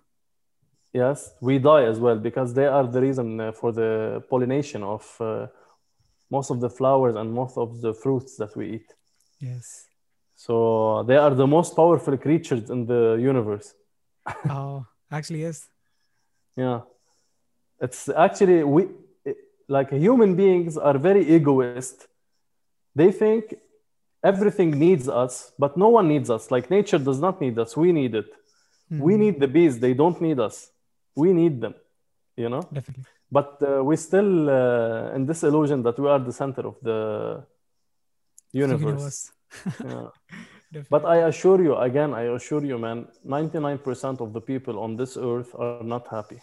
[1.01, 3.89] yes we die as well because they are the reason uh, for the
[4.29, 5.45] pollination of uh,
[6.35, 8.89] most of the flowers and most of the fruits that we eat
[9.49, 9.67] Yes.
[10.35, 13.67] so they are the most powerful creatures in the universe
[14.49, 15.57] Oh, actually, yes.
[16.55, 16.81] Yeah.
[17.85, 18.81] It's actually we
[19.75, 22.07] like human beings are very egoist.
[22.99, 23.43] They think
[24.23, 26.51] everything needs us, but no one needs us.
[26.51, 27.75] Like nature does not need us.
[27.77, 28.29] We need it.
[28.89, 29.19] We Mhm.
[29.19, 29.79] need the bees.
[29.79, 30.71] They don't need us.
[31.15, 31.75] We need them,
[32.35, 32.61] you know?
[32.73, 33.05] Definitely.
[33.31, 36.99] But uh, we still uh, in this illusion that we are the center of the
[38.51, 39.31] universe.
[39.83, 40.07] Yeah.
[40.89, 45.17] But I assure you, again, I assure you, man, 99% of the people on this
[45.17, 46.39] earth are not happy.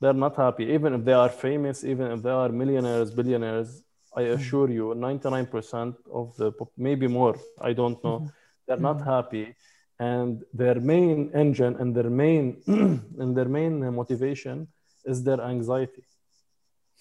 [0.00, 3.82] They're not happy, even if they are famous, even if they are millionaires, billionaires.
[4.16, 8.32] I assure you, 99% of the, maybe more, I don't know, Mhm.
[8.66, 9.04] they're not Mhm.
[9.14, 9.54] happy.
[9.98, 12.62] And their main engine and their main,
[13.20, 14.68] and their main motivation
[15.04, 16.02] is their anxiety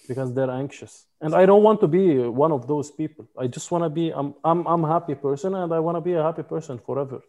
[0.08, 1.06] because they're anxious.
[1.22, 3.26] And I don't want to be one of those people.
[3.38, 6.02] I just want to be, I'm, I'm, I'm a happy person and I want to
[6.02, 7.22] be a happy person forever.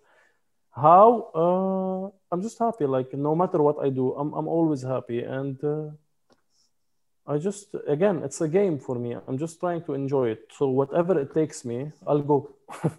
[0.70, 1.08] How?
[1.34, 2.86] Uh, I'm just happy.
[2.86, 5.20] Like no matter what I do, I'm, I'm always happy.
[5.20, 5.90] And uh,
[7.26, 9.16] I just, again, it's a game for me.
[9.28, 10.50] I'm just trying to enjoy it.
[10.56, 12.54] So whatever it takes me, I'll go.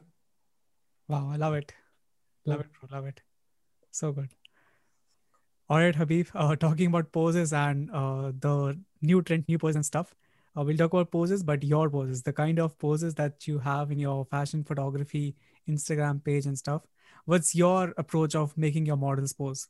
[1.09, 1.73] Wow, I love it.
[2.45, 2.97] Love it, bro.
[2.97, 3.21] Love it.
[3.91, 4.29] So good.
[5.69, 6.27] All right, Habib.
[6.33, 10.15] Uh, talking about poses and uh, the new trend, new poses and stuff.
[10.57, 13.91] Uh, we'll talk about poses, but your poses, the kind of poses that you have
[13.91, 15.35] in your fashion photography
[15.67, 16.87] Instagram page and stuff.
[17.25, 19.67] What's your approach of making your models pose?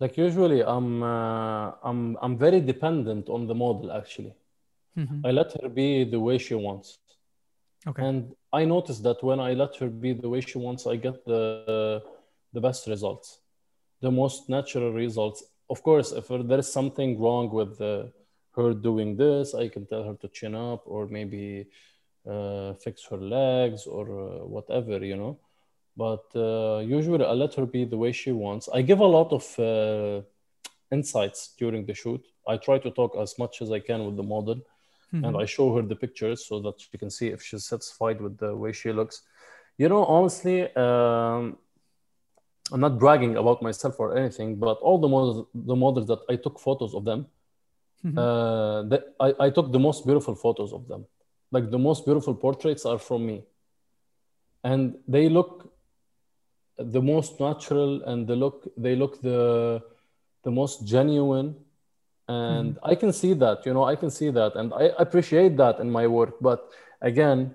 [0.00, 4.34] Like usually, I'm, uh, I'm, I'm very dependent on the model actually.
[4.96, 5.20] Mhm.
[5.24, 6.98] I let her be the way she wants.
[7.86, 8.02] Okay.
[8.02, 11.24] And I noticed that when I let her be the way she wants, I get
[11.24, 12.02] the
[12.54, 13.40] the best results,
[14.00, 15.42] the most natural results.
[15.68, 18.04] Of course, if there is something wrong with uh,
[18.56, 21.66] her doing this, I can tell her to chin up or maybe
[22.26, 25.38] uh, fix her legs or uh, whatever, you know.
[25.96, 28.68] But uh, usually, I let her be the way she wants.
[28.72, 30.22] I give a lot of uh,
[30.90, 32.22] insights during the shoot.
[32.48, 34.58] I try to talk as much as I can with the model
[35.22, 35.42] and Mhm.
[35.42, 38.54] I show her the pictures so that she can see if she's satisfied with the
[38.62, 39.22] way she looks.
[39.78, 41.56] You know, honestly, um,
[42.72, 46.36] I'm not bragging about myself or anything, but all the models, the models that I
[46.36, 47.20] took photos of them,
[48.04, 48.18] Mhm.
[48.18, 51.06] uh, that I, I took the most beautiful photos of them.
[51.52, 53.44] Like the most beautiful portraits are from me,
[54.64, 55.52] and they look
[56.76, 59.82] the most natural, and they look they look the
[60.42, 61.56] the most genuine.
[62.26, 64.56] And i can see that you know i can see that.
[64.56, 66.34] And i appreciate that in my work.
[66.40, 66.70] But
[67.00, 67.54] again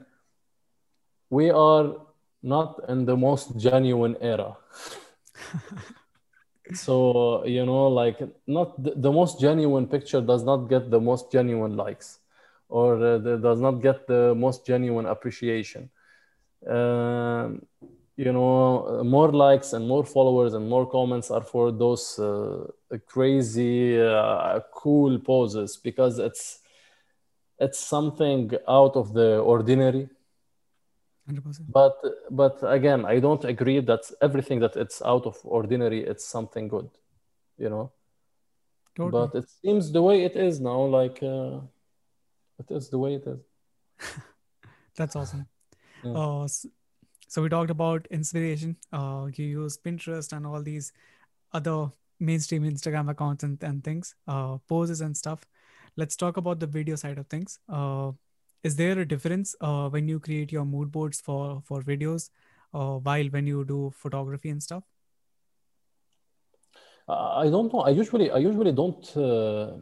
[1.30, 1.96] we are
[2.42, 4.58] not in the most genuine era.
[6.74, 11.32] So you know like not the, the most genuine picture does not get the most
[11.32, 12.20] genuine likes
[12.70, 15.90] or uh, the, does not get the most genuine appreciation.
[16.68, 17.66] Um,
[18.24, 22.68] you know more likes and more followers and more comments are for those uh,
[23.14, 26.60] crazy uh, cool poses because it's
[27.66, 30.10] it's something out of the ordinary
[31.30, 31.72] 100%.
[31.78, 31.96] but
[32.42, 36.90] but again i don't agree that everything that it's out of ordinary it's something good
[37.58, 37.92] you know
[38.98, 39.12] Totally.
[39.12, 41.60] but it seems the way it is now like uh,
[42.62, 43.40] it is the way it is
[44.98, 45.46] That's awesome.
[46.04, 46.12] Yeah.
[46.16, 46.66] Uh, s-
[47.30, 48.78] so we talked about inspiration.
[48.94, 50.94] Uh, you use Pinterest and all these
[51.54, 55.46] other mainstream Instagram accounts and, and things, uh, poses and stuff.
[55.98, 57.60] Let's talk about the video side of things.
[57.70, 58.14] Uh,
[58.64, 62.30] is there a difference uh, when you create your mood boards for for videos,
[62.74, 64.84] uh, while when you do photography and stuff?
[67.08, 67.82] I don't know.
[67.82, 69.18] I usually I usually don't.
[69.18, 69.78] Uh,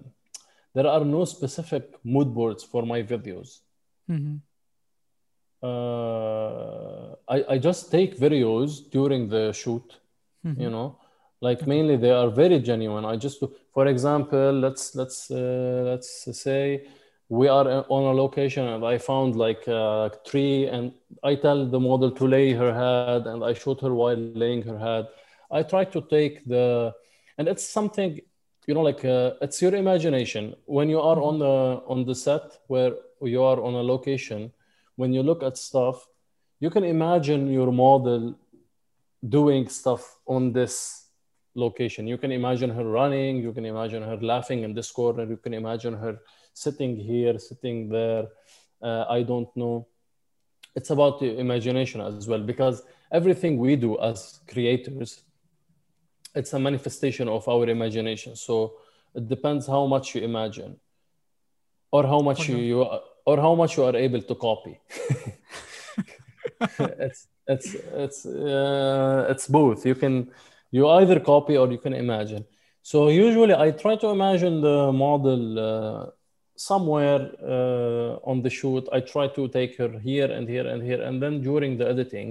[0.74, 3.61] there are no specific mood boards for my videos.
[4.07, 4.38] hmm
[5.62, 9.88] Uh, I I just take videos during the shoot.
[10.46, 10.60] Mhm.
[10.64, 10.88] You know,
[11.42, 13.06] like mainly they are very genuine.
[13.06, 13.44] I just,
[13.74, 16.12] for example, let's let's uh, let's
[16.44, 16.82] say
[17.30, 20.92] we are on a location and I found like a tree and
[21.24, 24.62] I tell the model to lay her head and I shoot her while laying her
[24.64, 24.92] head.
[25.36, 26.94] I try to take the
[27.38, 28.12] and it's something
[28.68, 31.56] you know like uh, it's your imagination when you are on the
[31.94, 34.52] on the set where you are on a location
[34.98, 36.06] when you look at stuff
[36.60, 38.38] you can imagine your model
[39.28, 41.06] doing stuff on this
[41.56, 42.07] location.
[42.07, 45.53] You can imagine her running you can imagine her laughing in this corner you can
[45.53, 46.19] imagine her
[46.53, 48.26] sitting here sitting there
[48.82, 49.88] uh, i don't know.
[50.76, 55.24] It's about the imagination as well because everything we do as creators
[56.36, 58.36] it's a manifestation of our imagination.
[58.36, 58.74] So
[59.15, 60.80] it depends how much you imagine
[61.91, 62.53] or how much Okay.
[62.53, 64.74] you, you or how much you are able to copy
[67.06, 67.22] it's
[67.54, 67.70] it's
[68.04, 70.16] it's uh, it's both you can
[70.78, 72.44] you either copy or you can imagine
[72.91, 76.06] so usually i try to imagine the model uh,
[76.56, 77.22] somewhere
[77.56, 81.16] uh, on the shoot i try to take her here and here and here and
[81.24, 82.30] then during the editing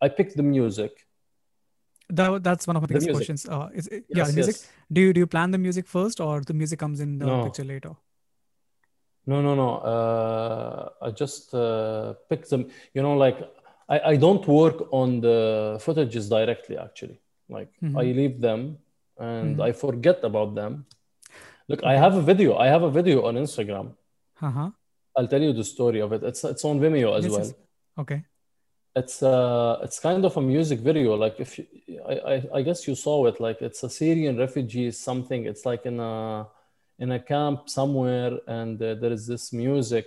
[0.00, 0.92] i pick the music
[2.18, 3.42] That, that's one of my The biggest questions.
[3.54, 4.56] Uh, is it, yeah, Yes, the music.
[4.56, 4.70] yes.
[4.94, 7.36] Do you do you plan the music first, or the music comes in the No.
[7.46, 7.92] picture later?
[9.26, 9.70] No, no, no.
[9.92, 12.68] Uh, I just uh, pick them.
[12.94, 13.38] You know, like
[13.88, 16.76] I, I don't work on the footages directly.
[16.76, 17.96] Actually, like Mhm.
[18.02, 18.78] I leave them
[19.18, 19.62] and Mhm.
[19.68, 20.86] I forget about them.
[21.68, 22.56] Look, I have a video.
[22.56, 23.86] I have a video on Instagram.
[24.40, 24.70] Uh huh.
[25.16, 26.22] I'll tell you the story of it.
[26.24, 27.46] It's it's on Vimeo as Yes, well.
[27.46, 27.54] yes.
[27.98, 28.20] Okay.
[29.00, 31.14] It's uh it's kind of a music video.
[31.24, 31.64] Like if you,
[32.12, 33.36] I, I I guess you saw it.
[33.40, 35.46] Like it's a Syrian refugees something.
[35.46, 36.46] It's like in a
[36.98, 40.06] in a camp somewhere, and uh, there is this music.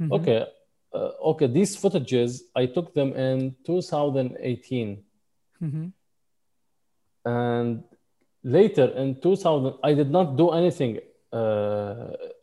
[0.00, 0.12] Mhm.
[0.12, 0.46] Okay,
[0.94, 1.46] uh, okay.
[1.46, 5.04] These footages I took them in 2018,
[5.60, 5.92] Mhm.
[7.24, 7.82] and
[8.42, 11.00] later in 2000 I did not do anything
[11.32, 11.36] uh,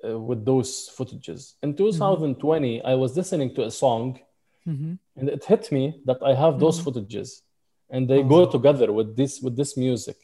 [0.08, 1.56] uh, with those footages.
[1.62, 4.18] In 2020, I was listening to a song,
[4.66, 4.98] Mhm.
[5.18, 6.84] and it hit me that I have those Mhm.
[6.86, 7.42] footages,
[7.90, 8.28] and they Oh.
[8.36, 10.18] go together with this with this music.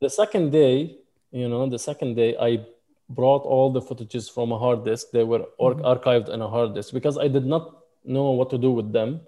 [0.00, 0.98] The second day,
[1.30, 2.64] you know, the second day I
[3.08, 5.10] brought all the footages from a hard disk.
[5.12, 5.82] They were or- Mhm.
[5.92, 7.64] archived in a hard disk because I did not
[8.04, 9.20] know what to do with them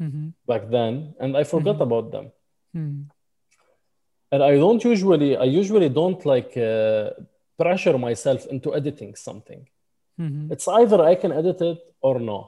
[0.00, 0.32] Mhm.
[0.46, 1.82] back then, and I forgot Mhm.
[1.88, 2.26] about them.
[2.74, 3.04] Mhm.
[4.32, 7.10] And I don't usually, I usually don't like uh,
[7.58, 9.68] pressure myself into editing something.
[10.18, 10.50] Mhm.
[10.52, 12.38] It's either I can edit it or no.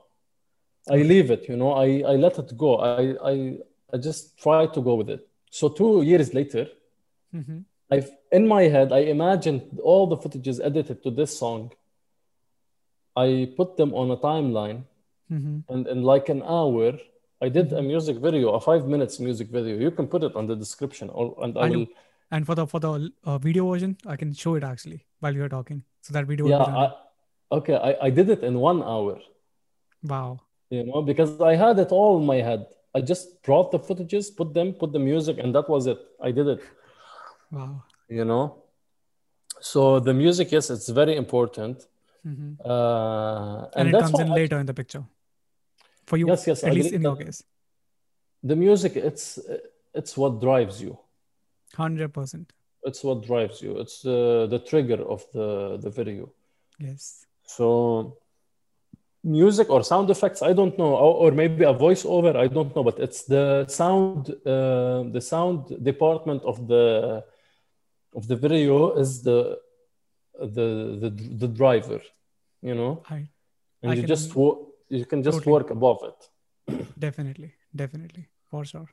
[0.97, 2.71] I leave it, you know, I, I let it go.
[2.77, 3.35] I, I,
[3.93, 5.23] I just try to go with it.
[5.51, 6.65] So two years later,
[7.35, 7.65] Mhm.
[7.91, 11.73] I've in my head, I imagined all the footages edited to this song.
[13.17, 14.85] I put them on a timeline,
[15.31, 15.65] Mhm.
[15.69, 16.99] and in like an hour,
[17.41, 19.77] I did a music video, a five minutes music video.
[19.79, 21.87] You can put it on the description, or and I I will.
[22.31, 22.93] And for the for the
[23.25, 26.53] uh, video version, I can show it actually while you're talking, so that video will
[26.53, 26.83] Yeah.
[26.85, 26.87] I,
[27.59, 27.77] okay.
[27.77, 29.21] I, I did it in one hour,
[30.03, 30.41] Wow.
[30.71, 32.67] you know, because I had it all in my head.
[32.97, 36.01] I just brought the footages, put them, put the music, and that was it.
[36.21, 36.61] I did it.
[37.51, 37.83] Wow.
[38.09, 38.63] you know
[39.61, 41.87] so the music yes it's very important
[42.27, 42.57] Mhm.
[42.65, 45.05] uh, And, it that's comes in I- later in the picture.
[46.07, 47.43] For you, Yes, yes, at I least in your case,
[48.43, 49.39] the music it's
[49.99, 50.93] it's what drives you
[51.77, 52.47] hundred percent.
[52.89, 55.49] it's what drives you it's uh, the trigger of the
[55.85, 56.25] the video
[56.79, 57.03] Yes.
[57.57, 57.67] so
[59.23, 62.85] music or sound effects i don't know or, or maybe a voiceover i don't know
[62.89, 63.45] but it's the
[63.81, 65.61] sound uh, the sound
[65.91, 66.85] department of the
[68.15, 69.59] of the video is the
[70.57, 70.67] the
[71.03, 71.11] the,
[71.43, 72.01] the driver
[72.63, 73.29] you know I
[73.83, 75.53] and I you just wo- you can just Totally.
[75.53, 76.31] work above it
[76.99, 78.89] definitely, definitely, for sure.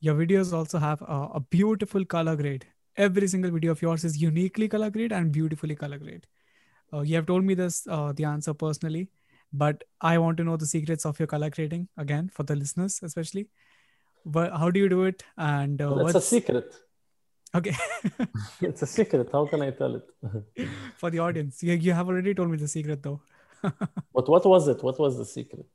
[0.00, 2.66] Your videos also have a, a beautiful color grade.
[2.96, 6.26] Every single video of yours is uniquely color grade and beautifully color grade.
[6.92, 9.08] Uh, you have told me this, uh, the answer personally,
[9.52, 13.00] but I want to know the secrets of your color grading again for the listeners,
[13.02, 13.48] especially.
[14.24, 15.22] But how do you do it?
[15.36, 16.74] And uh, Well, it's a secret
[17.54, 17.74] okay
[18.60, 20.06] it's a secret how can i tell it
[21.00, 21.62] for the audience?
[21.62, 23.20] You, you have already told me the secret though,
[24.16, 25.66] but what was it what was the secret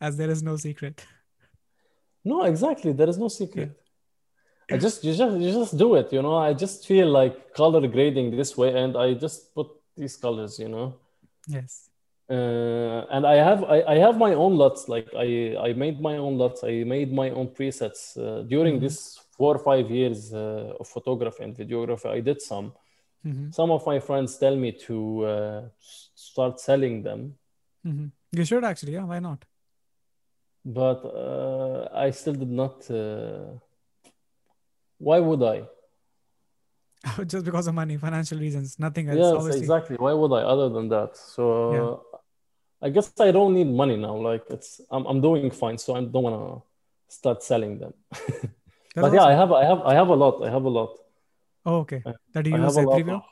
[0.00, 1.06] as there is no secret.
[2.24, 3.70] no exactly there is no secret
[4.72, 7.86] i just you just you just do it you know i just feel like color
[7.96, 10.88] grading this way and i just put these colors you know
[11.48, 11.90] Yes.
[12.30, 14.88] uh, and I have I, I have my own LUTs.
[14.88, 15.28] Like I
[15.68, 16.62] I made my own LUTs.
[16.62, 18.80] I made my own presets uh, during Mhm.
[18.84, 18.96] this
[19.42, 22.08] four or five years uh, of photography and videography.
[22.18, 22.66] I did some.
[23.24, 24.96] hmm Some of my friends tell me to
[25.34, 25.62] uh,
[26.30, 27.20] start selling them,
[27.88, 28.08] hmm
[28.38, 28.94] You should actually.
[28.98, 29.06] Yeah.
[29.12, 29.40] Why not?
[30.80, 32.76] but uh, I still did not.
[33.00, 33.46] Uh,
[35.08, 35.58] why would I?
[37.32, 39.18] Just because of money, financial reasons, nothing else.
[39.22, 39.62] Yes, obviously.
[39.64, 39.96] exactly.
[40.04, 40.42] Why would I?
[40.54, 41.44] Other than that, so
[42.86, 44.14] I guess I don't need money now.
[44.30, 46.44] Like it's I'm I'm doing fine, so I don't wanna
[47.18, 47.94] start selling them.
[48.94, 50.42] But yeah, I have I have I have a lot.
[50.42, 50.98] I have a lot.
[51.64, 52.04] Oh, okay.
[52.04, 53.22] Uh, That you I use have a lot everywhere.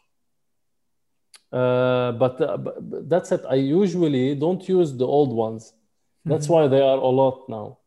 [1.53, 3.43] uh, but, uh, but that's it.
[3.49, 5.75] I usually don't use the old ones.
[6.27, 6.51] That's Mhm.
[6.53, 7.79] why they are a lot now.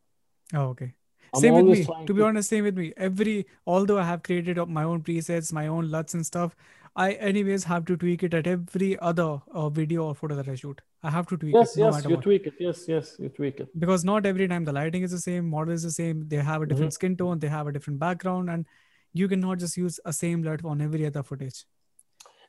[0.52, 0.94] Oh, okay.
[1.32, 1.84] I'm Same with me.
[1.84, 2.26] trying To be to.
[2.28, 2.92] honest, same with me.
[2.96, 6.54] Every although I have created up my own presets, my own LUTs and stuff,
[6.96, 10.54] I anyways have to tweak it at every other uh, video or photo that I
[10.54, 10.80] shoot.
[11.02, 12.24] I have to tweak it Yes, no yes, matter you what.
[12.24, 12.54] tweak it.
[12.60, 13.68] Yes, yes, you tweak it.
[13.78, 16.62] Because not every time the lighting is the same, model is the same, they have
[16.62, 18.66] a different skin tone, they have a different background, and
[19.12, 21.64] you cannot just use a same LUT on every other footage.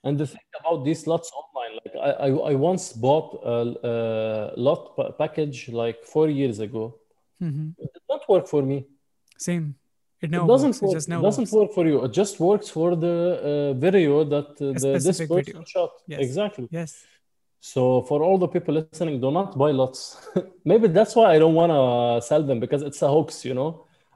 [0.04, 4.54] And the thing about these LUTs online, like I, I, I once bought a, a
[4.58, 7.00] LUT pa- package like four years ago.
[7.40, 8.86] hmm It did not work for me.
[9.40, 9.76] Same.
[10.26, 10.96] It It doesn't work.
[11.02, 11.60] It never doesn't works.
[11.60, 11.98] work for you.
[12.06, 13.16] It just works for the
[13.52, 15.64] uh, video that uh, the, this person video.
[15.74, 15.92] shot.
[16.12, 16.20] Yes.
[16.28, 16.66] Exactly.
[16.80, 16.92] Yes.
[17.74, 20.02] So for all the people listening, do not buy LUTs.
[20.72, 21.86] Maybe that's why I don't want to
[22.30, 23.70] sell them because it's a hoax, you know.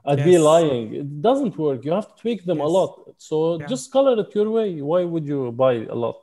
[0.08, 0.84] I'd be lying.
[1.02, 1.84] It doesn't work.
[1.86, 2.92] You have to tweak them a lot.
[3.28, 3.66] So Yeah.
[3.72, 4.68] just color it your way.
[4.90, 6.16] Why would you buy a LUT?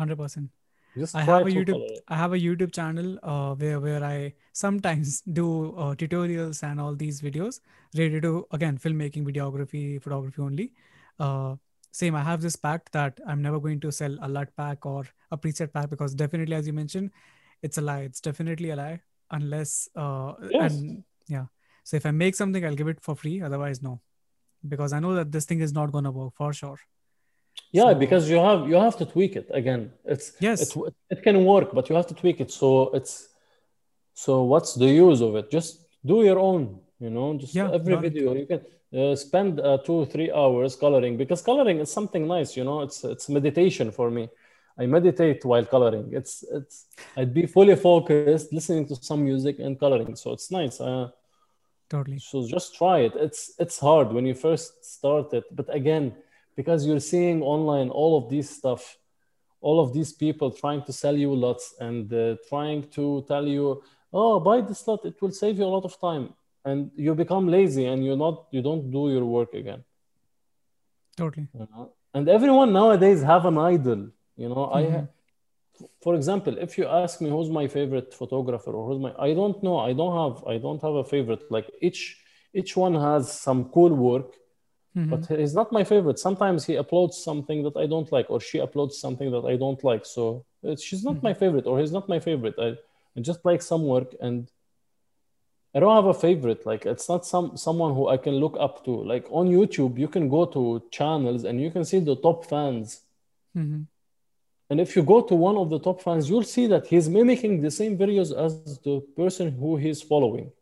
[0.00, 0.48] Hundred percent.
[0.96, 1.98] Just I have a YouTube.
[2.08, 6.94] I have a YouTube channel uh, where where I sometimes do uh, tutorials and all
[6.94, 7.60] these videos
[7.96, 10.72] related to again filmmaking, videography, photography only.
[11.18, 11.56] Uh,
[11.92, 12.14] same.
[12.16, 15.38] I have this pack that I'm never going to sell a LUT pack or a
[15.38, 17.10] preset pack because definitely, as you mentioned,
[17.62, 18.00] it's a lie.
[18.00, 19.00] It's definitely a lie
[19.30, 20.74] unless uh, Yes.
[20.74, 21.46] and yeah.
[21.84, 23.42] So if I make something, I'll give it for free.
[23.42, 24.00] Otherwise, no,
[24.66, 26.78] because I know that this thing is not gonna work for sure.
[27.72, 29.92] Yeah, So because you have you have to tweak it again.
[30.04, 32.50] It's yes, it it can work, but you have to tweak it.
[32.50, 33.28] So it's
[34.14, 35.50] so what's the use of it?
[35.50, 36.80] Just do your own.
[37.00, 38.12] You know, just yeah, every got it.
[38.12, 38.60] video you can
[39.00, 42.56] uh, spend uh, two three hours coloring because coloring is something nice.
[42.56, 44.28] You know, it's it's meditation for me.
[44.78, 46.10] I meditate while coloring.
[46.12, 46.86] It's it's
[47.16, 50.14] I'd be fully focused, listening to some music and coloring.
[50.16, 50.80] So it's nice.
[50.80, 51.10] Uh,
[51.90, 52.18] Totally.
[52.18, 53.12] so just try it.
[53.16, 56.14] It's it's hard when you first start it, but again,
[56.56, 58.96] because you're seeing online all of this stuff,
[59.60, 63.82] all of these people trying to sell you LUTs and uh, trying to tell you,
[64.12, 66.24] oh, buy this LUT, it will save you a lot of time,
[66.64, 69.82] and you become lazy and you're not you don't do your work again.
[71.16, 71.48] Totally.
[71.54, 71.92] You know?
[72.12, 74.00] And everyone nowadays have an idol.
[74.36, 74.92] You know, I Mhm.
[74.92, 75.06] ha-
[76.04, 79.58] for example, if you ask me who's my favorite photographer or who's my, I don't
[79.62, 79.78] know.
[79.78, 81.42] I don't have, I don't have a favorite.
[81.50, 82.00] Like each,
[82.52, 84.28] each one has some cool work,
[84.96, 85.10] Mhm.
[85.10, 86.18] but he's not my favorite.
[86.18, 89.82] Sometimes he uploads something that I don't like, or she uploads something that I don't
[89.82, 90.04] like.
[90.06, 92.54] So it's, she's not my favorite, or he's not my favorite.
[92.58, 92.70] I,
[93.16, 94.48] I just like some work, and
[95.74, 96.64] I don't have a favorite.
[96.64, 98.92] Like it's not some someone who I can look up to.
[99.12, 103.02] Like on YouTube, you can go to channels and you can see the top fans.
[103.56, 103.86] Mhm.
[104.70, 107.60] And if you go to one of the top fans, you'll see that he's mimicking
[107.60, 110.52] the same videos as the person who he's following.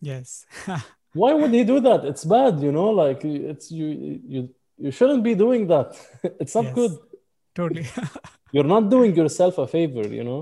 [0.00, 0.44] Yes.
[1.22, 2.04] Why would he do that?
[2.10, 3.86] It's bad, you know, like it's you
[4.34, 4.40] you
[4.84, 5.88] you shouldn't be doing that.
[6.42, 6.74] It's not Yes.
[6.80, 6.92] good.
[7.58, 7.86] totally.
[8.54, 10.40] You're not doing yourself a favor, you know.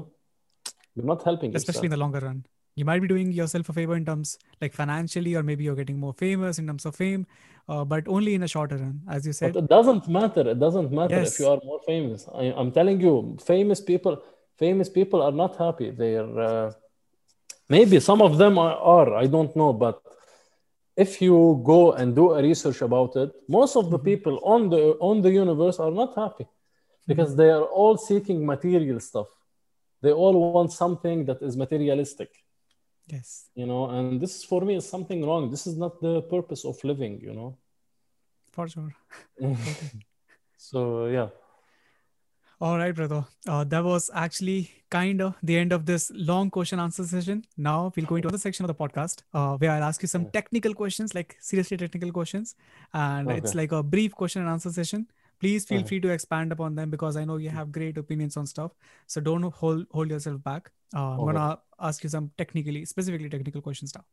[0.95, 2.39] You're not helping Especially in the longer run.
[2.81, 5.99] You might be doing yourself a favor in terms like financially, or maybe you're getting
[5.99, 7.23] more famous in terms of fame,
[7.73, 9.55] uh, but only in a shorter run, as you said.
[9.55, 10.45] But it doesn't matter.
[10.55, 12.29] It doesn't matter if you are more famous.
[12.43, 13.15] I, I'm telling you,
[13.53, 14.15] famous people,
[14.65, 15.89] famous people are not happy.
[16.03, 16.73] They're uh,
[17.77, 19.15] maybe some of them are, are.
[19.25, 19.97] I don't know, but
[20.97, 24.07] if you go and do a research about it, most of the mm-hmm.
[24.07, 26.47] people on the on the universe are not happy
[27.07, 27.41] because mm-hmm.
[27.41, 29.29] they are all seeking material stuff.
[30.03, 32.31] They all want something that is materialistic,
[33.09, 33.89] Yes, you know.
[33.91, 35.51] And this for me is something wrong.
[35.51, 37.59] This is not the purpose of living, you know.
[38.53, 38.95] for sure.
[40.59, 41.29] So yeah.
[42.59, 43.25] All right, brother.
[43.47, 47.45] Uh, that was actually kind of the end of this long question answer session.
[47.59, 50.23] Now we'll go into another section of the podcast uh, where I'll ask you some
[50.23, 50.31] Okay.
[50.33, 52.55] technical questions, like seriously technical questions,
[52.95, 55.07] and it's like a brief question and answer session.
[55.39, 55.89] Please feel Okay.
[55.89, 58.73] free to expand upon them because I know you have great opinions on stuff.
[59.07, 60.73] So don't hold hold yourself back.
[60.95, 61.33] Uh, I'm Okay.
[61.35, 64.05] gonna ask you some technically, specifically technical questions now.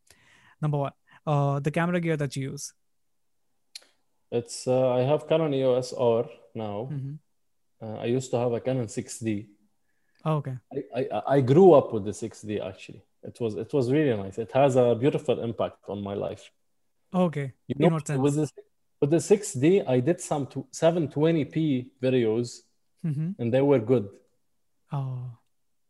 [0.61, 0.91] Number one,
[1.26, 2.74] uh, the camera gear that you use.
[4.32, 6.26] It's uh, I have Canon EOS R
[6.56, 6.90] now.
[6.91, 7.20] Mhm.
[7.84, 9.47] Uh, I used to have a Canon 6D.
[10.26, 10.57] Oh, okay.
[10.95, 13.01] I, I I grew up with the 6D actually.
[13.30, 14.38] It was it was really nice.
[14.38, 16.43] It has a beautiful impact on my life.
[17.14, 17.47] Okay.
[17.68, 17.95] You know,
[18.26, 18.49] with the
[19.01, 22.61] with the 6D, I did some to 720p videos,
[23.03, 24.07] hmm and they were good.
[24.91, 25.26] Oh.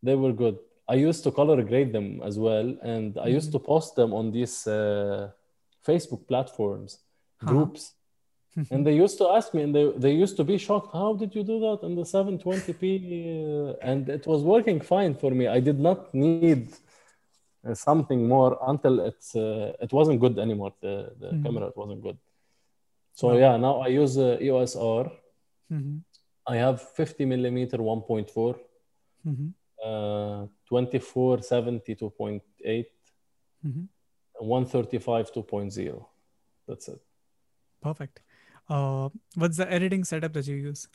[0.02, 0.58] They were good.
[0.88, 4.32] I used to color grade them as well, and I used to post them on
[4.32, 5.30] these uh,
[5.88, 6.90] Facebook platforms,
[7.40, 7.50] Uh-huh.
[7.52, 7.82] groups.
[8.70, 10.90] And they used to ask me, and they, they used to be shocked.
[10.92, 12.82] How did you do that in the 720p?
[12.84, 15.46] Uh, and it was working fine for me.
[15.48, 16.68] I did not need
[17.66, 20.72] uh, something more until it's uh, it wasn't good anymore.
[20.80, 21.42] The, the Mhm.
[21.44, 22.18] camera it wasn't good.
[23.14, 23.38] So Wow.
[23.44, 25.04] yeah, now I use uh, EOS R.
[25.72, 25.98] Mm-hmm.
[26.46, 28.54] I have 50 millimeter 1.4,
[29.26, 29.48] Mm-hmm.
[29.84, 32.86] uh, 24 70 2.8,
[33.66, 33.84] Mm-hmm.
[34.38, 36.06] and 135 2.0.
[36.68, 37.00] That's it.
[37.80, 38.20] Perfect.
[38.68, 40.88] Uh, what's the editing setup that you use?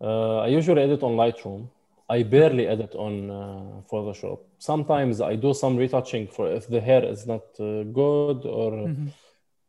[0.00, 1.68] Uh, I usually edit on Lightroom.
[2.08, 4.40] I barely edit on uh, Photoshop.
[4.58, 9.12] Sometimes I do some retouching for if the hair is not uh, good or Mhm.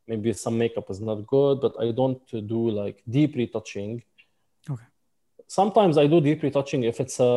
[0.08, 4.04] maybe some makeup is not good, but I don't do like deep retouching.
[4.70, 4.86] Okay.
[5.48, 7.34] Sometimes I do deep retouching if it's a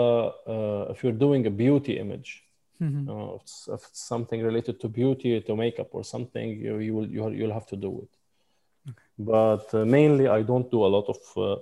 [0.46, 2.44] uh, if you're doing a beauty image.
[2.80, 3.08] Mhm.
[3.08, 6.92] Uh, if, it's, if it's something related to beauty, to makeup or something, you you
[6.96, 8.12] will you'll, you'll have to do it.
[9.18, 11.56] But uh, mainly, I don't do a lot of uh,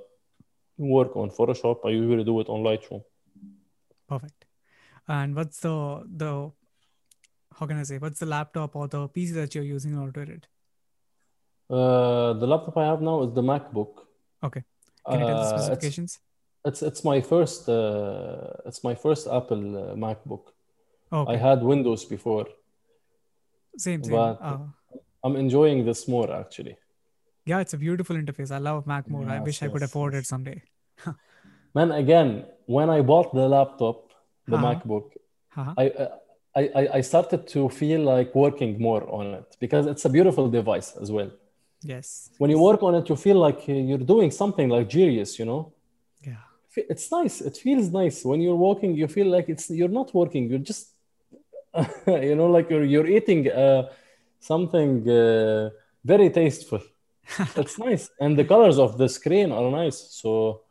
[0.78, 1.80] work on Photoshop.
[1.84, 3.02] I usually do it on Lightroom.
[4.09, 4.44] Perfect.
[5.09, 6.51] And what's the the
[7.59, 7.98] how can I say?
[7.98, 10.47] What's the laptop or the PC that you're using in order to edit?
[11.68, 13.92] Uh, the laptop I have now is the MacBook.
[14.42, 14.62] Okay.
[15.09, 16.18] Can you tell the Uh, it's, specifications?
[16.64, 20.44] it's it's my first uh, it's my first Apple uh, MacBook.
[21.12, 21.32] okay.
[21.34, 22.47] I had Windows before.
[23.76, 24.12] same, same.
[24.16, 24.59] but- Uh,
[25.24, 26.76] I'm enjoying this more actually.
[27.47, 28.51] Yeah, it's a beautiful interface.
[28.51, 29.27] I love Mac more.
[29.29, 30.23] I Yes, wish I could afford yes.
[30.25, 30.62] it someday.
[31.75, 34.12] Man, again, when I bought the laptop,
[34.47, 34.67] the Uh-huh.
[34.67, 35.07] MacBook.
[35.57, 36.09] I, uh,
[36.61, 40.47] I I I started to feel like working more on it because it's a beautiful
[40.59, 41.31] device as well.
[41.93, 42.07] Yes.
[42.39, 43.59] When you work on it, you feel like
[43.91, 45.62] you're doing something luxurious, you know.
[46.29, 46.43] Yeah.
[46.93, 47.41] It's nice.
[47.49, 48.91] It feels nice when you're walking.
[49.03, 50.43] You feel like it's you're not working.
[50.51, 50.85] You're just,
[52.07, 53.83] you know, like you're you're eating uh,
[54.41, 55.71] something uh,
[56.05, 56.83] very tasteful.
[57.57, 59.98] It's nice, and the colors of the screen are nice.
[60.20, 60.62] So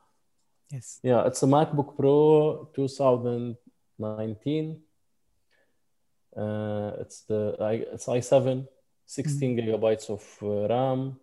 [0.72, 1.00] Yes.
[1.04, 4.82] yeah, it's a MacBook Pro 2019.
[6.38, 8.68] Uh, it's the I, it's i7,
[9.06, 11.20] 16 gigabytes of uh, RAM,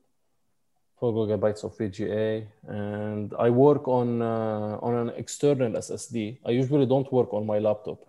[0.98, 6.38] 4 gigabytes of VGA, and I work on uh, on an external SSD.
[6.44, 8.00] I usually don't work on my laptop.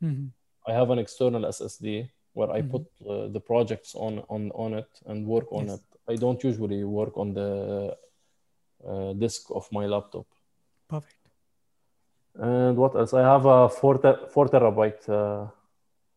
[0.00, 0.26] hmm
[0.66, 2.70] I have an external SSD where I Mhm.
[2.70, 5.80] put uh, the projects on on on it and work on Yes.
[5.80, 5.93] it.
[6.08, 7.96] I don't usually work on the
[8.86, 10.26] uh, disk of my laptop.
[10.88, 11.16] Perfect.
[12.36, 13.14] And what else?
[13.14, 13.98] I have a four,
[14.28, 15.46] four terabyte uh,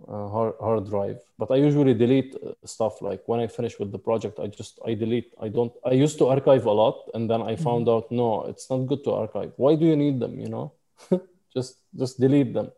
[0.07, 3.01] uh, hard, hard drive, but I usually delete uh, stuff.
[3.01, 5.33] Like when I finish with the project, I just I delete.
[5.41, 5.71] I don't.
[5.85, 9.03] I used to archive a lot, and then I found out no, it's not good
[9.05, 9.53] to archive.
[9.57, 10.39] Why do you need them?
[10.39, 10.73] You know,
[11.53, 12.71] just just delete them.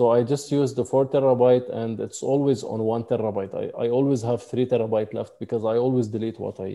[0.00, 3.54] So I just use the four terabyte, and it's always on one terabyte.
[3.62, 6.70] I, I always have three terabyte left because I always delete what I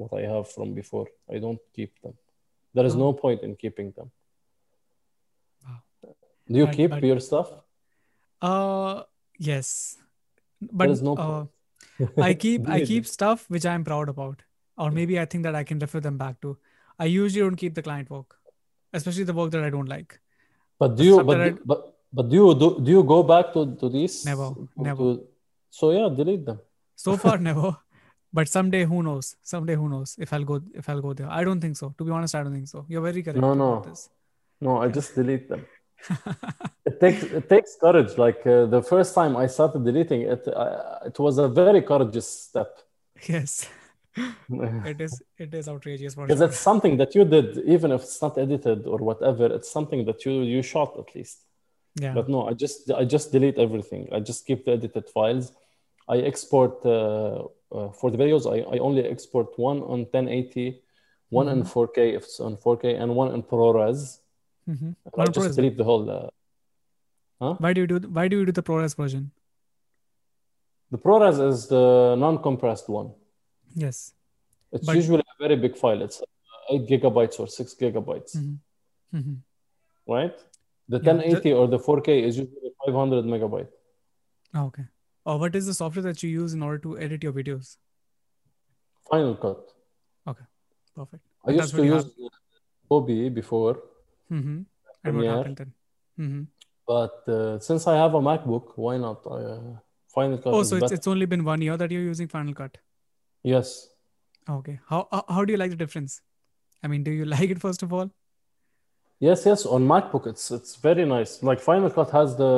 [0.00, 1.08] what I, have from before.
[1.28, 2.14] I don't keep them.
[2.72, 4.12] There is no point in keeping them.
[6.52, 7.50] Do you But- keep but- your stuff?
[8.40, 9.02] Uh,
[9.50, 9.96] yes.
[10.60, 11.44] But no uh.
[12.28, 14.44] I keep I keep stuff which I'm proud about,
[14.78, 16.58] or maybe I think that I can refer them back to.
[16.96, 18.36] I usually don't keep the client work,
[18.92, 20.20] especially the work that I don't like.
[20.78, 23.76] But do you but, I- but but do you do, do you go back to,
[23.76, 24.24] to these?
[24.24, 25.16] Never, To- never.
[25.70, 26.60] so yeah, delete them.
[26.96, 27.76] So far, never.
[28.32, 29.36] But someday, who knows?
[29.42, 31.30] Someday, who knows if I'll go if I'll go there.
[31.30, 31.94] I don't think so.
[31.98, 32.86] To be honest, I don't think so.
[32.88, 33.84] You're very correct No, no.
[34.60, 35.66] No, I just delete them.
[36.84, 38.16] It takes it takes courage.
[38.18, 42.28] Like uh, the first time I started deleting it, uh, it was a very courageous
[42.48, 42.70] step
[43.28, 43.68] yes,
[44.16, 45.22] it is.
[45.38, 48.98] It is outrageous for it's something that you did, even if it's not edited or
[48.98, 49.46] whatever.
[49.54, 51.38] It's something that you you shot at least.
[52.00, 52.14] Yeah.
[52.14, 54.08] But no, I just I just delete everything.
[54.12, 55.52] I just keep the edited files.
[56.08, 58.46] I export uh, uh, for the videos.
[58.50, 60.80] I, I only export one on 1080,
[61.30, 64.18] one in 4K if it's on 4K, and one in ProRes.
[64.68, 65.20] Mm-hmm.
[65.20, 66.32] I just delete the whole.
[67.40, 67.98] Uh, Why do you do?
[68.08, 69.30] Why do you do the ProRes version?
[70.90, 73.12] the ProRes is the non-compressed one.
[73.74, 74.12] Yes.
[74.72, 76.02] It's But- usually a very big file.
[76.02, 76.24] It's uh,
[76.74, 79.16] eight gigabytes or six gigabytes, Mm-hmm.
[79.18, 79.34] Mm-hmm.
[80.12, 80.36] right?
[80.92, 83.68] The Yeah, the- 1080 or the 4K is usually 500 megabyte.
[84.54, 84.84] Oh, okay.
[85.24, 87.76] Or what is the software that you use in order to edit your videos?
[89.10, 89.60] Final Cut.
[90.32, 90.44] Okay.
[90.96, 91.22] Perfect.
[91.46, 92.04] I And used to use
[92.90, 93.74] Adobe before,
[94.32, 94.60] Mm-hmm.
[95.04, 95.72] And what happened then?
[96.20, 96.42] Mm-hmm.
[96.86, 99.26] but uh, since I have a MacBook, why not?
[99.26, 99.58] Uh,
[100.14, 100.94] Final Cut Oh, so it's, better.
[100.94, 102.78] it's only been one year that you're using Final Cut.
[103.42, 103.88] Yes.
[104.56, 104.78] Okay.
[104.88, 106.20] How how how do you like the difference?
[106.82, 108.10] I mean, do you like it first of all?
[109.28, 109.60] Yes, yes.
[109.66, 111.32] On MacBook, it's it's very nice.
[111.48, 112.52] Like Final Cut has the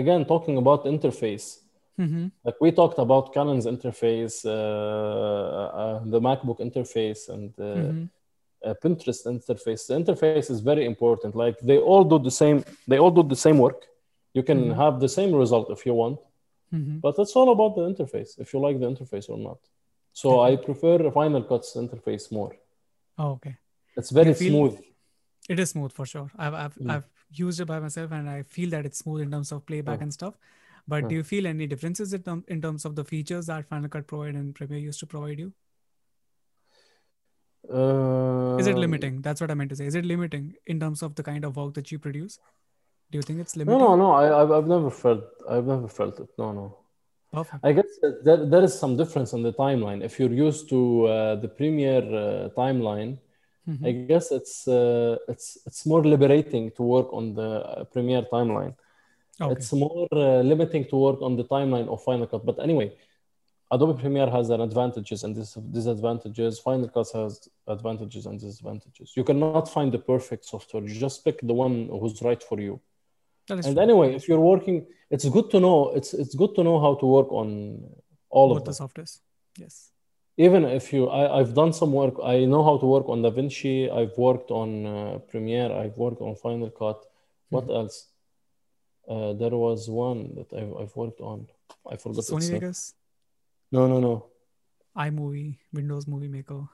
[0.00, 1.46] again talking about interface.
[2.02, 2.26] Mm-hmm.
[2.46, 4.50] Like we talked about Canon's interface, uh,
[5.80, 8.04] uh, the MacBook interface, and uh, Mm-hmm.
[8.68, 9.82] uh, Pinterest interface.
[9.88, 11.32] The interface is very important.
[11.44, 12.58] Like they all do the same.
[12.90, 13.80] They all do the same work.
[14.38, 14.76] You can Mhm.
[14.82, 16.18] have the same result if you want,
[16.74, 16.96] Mm-hmm.
[17.04, 18.30] but it's all about the interface.
[18.42, 19.58] If you like the interface or not.
[20.20, 22.52] So I prefer Final Cut's interface more.
[23.20, 23.54] Oh, okay.
[23.98, 24.74] It's very smooth.
[25.48, 26.30] It is smooth for sure.
[26.36, 26.90] I've I've, Mm.
[26.90, 29.98] I've used it by myself and I feel that it's smooth in terms of playback
[30.00, 30.02] Mm.
[30.02, 30.34] and stuff.
[30.88, 33.88] But do you feel any differences in, term, in terms of the features that Final
[33.88, 35.52] Cut Provide and Premiere used to provide you?
[38.60, 39.20] Is it limiting?
[39.22, 39.86] That's what I meant to say.
[39.86, 42.38] Is it limiting in terms of the kind of work that you produce?
[43.10, 43.88] Do you think it's No, limiting?
[43.88, 44.12] no, no.
[44.12, 45.24] I, I've, I've never felt.
[45.48, 46.28] I've never felt it.
[46.38, 46.78] No, no.
[47.32, 47.64] Perfect.
[47.64, 47.86] I guess
[48.22, 50.02] there, there is some difference in the timeline.
[50.04, 53.18] If you're used to uh, the Premiere uh, timeline,
[53.68, 53.86] Mhm.
[53.86, 58.74] I guess it's uh, it's it's more liberating to work on the uh, Premiere timeline.
[59.40, 59.52] Okay.
[59.52, 62.46] It's more uh, limiting to work on the timeline of Final Cut.
[62.46, 62.92] But anyway,
[63.70, 66.58] Adobe Premiere has an advantages and dis- disadvantages.
[66.60, 69.12] Final Cut has advantages and disadvantages.
[69.16, 70.84] You cannot find the perfect software.
[70.84, 72.80] You just pick the one who's right for you.
[73.50, 73.78] And true.
[73.78, 75.90] anyway, if you're working, it's good to know.
[75.90, 77.48] It's it's good to know how to work on
[78.30, 79.20] all Both of the softwares.
[79.58, 79.90] Yes.
[80.38, 82.14] Even if you, I, I've done some work.
[82.22, 83.90] I know how to work on DaVinci.
[83.90, 85.72] I've worked on uh, Premiere.
[85.72, 86.98] I've worked on Final Cut.
[87.48, 87.74] What Mhm.
[87.76, 88.08] else?
[89.08, 91.46] Uh, there was one that I've, I've worked on.
[91.90, 92.50] I forgot Sony.
[92.50, 92.94] Vegas,
[93.72, 94.26] No, no, no,
[94.96, 96.68] iMovie, Windows Movie Maker.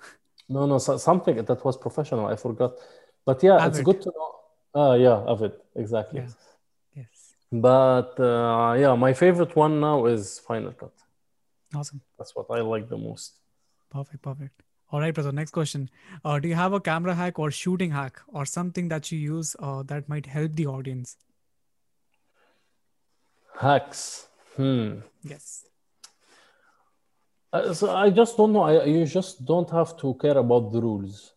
[0.49, 0.79] no, no.
[0.79, 2.27] So, something that was professional.
[2.27, 2.73] I forgot.
[3.25, 4.31] But yeah, it's good to know.
[4.75, 6.21] Ah, yeah, Avid, exactly.
[6.21, 6.29] Yeah.
[6.97, 7.35] Yes.
[7.53, 10.95] But uh, yeah, my favorite one now is Final Cut.
[11.75, 12.01] Awesome.
[12.19, 13.35] That's what I like the most.
[13.93, 14.23] Perfect.
[14.23, 14.63] Perfect.
[14.91, 15.33] All right, brother.
[15.33, 15.91] Next question.
[16.25, 19.55] Uh, do you have a camera hack or shooting hack or something that you use
[19.59, 21.17] uh, that might help the audience?
[23.59, 24.29] Hacks.
[24.57, 25.01] Hmm.
[25.23, 25.65] Yes.
[27.53, 28.63] Uh, so I just don't know.
[28.63, 31.35] I, you just don't have to care about the rules.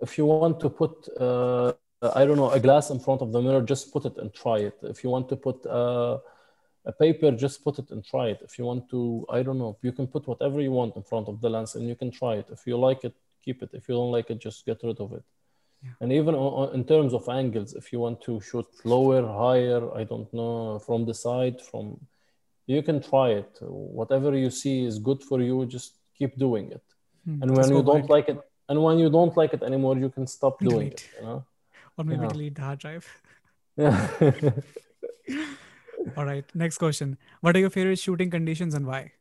[0.00, 1.72] If you want to put, uh,
[2.14, 4.58] I don't know, a glass in front of the mirror, just put it and try
[4.58, 4.78] it.
[4.82, 6.18] If you want to put uh,
[6.86, 8.40] a paper, just put it and try it.
[8.42, 11.28] If you want to, I don't know, you can put whatever you want in front
[11.28, 12.48] of the lens and you can try it.
[12.50, 13.70] If you like it, keep it.
[13.72, 15.24] If you don't like it, just get rid of it.
[15.82, 15.90] Yeah.
[16.00, 16.34] And even
[16.74, 21.06] in terms of angles, if you want to shoot lower, higher, I don't know, from
[21.06, 21.98] the side, from
[22.66, 23.58] you can try it.
[23.60, 26.82] Whatever you see is good for you, just keep doing it.
[27.24, 28.38] Hmm, And when you don't like it,
[28.68, 31.08] and when you don't like it anymore, you can stop doing it.
[31.18, 31.44] You know?
[31.96, 32.28] Or maybe yeah.
[32.28, 33.06] delete the hard drive.
[33.76, 33.98] Yeah.
[36.16, 36.44] All right.
[36.54, 37.18] Next question.
[37.40, 39.12] What are your favorite shooting conditions and why?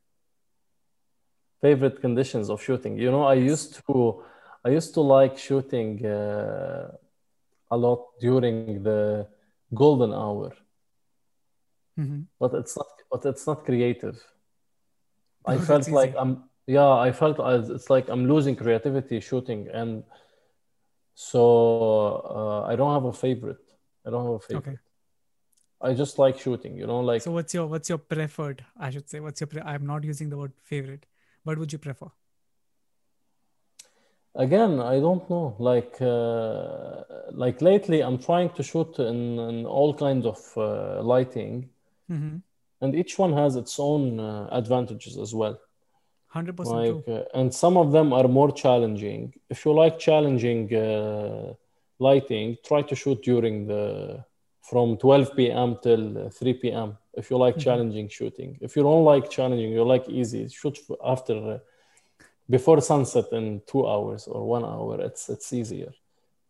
[1.61, 2.97] Favorite conditions of shooting.
[2.97, 4.23] You know, I used to,
[4.63, 6.91] I used to like shooting uh,
[7.71, 9.27] a lot during the
[9.73, 10.51] golden hour,
[11.97, 12.27] Mhm.
[12.39, 14.17] but it's not, but it's not creative.
[15.45, 16.15] I Because felt like.
[16.17, 20.03] I'm, yeah, I felt as it's like I'm losing creativity shooting, and
[21.15, 21.41] so
[22.29, 23.63] uh, I don't have a favorite.
[24.05, 24.67] I don't have a favorite.
[24.67, 24.77] Okay.
[25.81, 28.65] I just like shooting, you know, like So what's your what's your preferred?
[28.77, 29.19] I should say.
[29.19, 29.47] What's your?
[29.47, 31.05] Pre- I'm not using the word favorite.
[31.43, 32.09] What would you prefer?
[34.35, 35.55] again, I don't know.
[35.59, 41.69] Like uh, like lately, I'm trying to shoot in, in all kinds of uh, lighting,
[42.11, 42.37] Mm-hmm.
[42.81, 45.59] and each one has its own uh, advantages as well.
[46.27, 46.77] Hundred percent.
[46.77, 49.33] Like, uh, and some of them are more challenging.
[49.49, 51.53] If you like challenging uh,
[51.99, 54.25] lighting, try to shoot during the
[54.69, 55.77] from 12 p.m.
[55.83, 56.97] till 3 p.m.
[57.13, 57.63] If you like Mhm.
[57.67, 58.57] challenging shooting.
[58.61, 61.59] If you don't like challenging, you like easy, shoot after uh,
[62.49, 65.01] before sunset in two hours or one hour.
[65.01, 65.91] It's it's easier.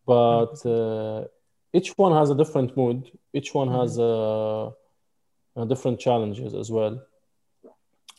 [0.06, 1.24] But uh,
[1.72, 2.98] each one has a different mood.
[3.32, 4.66] Each one has uh,
[5.56, 6.94] uh, different challenges as well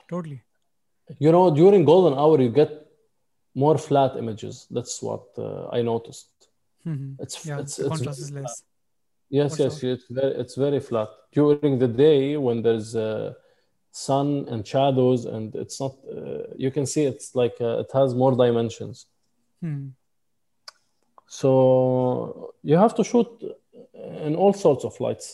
[0.10, 0.42] Totally.
[1.20, 2.72] you know during golden hour you get
[3.56, 6.30] more flat images that's what uh, i noticed
[6.84, 7.60] hmm it's Yeah.
[7.62, 8.64] it's, it's contrast very is less.
[9.40, 13.34] Yes yes it's very it's very flat during the day when there's uh,
[14.08, 18.10] sun and shadows and it's not uh, you can see it's like uh, it has
[18.24, 18.98] more dimensions
[19.64, 19.90] Hmm.
[21.28, 23.28] so you have to shoot
[24.28, 25.28] in all sorts of lights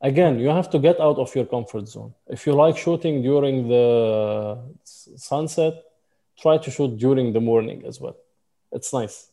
[0.00, 3.56] again you have to get out of your comfort zone if you like shooting during
[3.68, 5.74] the sunset
[6.42, 8.16] try to shoot during the morning as well
[8.72, 9.30] it's nice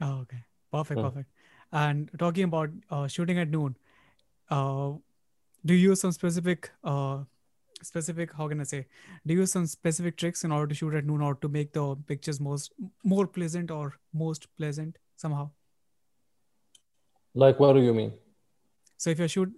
[0.00, 0.42] Oh, okay.
[0.70, 1.00] Perfect.
[1.00, 1.06] Hmm.
[1.06, 1.28] Perfect.
[1.72, 3.76] And talking about uh, shooting at noon,
[4.50, 4.92] uh,
[5.64, 7.18] do you use some specific, uh,
[7.82, 8.86] specific, how can I say,
[9.26, 11.72] do you use some specific tricks in order to shoot at noon or to make
[11.72, 12.72] the pictures most,
[13.04, 15.50] more pleasant or most pleasant somehow?
[17.34, 18.12] like what do you mean
[18.96, 19.52] So if you're shoot,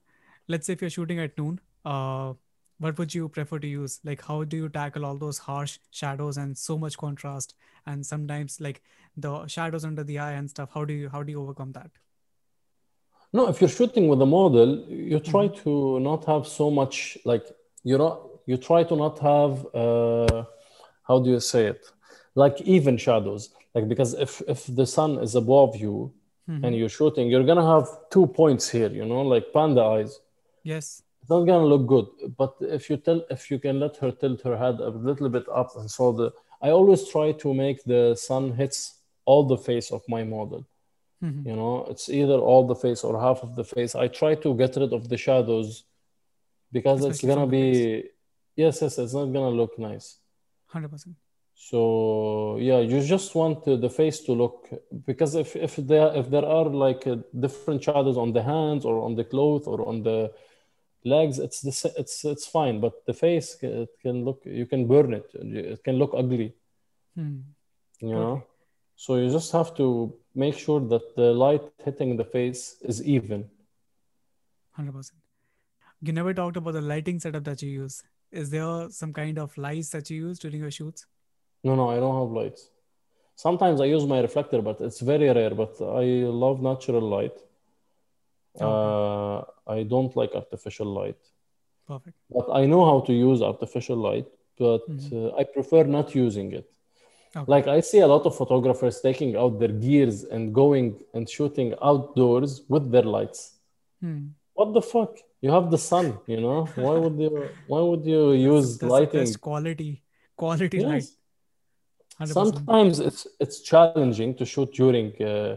[0.48, 2.34] let's say if you're shooting at noon, uh,
[2.80, 4.00] what would you prefer to use?
[4.10, 7.54] Like, how do you tackle all those harsh shadows and so much contrast,
[7.86, 8.82] and sometimes like
[9.16, 10.70] the shadows under the eye and stuff?
[10.74, 11.90] How do you how do you overcome that?
[13.38, 14.70] no if you're shooting with a model
[15.10, 15.72] you try to
[16.06, 16.96] not have so much
[17.30, 17.44] like
[17.90, 19.52] you know you try to not have
[19.82, 20.38] uh,
[21.08, 21.82] how do you say it
[22.34, 23.42] like even shadows
[23.74, 25.94] like because if if the sun is above you
[26.48, 26.64] Mhm.
[26.64, 30.12] and you're shooting, you're gonna have two points here, you know, like panda eyes.
[30.72, 30.86] Yes.
[31.20, 32.06] It's not gonna look good.
[32.36, 35.46] But if you tell if you can let her tilt her head a little bit
[35.60, 36.32] up and so the
[36.62, 38.78] I always try to make the sun hits
[39.24, 40.66] all the face of my model.
[41.22, 41.46] Mhm.
[41.46, 43.94] You know, it's either all the face or half of the face.
[43.94, 45.84] I try to get rid of the shadows
[46.72, 48.04] because it's gonna be
[48.56, 50.18] yes, yes, it's not gonna look nice.
[50.72, 51.14] 100%.
[51.54, 54.68] So yeah, you just want the face to look
[55.04, 58.94] because if if there if there are like uh, different shadows on the hands or
[59.06, 60.32] on the clothes or on the
[61.04, 62.80] legs, it's the it's it's fine.
[62.80, 65.26] But the face it can look you can burn it.
[65.34, 66.54] It can look ugly,
[67.14, 67.38] Hmm.
[68.00, 68.44] you know.
[68.96, 73.48] So you just have to make sure that the light hitting the face is even.
[74.78, 75.12] 100%.
[76.02, 78.02] You never talked about the lighting setup that you use.
[78.30, 81.06] Is there some kind of lights that you use during your shoots?
[81.64, 82.70] No, no, I don't have lights.
[83.36, 85.54] Sometimes I use my reflector, but it's very rare.
[85.54, 86.04] But I
[86.44, 87.36] love natural light.
[88.58, 91.18] Uh, I don't like artificial light.
[91.86, 92.16] Perfect.
[92.30, 94.26] But I know how to use artificial light,
[94.58, 95.12] but Mhm.
[95.12, 96.66] uh, I prefer not using it.
[97.36, 97.44] Okay.
[97.54, 101.74] Like I see a lot of photographers taking out their gears and going and shooting
[101.80, 103.40] outdoors with their lights.
[104.00, 104.22] Hmm.
[104.54, 105.12] What the fuck?
[105.40, 106.60] You have the sun, you know?
[106.74, 107.32] Why would you
[107.72, 109.20] why would you use That's lighting?
[109.20, 110.02] best quality,
[110.36, 111.04] quality light.
[111.04, 111.16] Yes.
[112.18, 112.34] 100%.
[112.34, 115.56] Sometimes it's it's challenging to shoot during uh,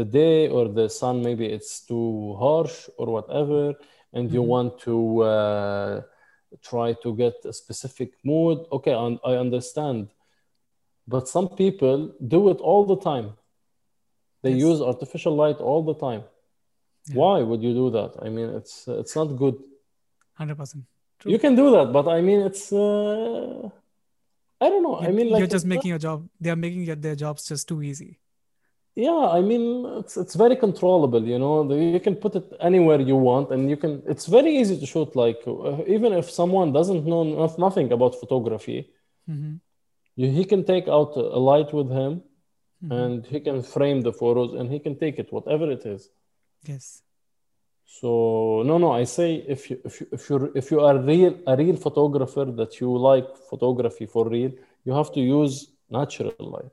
[0.00, 2.08] the day or the sun maybe it's too
[2.44, 3.62] harsh or whatever,
[4.16, 4.50] and you Mhm.
[4.54, 4.96] want to
[5.34, 5.94] uh,
[6.70, 8.58] try to get a specific mood.
[8.76, 9.98] Okay, I, I understand,
[11.14, 11.98] but some people
[12.34, 13.28] do it all the time.
[14.42, 14.68] They Yes.
[14.68, 16.22] use artificial light all the time.
[17.08, 17.16] Yeah.
[17.20, 18.12] Why would you do that?
[18.26, 19.56] I mean, it's it's not good.
[20.38, 20.84] 100%.
[21.18, 21.30] True.
[21.34, 23.68] You can do that, but I mean, it's uh,
[24.64, 24.96] I don't know.
[25.08, 27.40] I mean, like you're just not- making your job, they are making your- their jobs
[27.52, 28.10] just too easy.
[28.94, 29.64] Yeah, I mean,
[30.00, 31.62] it's it's very controllable, you know.
[31.72, 34.02] You can put it anywhere you want, and you can.
[34.06, 35.14] It's very easy to shoot.
[35.14, 38.78] Like uh, even if someone doesn't know noth- nothing about photography,
[39.28, 39.60] Mhm.
[40.16, 42.12] you, he can take out a light with him,
[42.82, 42.92] Mhm.
[43.00, 46.10] and he can frame the photos, and he can take it, whatever it is.
[46.66, 47.02] Yes.
[47.84, 51.34] So no, no, I say if you if you if you if you are real
[51.46, 54.52] a real photographer that you like photography for real,
[54.84, 55.54] you have to use
[55.88, 56.72] natural light.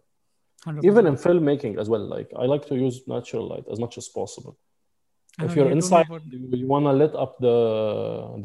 [0.66, 0.86] 100%.
[0.92, 2.06] Even in filmmaking as well.
[2.16, 4.58] Like I like to use natural light as much as possible.
[5.40, 6.22] If you're you inside about-
[6.60, 7.56] you, want to lit up the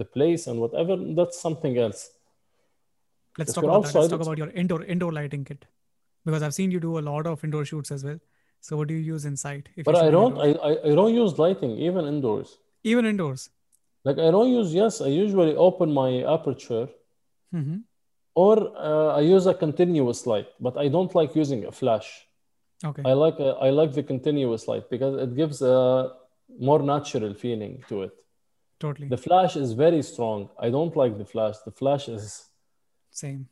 [0.00, 2.00] the place and whatever that's something else
[3.38, 3.94] Let's If talk about that.
[3.94, 5.64] Let's talk about your indoor indoor lighting kit,
[6.24, 8.18] because I've seen you do a lot of indoor shoots as well.
[8.60, 9.70] So what do you use inside?
[9.76, 10.36] If but i don't?
[10.46, 12.58] I, I i don't use lighting even indoors
[12.94, 13.48] even indoors.
[14.08, 16.84] like i don't use yes i usually open my aperture
[17.56, 17.78] hmm
[18.34, 22.26] or uh, i use a continuous light but i don't like using a flash
[22.84, 23.02] Okay.
[23.04, 26.12] i like uh, i like the continuous light because it gives a
[26.58, 28.12] more natural feeling to it
[28.78, 29.08] totally.
[29.08, 32.46] the flash is very strong i don't like the flash the flash is
[33.10, 33.48] Same.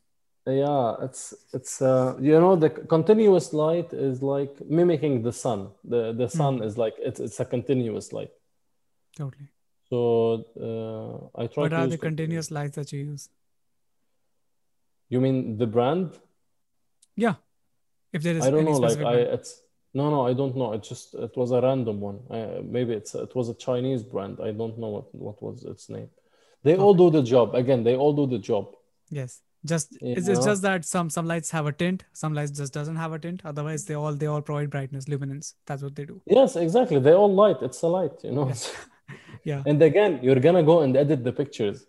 [0.47, 5.61] Yeah, it's it's uh, you know the continuous light is like mimicking the sun.
[5.85, 6.65] The the sun Mm.
[6.67, 8.31] is like it's it's a continuous light.
[9.19, 9.49] Totally.
[9.91, 9.99] So
[10.69, 13.29] uh, I try to What are the continuous lights that you use?
[15.09, 16.19] You mean the brand?
[17.17, 17.35] Yeah.
[18.13, 18.79] If there is I don't any know.
[18.79, 19.63] Like specific I it's
[19.95, 20.73] no no I don't know.
[20.73, 22.21] It just it was a random one.
[22.31, 24.39] I, maybe it's it was a Chinese brand.
[24.43, 26.09] I don't know what what was its name.
[26.63, 27.55] They all do the job.
[27.55, 28.75] Again, they all do the job.
[29.11, 29.41] Yes.
[29.65, 32.73] Just You it's, it's just that some some lights have a tint, some lights just
[32.73, 33.43] doesn't have a tint.
[33.45, 35.55] Otherwise, they all they all provide brightness, luminance.
[35.67, 36.23] That's what they do.
[36.27, 37.01] Yes, exactly.
[37.01, 37.57] They all light.
[37.63, 38.53] It's a light, you know.
[39.45, 39.63] Yeah.
[39.65, 41.87] And again, you're gonna go and edit the pictures.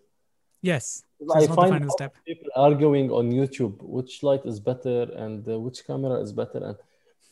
[0.61, 1.03] Yes.
[1.33, 2.15] I find final step.
[2.25, 6.59] people arguing on YouTube which light is better and uh, which camera is better.
[6.63, 6.77] And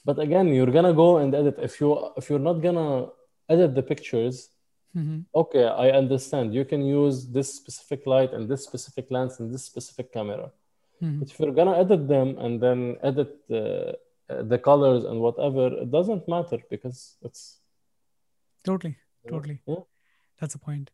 [0.05, 1.55] but again, you're gonna go and edit.
[1.59, 1.87] If you
[2.17, 3.07] if you're not gonna
[3.49, 4.49] edit the pictures,
[4.93, 6.53] hmm okay, I understand.
[6.53, 10.51] You can use this specific light and this specific lens and this specific camera.
[10.99, 15.17] hmm But if you're gonna edit them and then edit uh, uh, the colors and
[15.21, 17.59] whatever, it doesn't matter because it's
[18.63, 18.97] Totally.
[19.29, 19.61] Totally.
[19.65, 19.83] yeah.
[20.39, 20.91] That's the point.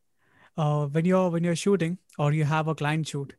[0.58, 3.36] Uh, when you're when you're shooting or you have a client shoot,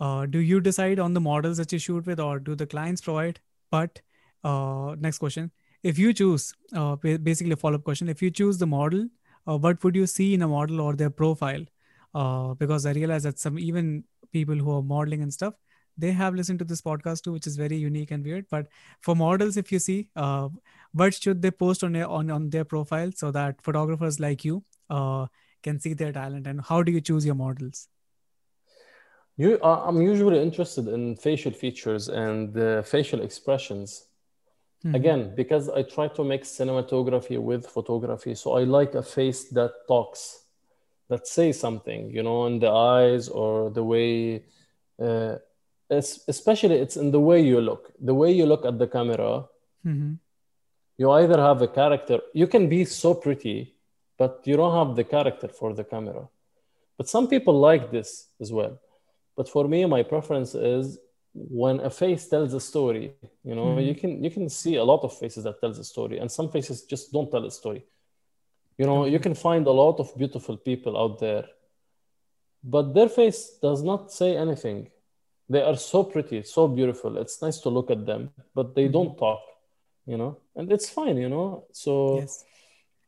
[0.00, 3.00] uh, do you decide on the models that you shoot with, or do the clients
[3.00, 3.40] provide?
[3.70, 4.00] But
[4.44, 5.50] uh, next question:
[5.82, 9.08] If you choose, uh, basically a follow-up question, if you choose the model,
[9.48, 11.64] uh, what would you see in a model or their profile?
[12.14, 15.54] Uh, because I realize that some even people who are modeling and stuff,
[15.98, 18.46] they have listened to this podcast too, which is very unique and weird.
[18.50, 18.68] But
[19.00, 20.48] for models, if you see, uh,
[20.92, 24.62] what should they post on their on, on their profile so that photographers like you
[24.90, 25.26] uh,
[25.62, 27.88] can see their talent and how do you choose your models
[29.36, 34.08] You, uh, I'm usually interested in facial features and uh, facial expressions.
[34.84, 34.94] Mhm.
[35.00, 39.72] again because I try to make cinematography with photography, so I like a face that
[39.86, 40.22] talks,
[41.08, 44.42] that says something, you know, in the eyes or the way,
[44.98, 45.36] uh,
[46.28, 49.48] especially it's in the way you look, the way you look at the camera.
[49.86, 50.18] Mhm.
[50.98, 53.71] You either have a character, you can be so pretty,
[54.22, 56.24] but you don't have the character for the camera.
[56.98, 58.10] But some people like this
[58.42, 58.74] as well.
[59.36, 60.84] But for me, my preference is
[61.34, 63.04] when a face tells a story,
[63.48, 63.84] you know, Mhm.
[63.88, 66.48] you can you can see a lot of faces that tells a story, and some
[66.56, 67.82] faces just don't tell a story.
[68.80, 71.44] You know, you can find a lot of beautiful people out there,
[72.74, 74.78] but their face does not say anything.
[75.52, 77.12] They are so pretty, so beautiful.
[77.22, 78.22] It's nice to look at them,
[78.58, 78.92] but they Mhm.
[78.96, 79.40] don't talk,
[80.10, 81.46] you know, and it's fine, you know.
[81.72, 81.90] So
[82.20, 82.44] Yes.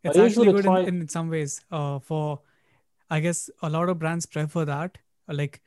[0.05, 0.81] I It's actually good try.
[0.81, 1.61] in, in some ways.
[1.71, 2.41] Uh, for
[3.11, 4.99] I guess a lot of brands prefer that.
[5.29, 5.61] Like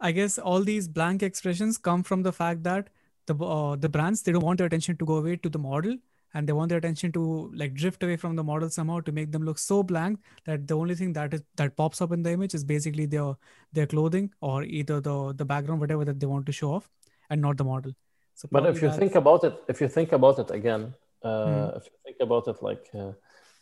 [0.00, 2.88] I guess all these blank expressions come from the fact that
[3.26, 5.96] the uh, the brands they don't want their attention to go away to the model
[6.34, 9.30] and they want their attention to like drift away from the model somehow to make
[9.32, 12.32] them look so blank that the only thing that is that pops up in the
[12.32, 13.34] image is basically their
[13.72, 16.88] their clothing or either the the background whatever that they want to show off
[17.30, 17.92] and not the model.
[18.34, 21.72] So But if you that's think about it, if you think about it again, uh,
[21.76, 23.12] if you think about it like, uh,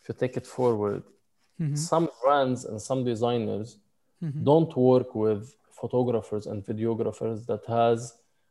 [0.00, 1.02] if you take it forward,
[1.60, 1.76] Mhm.
[1.76, 3.78] some brands and some designers
[4.22, 4.44] Mhm.
[4.44, 5.42] don't work with
[5.80, 7.98] photographers and videographers that has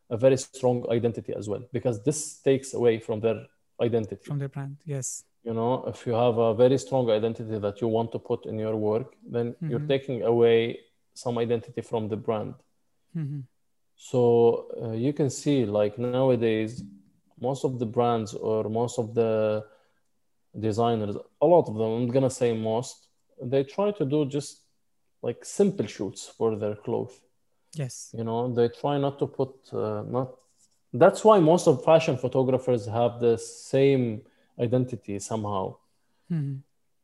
[0.09, 2.19] a very strong identity as well, because this
[2.49, 3.39] takes away from their
[3.81, 4.25] identity.
[4.31, 4.75] from their brand.
[4.85, 5.23] Yes.
[5.43, 8.55] You know, if you have a very strong identity that you want to put in
[8.59, 9.87] your work, then you're Mhm.
[9.93, 10.59] taking away
[11.13, 12.55] some identity from the brand.
[13.15, 13.43] Mhm.
[13.95, 14.21] So
[14.81, 16.83] uh, you can see, like nowadays,
[17.39, 19.63] most of the brands or most of the
[20.57, 23.07] designers, a lot of them, I'm gonna say most,
[23.41, 24.61] they try to do just
[25.21, 27.19] like simple shoots for their clothes.
[27.73, 28.13] Yes.
[28.17, 30.35] You know, they try not to put uh, not.
[30.91, 34.21] That's why most of fashion photographers have the same
[34.59, 35.77] identity somehow.
[36.31, 36.61] Mhm.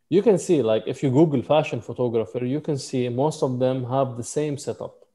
[0.10, 3.86] You can see, like, if you Google fashion photographer, you can see most of them
[3.86, 5.06] have the same setup.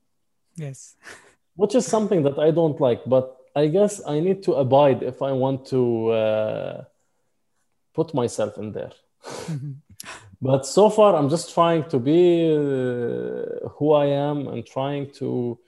[0.56, 0.96] Yes.
[1.56, 5.20] which is something that I don't like, but I guess I need to abide if
[5.22, 6.84] I want to uh,
[7.94, 8.92] put myself in there.
[9.24, 9.74] Mhm.
[10.42, 15.58] But so far, I'm just trying to be uh, who I am and trying to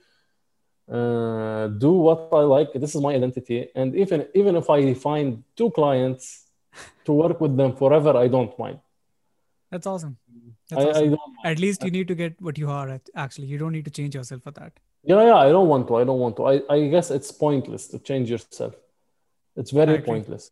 [0.91, 2.73] uh, do what I like.
[2.73, 6.47] This is my identity, and even even if I find two clients
[7.05, 8.79] to work with them forever, I don't mind.
[9.71, 10.17] That's awesome.
[10.71, 11.11] That's I, I awesome.
[11.11, 11.45] mind.
[11.45, 13.09] At least you need to get what you are at.
[13.15, 14.73] Actually, you don't need to change yourself for that.
[15.05, 15.97] Yeah, yeah, I don't want to.
[15.97, 16.47] I don't want to.
[16.47, 18.75] I, I guess it's pointless to change yourself.
[19.57, 20.51] It's very pointless.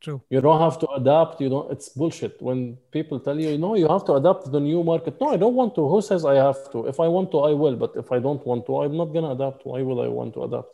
[0.00, 0.22] True.
[0.30, 1.40] You don't have to adapt.
[1.40, 1.72] You don't.
[1.72, 5.20] It's bullshit when people tell you, no, you have to adapt to the new market.
[5.20, 5.88] No, I don't want to.
[5.88, 6.86] Who says I have to?
[6.86, 7.74] If I want to, I will.
[7.76, 9.66] But if I don't want to, I'm not gonna adapt.
[9.66, 10.68] Why will I want to adapt?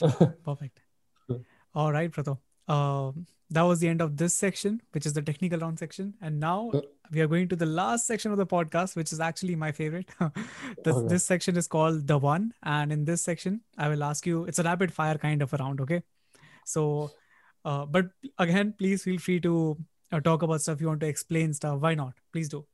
[0.44, 0.80] Perfect.
[1.74, 2.38] All right, Prato.
[2.66, 6.12] Um, that was the end of this section, which is the technical round section.
[6.20, 6.70] And now
[7.10, 10.10] we are going to the last section of the podcast, which is actually my favorite.
[10.84, 11.08] this, Okay.
[11.08, 12.52] this section is called The One.
[12.62, 15.56] And in this section, I will ask you, it's a rapid fire kind of a
[15.56, 16.02] round, okay?
[16.66, 17.10] So,
[17.64, 18.06] uh, but
[18.38, 19.76] again, please feel free to
[20.12, 21.80] uh, talk about stuff you want to explain stuff.
[21.80, 22.14] Why not?
[22.32, 22.66] Please do.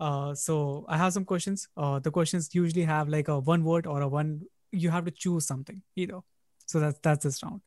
[0.00, 1.68] Uh, so I have some questions.
[1.76, 4.42] Uh, the questions usually have like a one word or a one.
[4.72, 6.20] You have to choose something either.
[6.66, 7.60] So that's that's this round.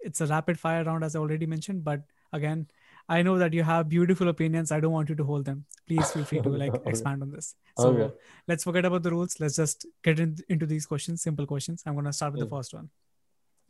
[0.00, 1.84] It's a rapid fire round, as I already mentioned.
[1.84, 2.66] But again,
[3.08, 4.70] I know that you have beautiful opinions.
[4.70, 5.64] I don't want you to hold them.
[5.86, 6.90] Please feel free to like Okay.
[6.90, 7.54] expand on this.
[7.78, 8.14] So Okay.
[8.48, 9.40] let's forget about the rules.
[9.40, 11.22] Let's just get in, into these questions.
[11.22, 11.82] Simple questions.
[11.86, 12.90] I'm gonna start with the first one.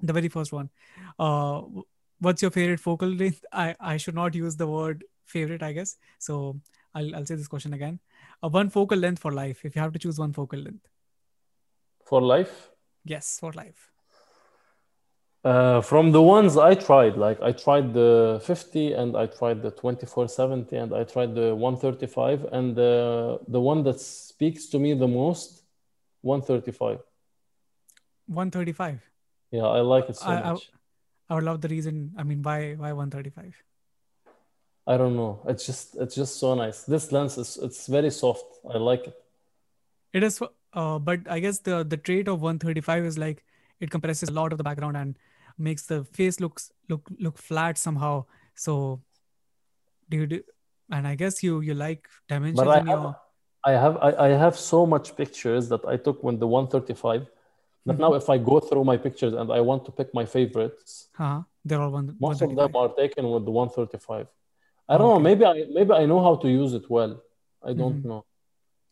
[0.01, 0.70] The very first one.
[1.19, 1.62] Uh,
[2.20, 3.45] what's your favorite focal length?
[3.53, 5.97] I I should not use the word favorite, I guess.
[6.19, 6.61] So
[6.95, 8.01] I'll I'll say this question again.
[8.43, 9.65] Uh, one focal length for life.
[9.65, 10.86] If you have to choose one focal length,
[12.09, 12.70] For life,
[13.05, 13.90] yes, for life.
[15.45, 19.70] uh, from the ones I tried, like I tried the 50 and I tried the
[19.70, 25.09] 2470 and I tried the 135 and the the one that speaks to me the
[25.09, 25.62] most,
[26.23, 26.99] 135.
[28.27, 29.01] 135.
[29.51, 30.70] Yeah, I like it so I- much.
[30.74, 30.78] I
[31.35, 32.13] would love the reason.
[32.17, 33.55] I mean, why why 135?
[34.87, 35.41] I don't know.
[35.47, 36.85] It's just it's just so nice.
[36.85, 38.47] This lens is it's very soft.
[38.69, 39.17] I like it.
[40.15, 40.41] It is,
[40.73, 43.45] uh, but I guess the the trait of 135 is like
[43.81, 45.19] it compresses a lot of the background and
[45.59, 48.25] makes the face looks look look flat somehow.
[48.55, 49.03] So,
[50.09, 50.43] do you do?
[50.91, 53.17] And I guess you you like dimensions But I in have your.
[53.65, 57.29] I have I, I have so much pictures that I took with the 135
[57.87, 57.99] Mhm.
[57.99, 61.43] now if I go through my pictures and I want to pick my favorites, Uh-huh,
[61.65, 62.17] they're all one.
[62.21, 64.27] most of them are taken with the 135.
[64.89, 65.21] I don't know.
[65.21, 67.23] Maybe I maybe I know how to use it well.
[67.63, 68.05] I don't Mhm.
[68.11, 68.25] know.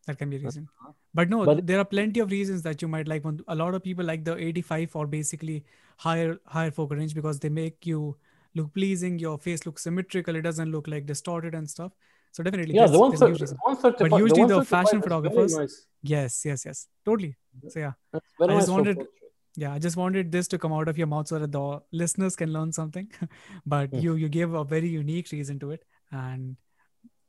[0.06, 0.68] That can be a reason.
[1.14, 3.40] But no, But- there are plenty of reasons that you might like one.
[3.48, 5.64] A lot of people like the 85 or basically
[5.98, 8.16] higher higher focal range because they make you
[8.54, 9.18] look pleasing.
[9.18, 10.36] Your face looks symmetrical.
[10.36, 11.92] It doesn't look like distorted and stuff.
[12.32, 15.02] So definitely, Yeah, there's, the there's a huge 130 135 But usually the 135 fashion
[15.02, 15.86] photographers- nice.
[16.02, 16.88] Yes, yes, yes.
[17.04, 17.34] Totally.
[17.68, 19.12] So yeah, I just wanted- portrait.
[19.56, 19.72] yeah.
[19.72, 22.52] I just wanted this to come out of your mouth so that the listeners can
[22.52, 23.08] learn something.
[23.74, 23.98] but Hmm.
[24.06, 26.56] you you gave a very unique reason to it, and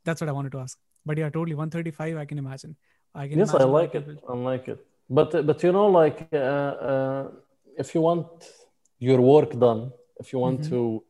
[0.04, 0.78] that's what I wanted to ask.
[1.06, 1.54] But yeah, totally.
[1.54, 2.16] 135.
[2.16, 2.76] I can imagine.
[3.14, 3.38] I can.
[3.38, 4.06] Yes, I like it.
[4.06, 4.78] people- I like it.
[5.18, 7.22] But but you know, like uh, uh,
[7.84, 8.28] if you want
[8.98, 9.90] your work done,
[10.20, 10.68] if you want Mhm.
[10.70, 11.04] to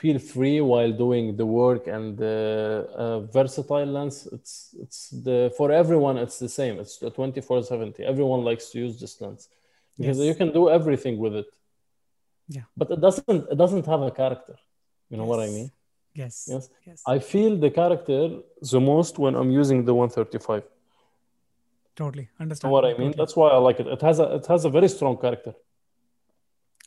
[0.00, 2.36] feel free while doing the work and the
[3.04, 4.52] uh, versatile lens, it's
[4.84, 6.74] it's the for everyone it's the same.
[6.82, 8.04] It's the 2470.
[8.12, 9.42] Everyone likes to use this lens
[9.98, 10.26] because Yes.
[10.28, 11.48] you can do everything with it.
[12.56, 12.66] Yeah.
[12.80, 14.56] But it doesn't it doesn't have a character.
[15.10, 15.68] You know what I mean?
[16.22, 16.34] Yes.
[16.52, 16.64] Yes.
[16.88, 16.98] Yes.
[17.14, 18.20] I feel the character
[18.74, 20.62] the most when I'm using the 135.
[21.96, 22.68] totally You understand.
[22.70, 23.08] know what I mean?
[23.12, 23.14] Totally.
[23.20, 23.86] That's why I like it.
[23.96, 25.54] It has a it has a very strong character.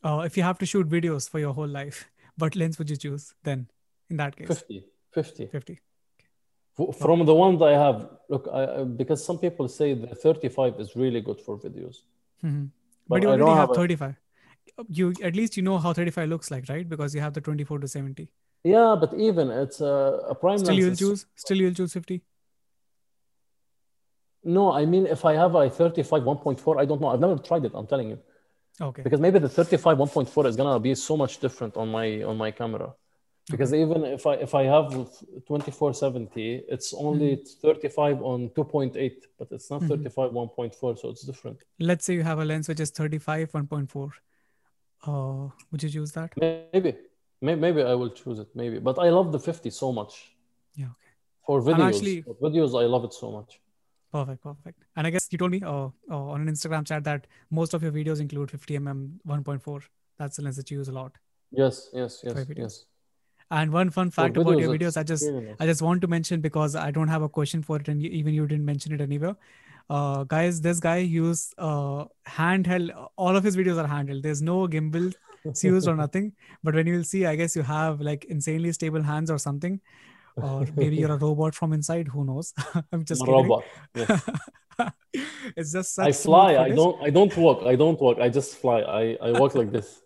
[0.04, 2.00] Uh, if you have to shoot videos for your whole life,
[2.38, 3.68] what lens would you choose then?
[4.10, 5.80] In that case, 50 50 50.
[6.80, 10.80] F- from the one that i have look I, because some people say the 35
[10.80, 11.98] is really good for videos
[12.44, 12.70] Mhm.
[13.08, 14.16] but, But you i already don't have have a, 35.
[14.90, 16.88] You at least you know how 35 looks like, right?
[16.88, 18.30] Because you have the 24 to 70.
[18.64, 19.94] yeah but even it's a,
[20.34, 21.26] a prime Still you'll choose.
[21.36, 22.22] Still you'll choose 50.
[24.44, 27.66] no i mean if i have a 35 1.4 i don't know i've never tried
[27.66, 28.20] it i'm telling you
[28.80, 29.02] Okay.
[29.04, 32.52] because maybe the 35 1.4 is gonna be so much different on my on my
[32.52, 32.94] camera
[33.50, 37.68] because even if i if i have 2470 it's only Mm-hmm.
[37.68, 39.88] 35 on 2.8 but it's not Mhm.
[39.90, 44.12] 35 1.4 so it's different Let's say you have a lens which is 35 1.4.
[45.08, 46.30] Uh, would you choose that?
[46.38, 46.96] maybe
[47.42, 50.14] May- maybe i will choose it maybe but i love the 50 so much
[50.76, 50.86] Yeah.
[50.96, 51.12] Okay.
[51.46, 53.60] for videos actually- for videos i love it so much
[54.12, 54.44] Perfect.
[54.44, 54.84] Perfect.
[54.96, 57.82] And I guess you told me uh, uh, on an Instagram chat that most of
[57.84, 59.84] your videos include 50 mm 1.4.
[60.20, 61.18] That's the lens that you use a lot.
[61.60, 62.58] yes yes yes videos.
[62.58, 62.86] yes
[63.56, 65.56] And one fun fact about your videos, I just really nice.
[65.60, 68.10] I just want to mention because I don't have a question for it, and you,
[68.20, 69.36] even you didn't mention it anywhere.
[69.90, 72.06] Uh, guys, this guy used uh,
[72.36, 72.94] handheld.
[73.18, 74.24] All of his videos are handheld.
[74.28, 75.14] There's no gimbal
[75.46, 76.32] it's used or nothing.
[76.64, 79.82] But when you will see, I guess you have like insanely stable hands or something,
[80.36, 82.08] or maybe you're a robot from inside.
[82.08, 82.54] Who knows?
[82.92, 83.64] I'm just a robot
[83.96, 84.30] yes.
[85.56, 88.56] it's just such i fly i don't i don't walk i don't walk i just
[88.56, 90.02] fly i i walk like this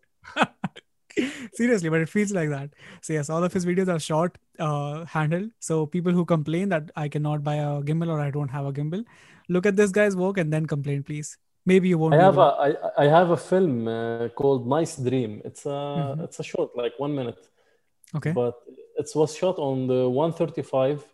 [1.54, 2.72] Seriously, but it feels like that.
[3.02, 5.52] So yes, all of his videos are short, uh, handheld.
[5.60, 8.74] So people who complain that I cannot buy a gimbal or I don't have a
[8.74, 9.06] gimbal,
[9.48, 11.38] look at this guy's work and then complain, please.
[11.66, 12.14] Maybe you won't.
[12.14, 16.24] i have a i, I have a film uh, called nice dream it's a Mhm.
[16.26, 17.40] it's a short like one minute
[18.18, 18.34] okay.
[18.42, 18.56] but
[19.02, 21.06] it was shot on the 135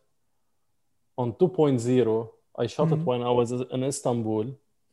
[1.18, 2.95] on 2.0 i shot Mhm.
[3.02, 4.45] it when i was in istanbul.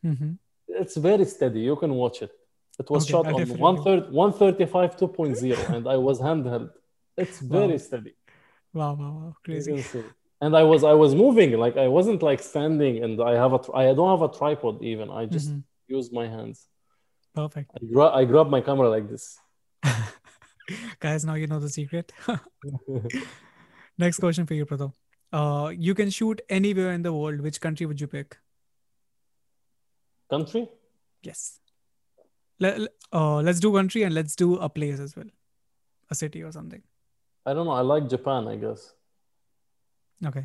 [0.03, 0.35] Hmm
[0.83, 1.61] it's very steady.
[1.71, 2.31] You can watch it.
[2.79, 6.71] It was Okay, shot I'll on definitely- 130 135 2.0 and i was handheld.
[7.17, 7.87] It's very Wow.
[7.89, 8.15] steady.
[8.79, 9.73] Wow, wow, wow, crazy.
[10.45, 11.51] and i was i was moving.
[11.65, 15.07] Like i wasn't like standing and i have a i don't have a tripod even.
[15.21, 15.63] I just Mhm.
[15.97, 16.59] use my hands.
[17.41, 19.25] Perfect, i grab i grab my camera like this
[21.01, 21.25] guys.
[21.25, 22.13] Now you know the secret.
[23.99, 24.93] Next question for you, Pradho.
[25.33, 27.41] Uh, you can shoot anywhere in the world.
[27.41, 28.37] Which country would you pick?
[30.31, 30.69] country
[31.23, 31.59] Yes.
[32.61, 32.81] Let,
[33.13, 35.27] uh, let's do country and let's do a place as well,
[36.11, 36.83] a city or something.
[37.47, 38.83] i don't know i like japan i guess
[40.31, 40.43] Okay.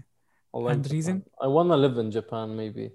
[0.54, 1.24] I like And the reason?
[1.42, 2.92] I want to live in Japan, maybe.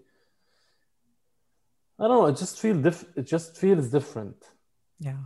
[1.99, 2.27] I don't know.
[2.27, 4.37] It just feels diff- It just feels different.
[5.01, 5.23] Yeah,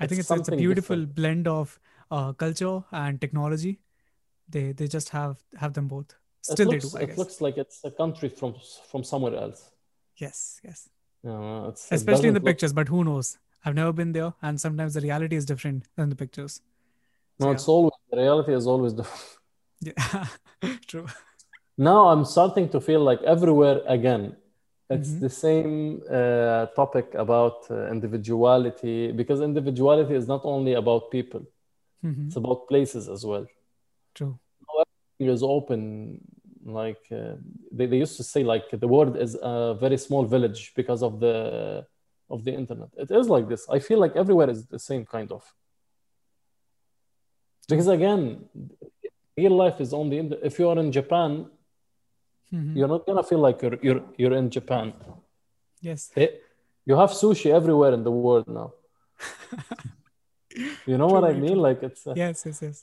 [0.00, 1.14] I think it's, it's a beautiful different.
[1.14, 1.78] blend of
[2.10, 3.80] uh, culture and technology.
[4.48, 6.10] They they just have have them both.
[6.48, 7.06] It Still, looks, they do.
[7.06, 8.54] I it looks like it's a country from
[8.90, 9.70] from somewhere else.
[10.16, 10.88] yes, yes.
[11.90, 13.38] Especially in the look- pictures, but who knows?
[13.64, 16.62] I've never been there, and sometimes the reality is different than the pictures.
[17.38, 19.26] No, So, it's always the reality is always different.
[19.82, 20.26] Yeah,
[20.86, 21.06] true.
[21.78, 24.36] Now I'm starting to feel like everywhere again.
[24.90, 25.20] It's Mhm.
[25.20, 31.42] the same uh, topic about uh, individuality because individuality is not only about people;
[32.02, 33.46] Mhm, it's about places as well.
[34.14, 34.38] True.
[35.20, 35.80] it is open
[36.64, 37.34] like uh,
[37.76, 41.20] they, they used to say like the world is a very small village because of
[41.20, 41.86] the
[42.34, 45.30] of the internet it is like this i feel like everywhere is the same kind
[45.36, 45.42] of
[47.68, 48.22] because again
[49.36, 51.30] real life is only in the, if you are in japan
[52.52, 52.76] Mhm.
[52.76, 54.92] you're not gonna feel like you're you're, you're in japan
[55.88, 56.10] Yes.
[56.16, 56.28] Eh,
[56.88, 58.68] you have sushi everywhere in the world now
[60.90, 61.66] you know what i mean true.
[61.68, 62.44] like it's uh, Yes.
[62.46, 62.62] Yes.
[62.62, 62.78] Yes.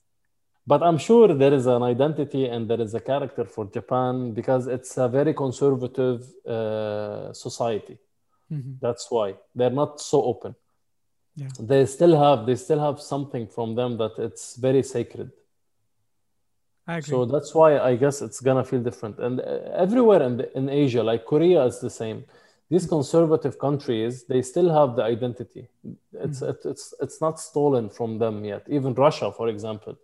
[0.71, 4.63] But I'm sure there is an identity and there is a character for Japan because
[4.75, 6.19] it's a very conservative
[6.55, 7.95] uh, society.
[8.55, 8.73] Mhm.
[8.85, 9.27] That's why
[9.57, 10.53] they're not so open.
[11.41, 11.51] Yeah.
[11.71, 15.29] they still have they still have something from them that it's very sacred.
[16.99, 19.19] So that's why I guess it's gonna feel different.
[19.19, 19.43] And uh,
[19.75, 22.25] everywhere in the, in Asia, like Korea, is the same.
[22.69, 25.67] These conservative countries, they still have the identity.
[26.13, 28.63] It's it, it's it's not stolen from them yet.
[28.67, 29.97] Even Russia, for example,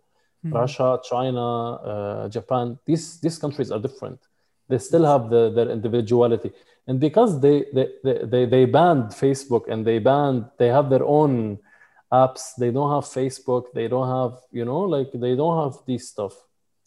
[0.50, 2.78] Russia, China, uh, Japan.
[2.86, 4.20] These these countries are different.
[4.68, 6.52] They still have the, their individuality,
[6.86, 11.04] and because they they, they they they banned Facebook and they banned they have their
[11.04, 11.58] own
[12.10, 12.54] apps.
[12.56, 13.72] They don't have Facebook.
[13.74, 16.34] They don't have you know like they don't have these stuff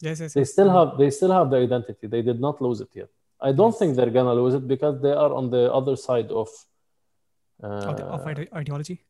[0.00, 0.52] yes, yes, they yes.
[0.52, 3.10] still have they still have the identity they did not lose it yet
[3.40, 6.48] i don't think they're gonna lose it because they are on the other side of
[7.62, 9.04] uh, of, of ide- ideology.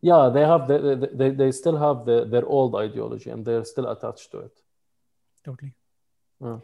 [0.00, 3.64] yeah they have the, the, they, they still have the, their old ideology and they're
[3.64, 4.54] still attached to it
[5.44, 5.74] Totally.
[6.40, 6.58] Yeah.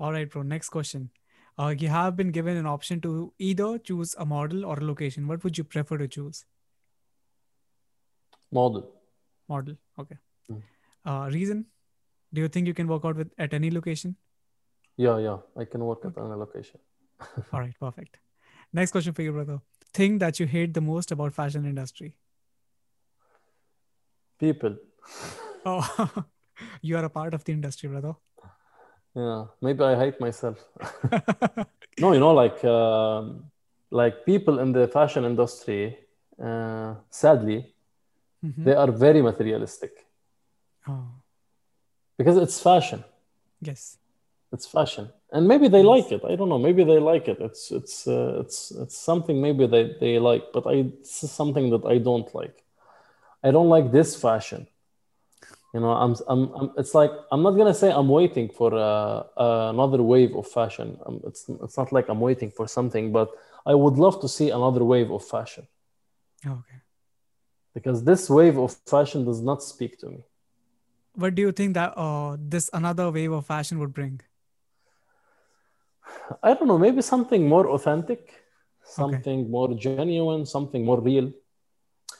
[0.00, 0.42] All right, bro.
[0.42, 1.10] Next question.
[1.58, 5.26] Uh, you have been given an option to either choose a model or a location.
[5.26, 6.44] What would you prefer to choose?
[8.50, 8.90] model
[9.48, 9.76] Model.
[9.98, 10.16] Okay.
[10.50, 10.62] Mm.
[11.04, 11.66] Uh, reason?
[12.32, 14.16] Do you think you can work out with at any location?
[15.02, 16.80] yeah yeah i can work at any location
[17.52, 18.18] All right, perfect.
[18.72, 19.60] Next question for you, brother.
[19.98, 22.14] Thing that you hate the most about fashion industry?
[24.38, 24.76] people
[25.66, 26.24] Oh,
[26.82, 28.14] you are a part of the industry, brother.
[29.20, 30.58] yeah maybe i hate myself
[32.02, 33.30] no you know like um,
[34.00, 35.80] like people in the fashion industry
[36.48, 37.58] uh, sadly
[38.44, 38.64] Mhm.
[38.66, 40.04] they are very materialistic
[40.86, 41.06] Oh,
[42.18, 43.04] because it's fashion.
[43.60, 43.98] Yes.
[44.52, 45.08] it's fashion.
[45.32, 46.22] And maybe they like it.
[46.24, 46.58] I don't know.
[46.58, 47.38] Maybe they like it.
[47.40, 51.84] It's it's uh, it's it's something maybe they, they like but i it's something that
[51.84, 52.64] i don't like.
[53.46, 54.66] I don't like this fashion.
[55.74, 59.22] You know i'm i'm, I'm it's like i'm not gonna say i'm waiting for uh,
[59.44, 60.88] uh, another wave of fashion.
[61.04, 63.28] Um, it's it's not like i'm waiting for something but
[63.66, 65.64] i would love to see another wave of fashion.
[66.56, 66.78] Okay.
[67.74, 70.22] because this wave of fashion does not speak to me
[71.18, 74.20] What do you think that uh, this another wave of fashion would bring?
[76.42, 78.34] I don't know, maybe something more authentic,
[78.84, 81.32] something more genuine, something more real.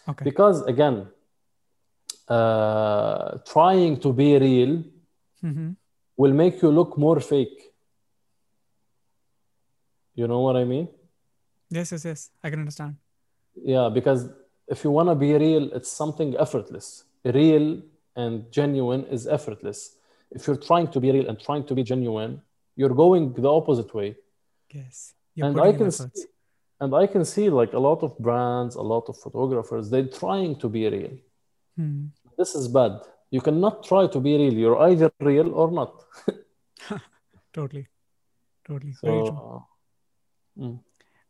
[0.09, 0.25] Okay.
[0.25, 1.07] Because again,
[2.29, 4.83] uh, trying to be real
[5.41, 5.71] hmm
[6.17, 7.61] will make you look more fake.
[10.17, 10.89] You know what I mean?
[11.71, 12.31] Yes, yes, yes.
[12.43, 12.97] I can understand.
[13.55, 14.29] Yeah, because
[14.67, 17.05] if you want to be real, it's something effortless.
[17.25, 17.81] Real
[18.19, 19.97] and genuine is effortless.
[20.37, 22.43] If you're trying to be real and trying to be genuine,
[22.77, 24.17] you're going the opposite way.
[24.79, 25.15] Yes.
[25.35, 26.25] You're and I can see,
[26.81, 30.57] and I can see like a lot of brands, a lot of photographers, they're trying
[30.63, 31.17] to be real.
[31.77, 32.07] Hmm.
[32.37, 32.93] This is bad.
[33.31, 34.55] You cannot try to be real.
[34.63, 35.93] You're either real or not.
[37.53, 37.87] Totally.
[38.67, 38.95] Totally.
[39.03, 39.37] Very true.
[39.37, 39.67] So
[40.59, 40.81] mm.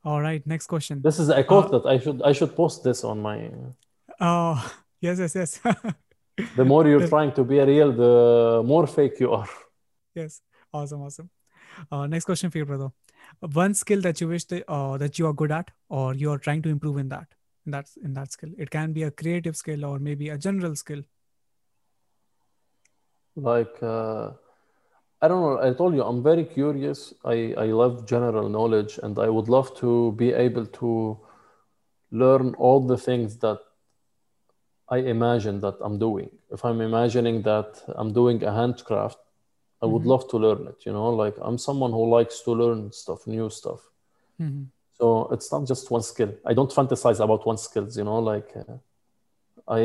[0.05, 0.47] All right.
[0.47, 1.03] Next question.
[1.03, 3.51] this is a quote that I should I should post this on my.
[4.21, 4.57] Oh,
[5.01, 5.61] yes, yes, yes.
[6.57, 9.49] The more you're trying to be real, the more fake you are.
[10.15, 10.41] yes.
[10.73, 11.31] Awesome, awesome.
[11.91, 12.91] Uh, next question for you, brother.
[13.41, 16.39] One skill that you wish that, uh, that you are good at or you are
[16.39, 17.27] trying to improve in that.
[17.67, 18.51] In that, in that skill.
[18.59, 21.03] It can be a creative skill or maybe a general skill.
[23.37, 24.33] Like uh,
[25.21, 25.63] I don't know.
[25.63, 27.15] I told you I'm very curious.
[27.25, 31.19] I I love general knowledge, and I would love to be able to
[32.11, 33.59] learn all the things that
[34.91, 36.31] I imagine that I'm doing.
[36.51, 39.19] If I'm imagining that I'm doing a handcraft,
[39.83, 40.07] I would Mhm.
[40.07, 40.87] love to learn it.
[40.87, 43.81] You know, like I'm someone who likes to learn stuff, new stuff.
[44.41, 44.67] Mhm.
[44.99, 46.33] So it's not just one skill.
[46.45, 47.97] I don't fantasize about one skills.
[47.97, 48.79] You know, like uh,
[49.69, 49.81] I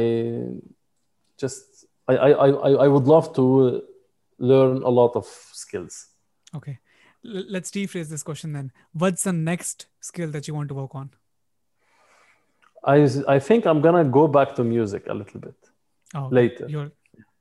[1.38, 3.81] just I, I I I would love to
[4.39, 6.07] learn a lot of skills.
[6.55, 6.80] Okay.
[7.25, 8.71] L- let's rephrase this question then.
[8.93, 11.11] What's the next skill that you want to work on?
[12.85, 12.95] I
[13.35, 15.55] I think I'm gonna go back to music a little bit
[16.15, 16.65] Oh, later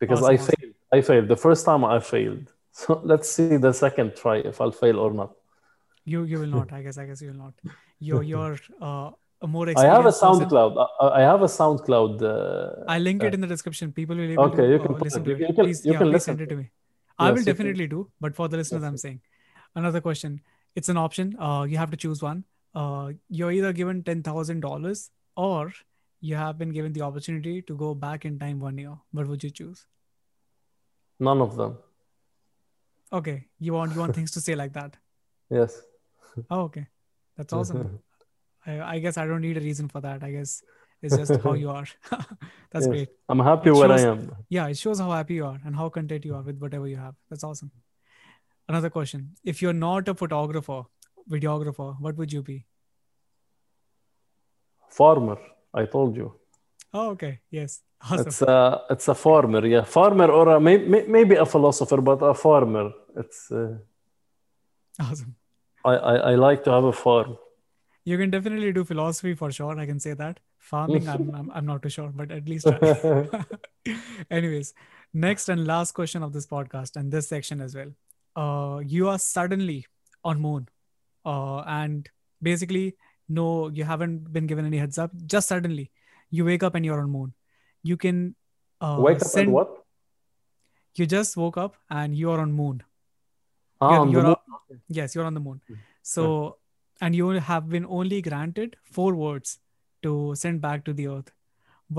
[0.00, 0.54] because Awesome, I awesome.
[0.58, 0.74] failed.
[0.96, 1.84] I failed the first time.
[1.84, 2.46] I failed.
[2.82, 5.30] So let's see the second try if I'll fail or not.
[6.12, 6.68] you you will not.
[6.72, 7.54] I guess I guess you will not.
[8.08, 9.10] You're you're uh,
[9.46, 10.14] a more I have a.
[10.22, 10.72] SoundCloud.
[11.04, 12.14] I, I have a SoundCloud.
[12.22, 13.92] Uh, I link it uh, in the description.
[13.98, 15.24] People will be able Okay, to you can uh, listen it.
[15.26, 15.40] to You- it.
[15.48, 16.66] you can- please, you yeah, can please send it to to me.
[17.18, 19.20] I Yes, will definitely do, but for the listeners, Yes, I'm saying.
[19.82, 20.40] Another question.
[20.80, 21.36] It's an option.
[21.48, 22.44] Uh, you have to choose one.
[22.74, 25.72] Uh, you're either given ten thousand dollars or
[26.20, 28.96] you have been given the opportunity to go back in time one year.
[29.12, 29.86] What would you choose?
[31.20, 31.78] none of them.
[33.12, 34.96] Okay, you want you want things to say like that.
[35.50, 35.82] Yes.
[36.50, 36.86] Oh, okay,
[37.36, 38.00] that's awesome.
[38.66, 40.22] I, I guess I don't need a reason for that.
[40.24, 40.62] I guess
[41.02, 41.86] it's just how you are.
[42.70, 42.92] That's Yes.
[42.94, 43.08] great.
[43.28, 44.30] I'm happy It where I am.
[44.48, 46.96] Yeah, it shows how happy you are and how content you are with whatever you
[46.96, 47.14] have.
[47.28, 47.70] That's awesome.
[48.68, 49.32] Another question.
[49.44, 50.84] If you're not a photographer,
[51.28, 52.64] videographer, what would you be?
[54.98, 55.38] Farmer.
[55.74, 56.34] I told you.
[56.92, 57.40] Oh, okay.
[57.50, 57.80] Yes.
[58.04, 58.26] Awesome.
[58.26, 62.20] It's a it's a farmer, yeah, farmer or a, may, may, maybe a philosopher, but
[62.20, 62.90] a farmer.
[63.16, 63.76] It's uh,
[65.00, 65.36] awesome.
[65.84, 67.36] I, I I like to have a farm.
[68.04, 69.78] You can definitely do philosophy for sure.
[69.78, 70.40] I can say that.
[70.58, 72.66] Farming, I'm, I'm I'm not too sure, but at least.
[74.40, 74.74] Anyways,
[75.14, 77.94] next and last question of this podcast and this section as well.
[78.34, 79.86] Uh, you are suddenly
[80.24, 80.68] on moon,
[81.24, 82.10] uh, and
[82.50, 82.96] basically
[83.38, 83.44] no,
[83.80, 85.12] you haven't been given any heads up.
[85.34, 85.90] Just suddenly,
[86.30, 87.32] you wake up and you're on moon.
[87.90, 88.34] You can
[88.80, 89.70] uh, Wake up send, and what?
[91.00, 92.82] You just woke up and you are on moon.
[93.80, 94.36] Ah, You're- on you're moon.
[94.56, 95.60] on- yes, you're on the moon.
[96.02, 96.24] So,
[97.00, 99.58] and you have been only granted four words
[100.02, 101.32] to send back to the earth.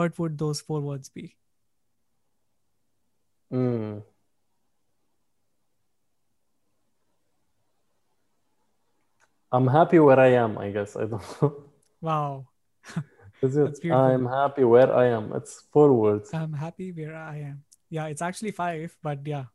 [0.02, 1.36] What would those four words be?
[3.52, 4.04] Mm.
[9.54, 10.96] I'm happy where I am, I guess.
[10.96, 11.64] I don't know.
[12.02, 12.48] Wow.
[13.42, 13.80] Is it?
[13.92, 15.32] I'm happy where I am.
[15.36, 16.34] It's four words.
[16.34, 17.64] I'm happy where I am.
[17.90, 19.46] Yeah, it's actually five, but yeah.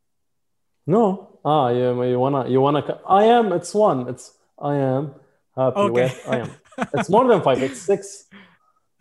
[0.87, 1.39] No.
[1.43, 2.99] Ah, yeah, you wanna, you wanna.
[3.07, 3.51] I am.
[3.53, 4.07] It's one.
[4.07, 5.13] It's I am
[5.55, 5.93] happy Okay.
[5.93, 6.51] where I am.
[6.93, 7.61] It's more than five.
[7.61, 8.25] It's six.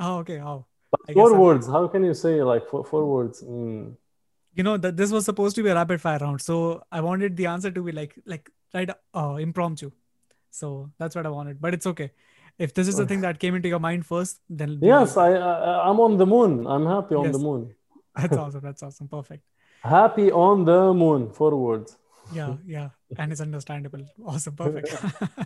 [0.00, 0.40] Oh, okay.
[0.40, 1.66] Oh, But four I'm- words.
[1.66, 3.42] How can you say like four, four words?
[3.42, 3.96] Mm.
[4.54, 7.36] you know that this was supposed to be a rapid fire round, so I wanted
[7.36, 8.90] the answer to be like like right
[9.22, 9.90] uh, impromptu.
[10.50, 12.10] So that's what I wanted, but it's okay.
[12.58, 15.88] If this is the thing that came into your mind first, then Yes, I, I
[15.88, 16.66] I'm on the moon.
[16.66, 17.74] I'm happy on the moon.
[18.16, 18.60] that's awesome.
[18.62, 19.08] That's awesome.
[19.08, 19.44] Perfect.
[19.82, 21.30] Happy on the moon.
[21.30, 21.96] Four words.
[22.38, 22.88] yeah yeah
[23.22, 24.00] and it's understandable
[24.30, 24.90] awesome perfect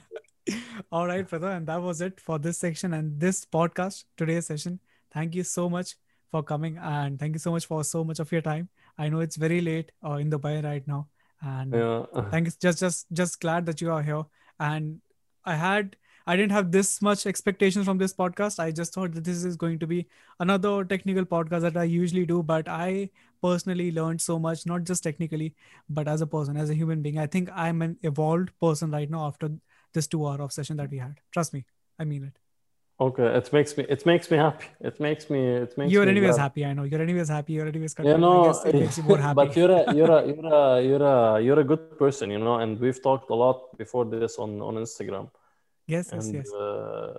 [0.93, 4.81] all right brother and that was it for this section and this podcast today's session
[5.17, 5.95] thank you so much
[6.33, 8.69] for coming and thank you so much for so much of your time
[8.99, 11.01] i know it's very late uh, in dubai right now
[11.55, 12.03] and Yeah.
[12.35, 14.25] thank you just just just glad that you are here
[14.67, 15.01] and
[15.45, 15.97] i had
[16.33, 18.61] i didn't have this much expectations from this podcast.
[18.65, 20.07] I just thought that this is going to be
[20.41, 22.43] another technical podcast that i usually do.
[22.43, 23.11] But i
[23.43, 25.55] personally learned so much not just technically
[25.89, 27.19] but as a person as a human being.
[27.19, 29.51] I think i'm an evolved person right now after
[29.95, 31.21] this two hour of session that we had.
[31.33, 31.65] Trust me
[31.99, 32.42] i mean it
[33.03, 34.67] Okay, it makes me it makes me happy.
[34.89, 36.45] It makes me it makes you're anyways glad.
[36.47, 36.85] happy i know.
[36.91, 38.35] You're anyways happy you're anyways You know,
[38.69, 39.35] it makes you more happy.
[39.41, 42.57] but you're a you're a you're a you're a you're a good person, you know,
[42.63, 45.27] and we've talked a lot before this on on Instagram.
[45.95, 46.49] yes yes And yes.
[46.53, 47.13] uh,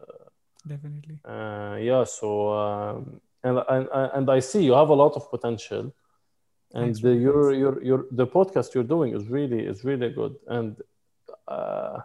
[0.72, 1.16] definitely.
[1.34, 2.28] uh, yeah, so
[2.64, 3.00] um,
[3.48, 3.86] and, and
[4.18, 5.84] and I see you have a lot of potential,
[6.82, 10.72] and the, your your your the podcast you're doing is really is really good, and
[11.56, 11.98] uh,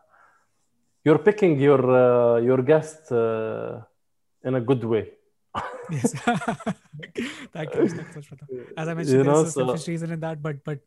[1.09, 3.81] you're picking your uh, your guest uh,
[4.51, 5.05] in a good way.
[5.91, 6.13] Yes.
[7.53, 7.89] Thank you.
[7.89, 8.47] So much, brother.
[8.77, 10.81] As I mentioned, You know, is a so- reason in that, but but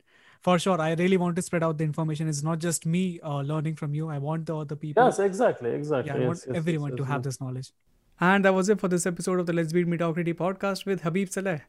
[0.48, 2.30] for sure, I really want to spread out the information.
[2.34, 4.10] It's not just me uh, learning from you.
[4.10, 5.04] I want the other people.
[5.04, 6.12] Yes, exactly, exactly.
[6.12, 7.72] yeah, I yes, want yes, everyone yes, to have this knowledge.
[8.30, 11.30] And that was it for this episode of the Let's Beat Mediocrity podcast with Habib
[11.30, 11.62] Saleh.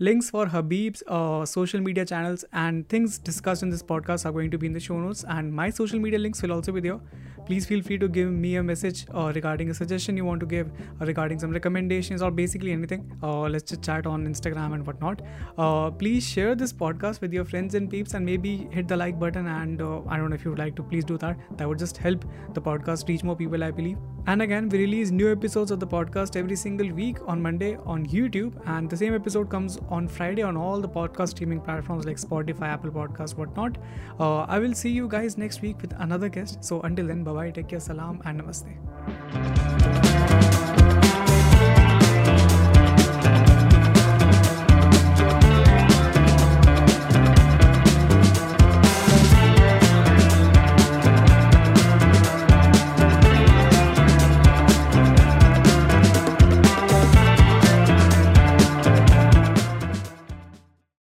[0.00, 4.48] Links for Habib's uh, social media channels and things discussed in this podcast are going
[4.52, 7.00] to be in the show notes, and my social media links will also be there.
[7.46, 10.46] Please feel free to give me a message uh, regarding a suggestion you want to
[10.46, 10.70] give,
[11.00, 13.10] or regarding some recommendations, or basically anything.
[13.24, 15.20] Uh, let's just chat on Instagram and whatnot.
[15.56, 19.18] Uh, please share this podcast with your friends and peeps, and maybe hit the like
[19.18, 19.48] button.
[19.48, 21.36] And uh, I don't know if you would like to, please do that.
[21.56, 23.98] That would just help the podcast reach more people, I believe.
[24.28, 28.06] And again, we release new episodes of the podcast every single week on Monday on
[28.06, 32.16] YouTube, and the same episode comes on Friday on all the podcast streaming platforms like
[32.16, 33.78] Spotify, Apple Podcasts, whatnot.
[34.18, 36.62] Uh, I will see you guys next week with another guest.
[36.64, 40.07] So until then, bye bye, take care, salam, and namaste.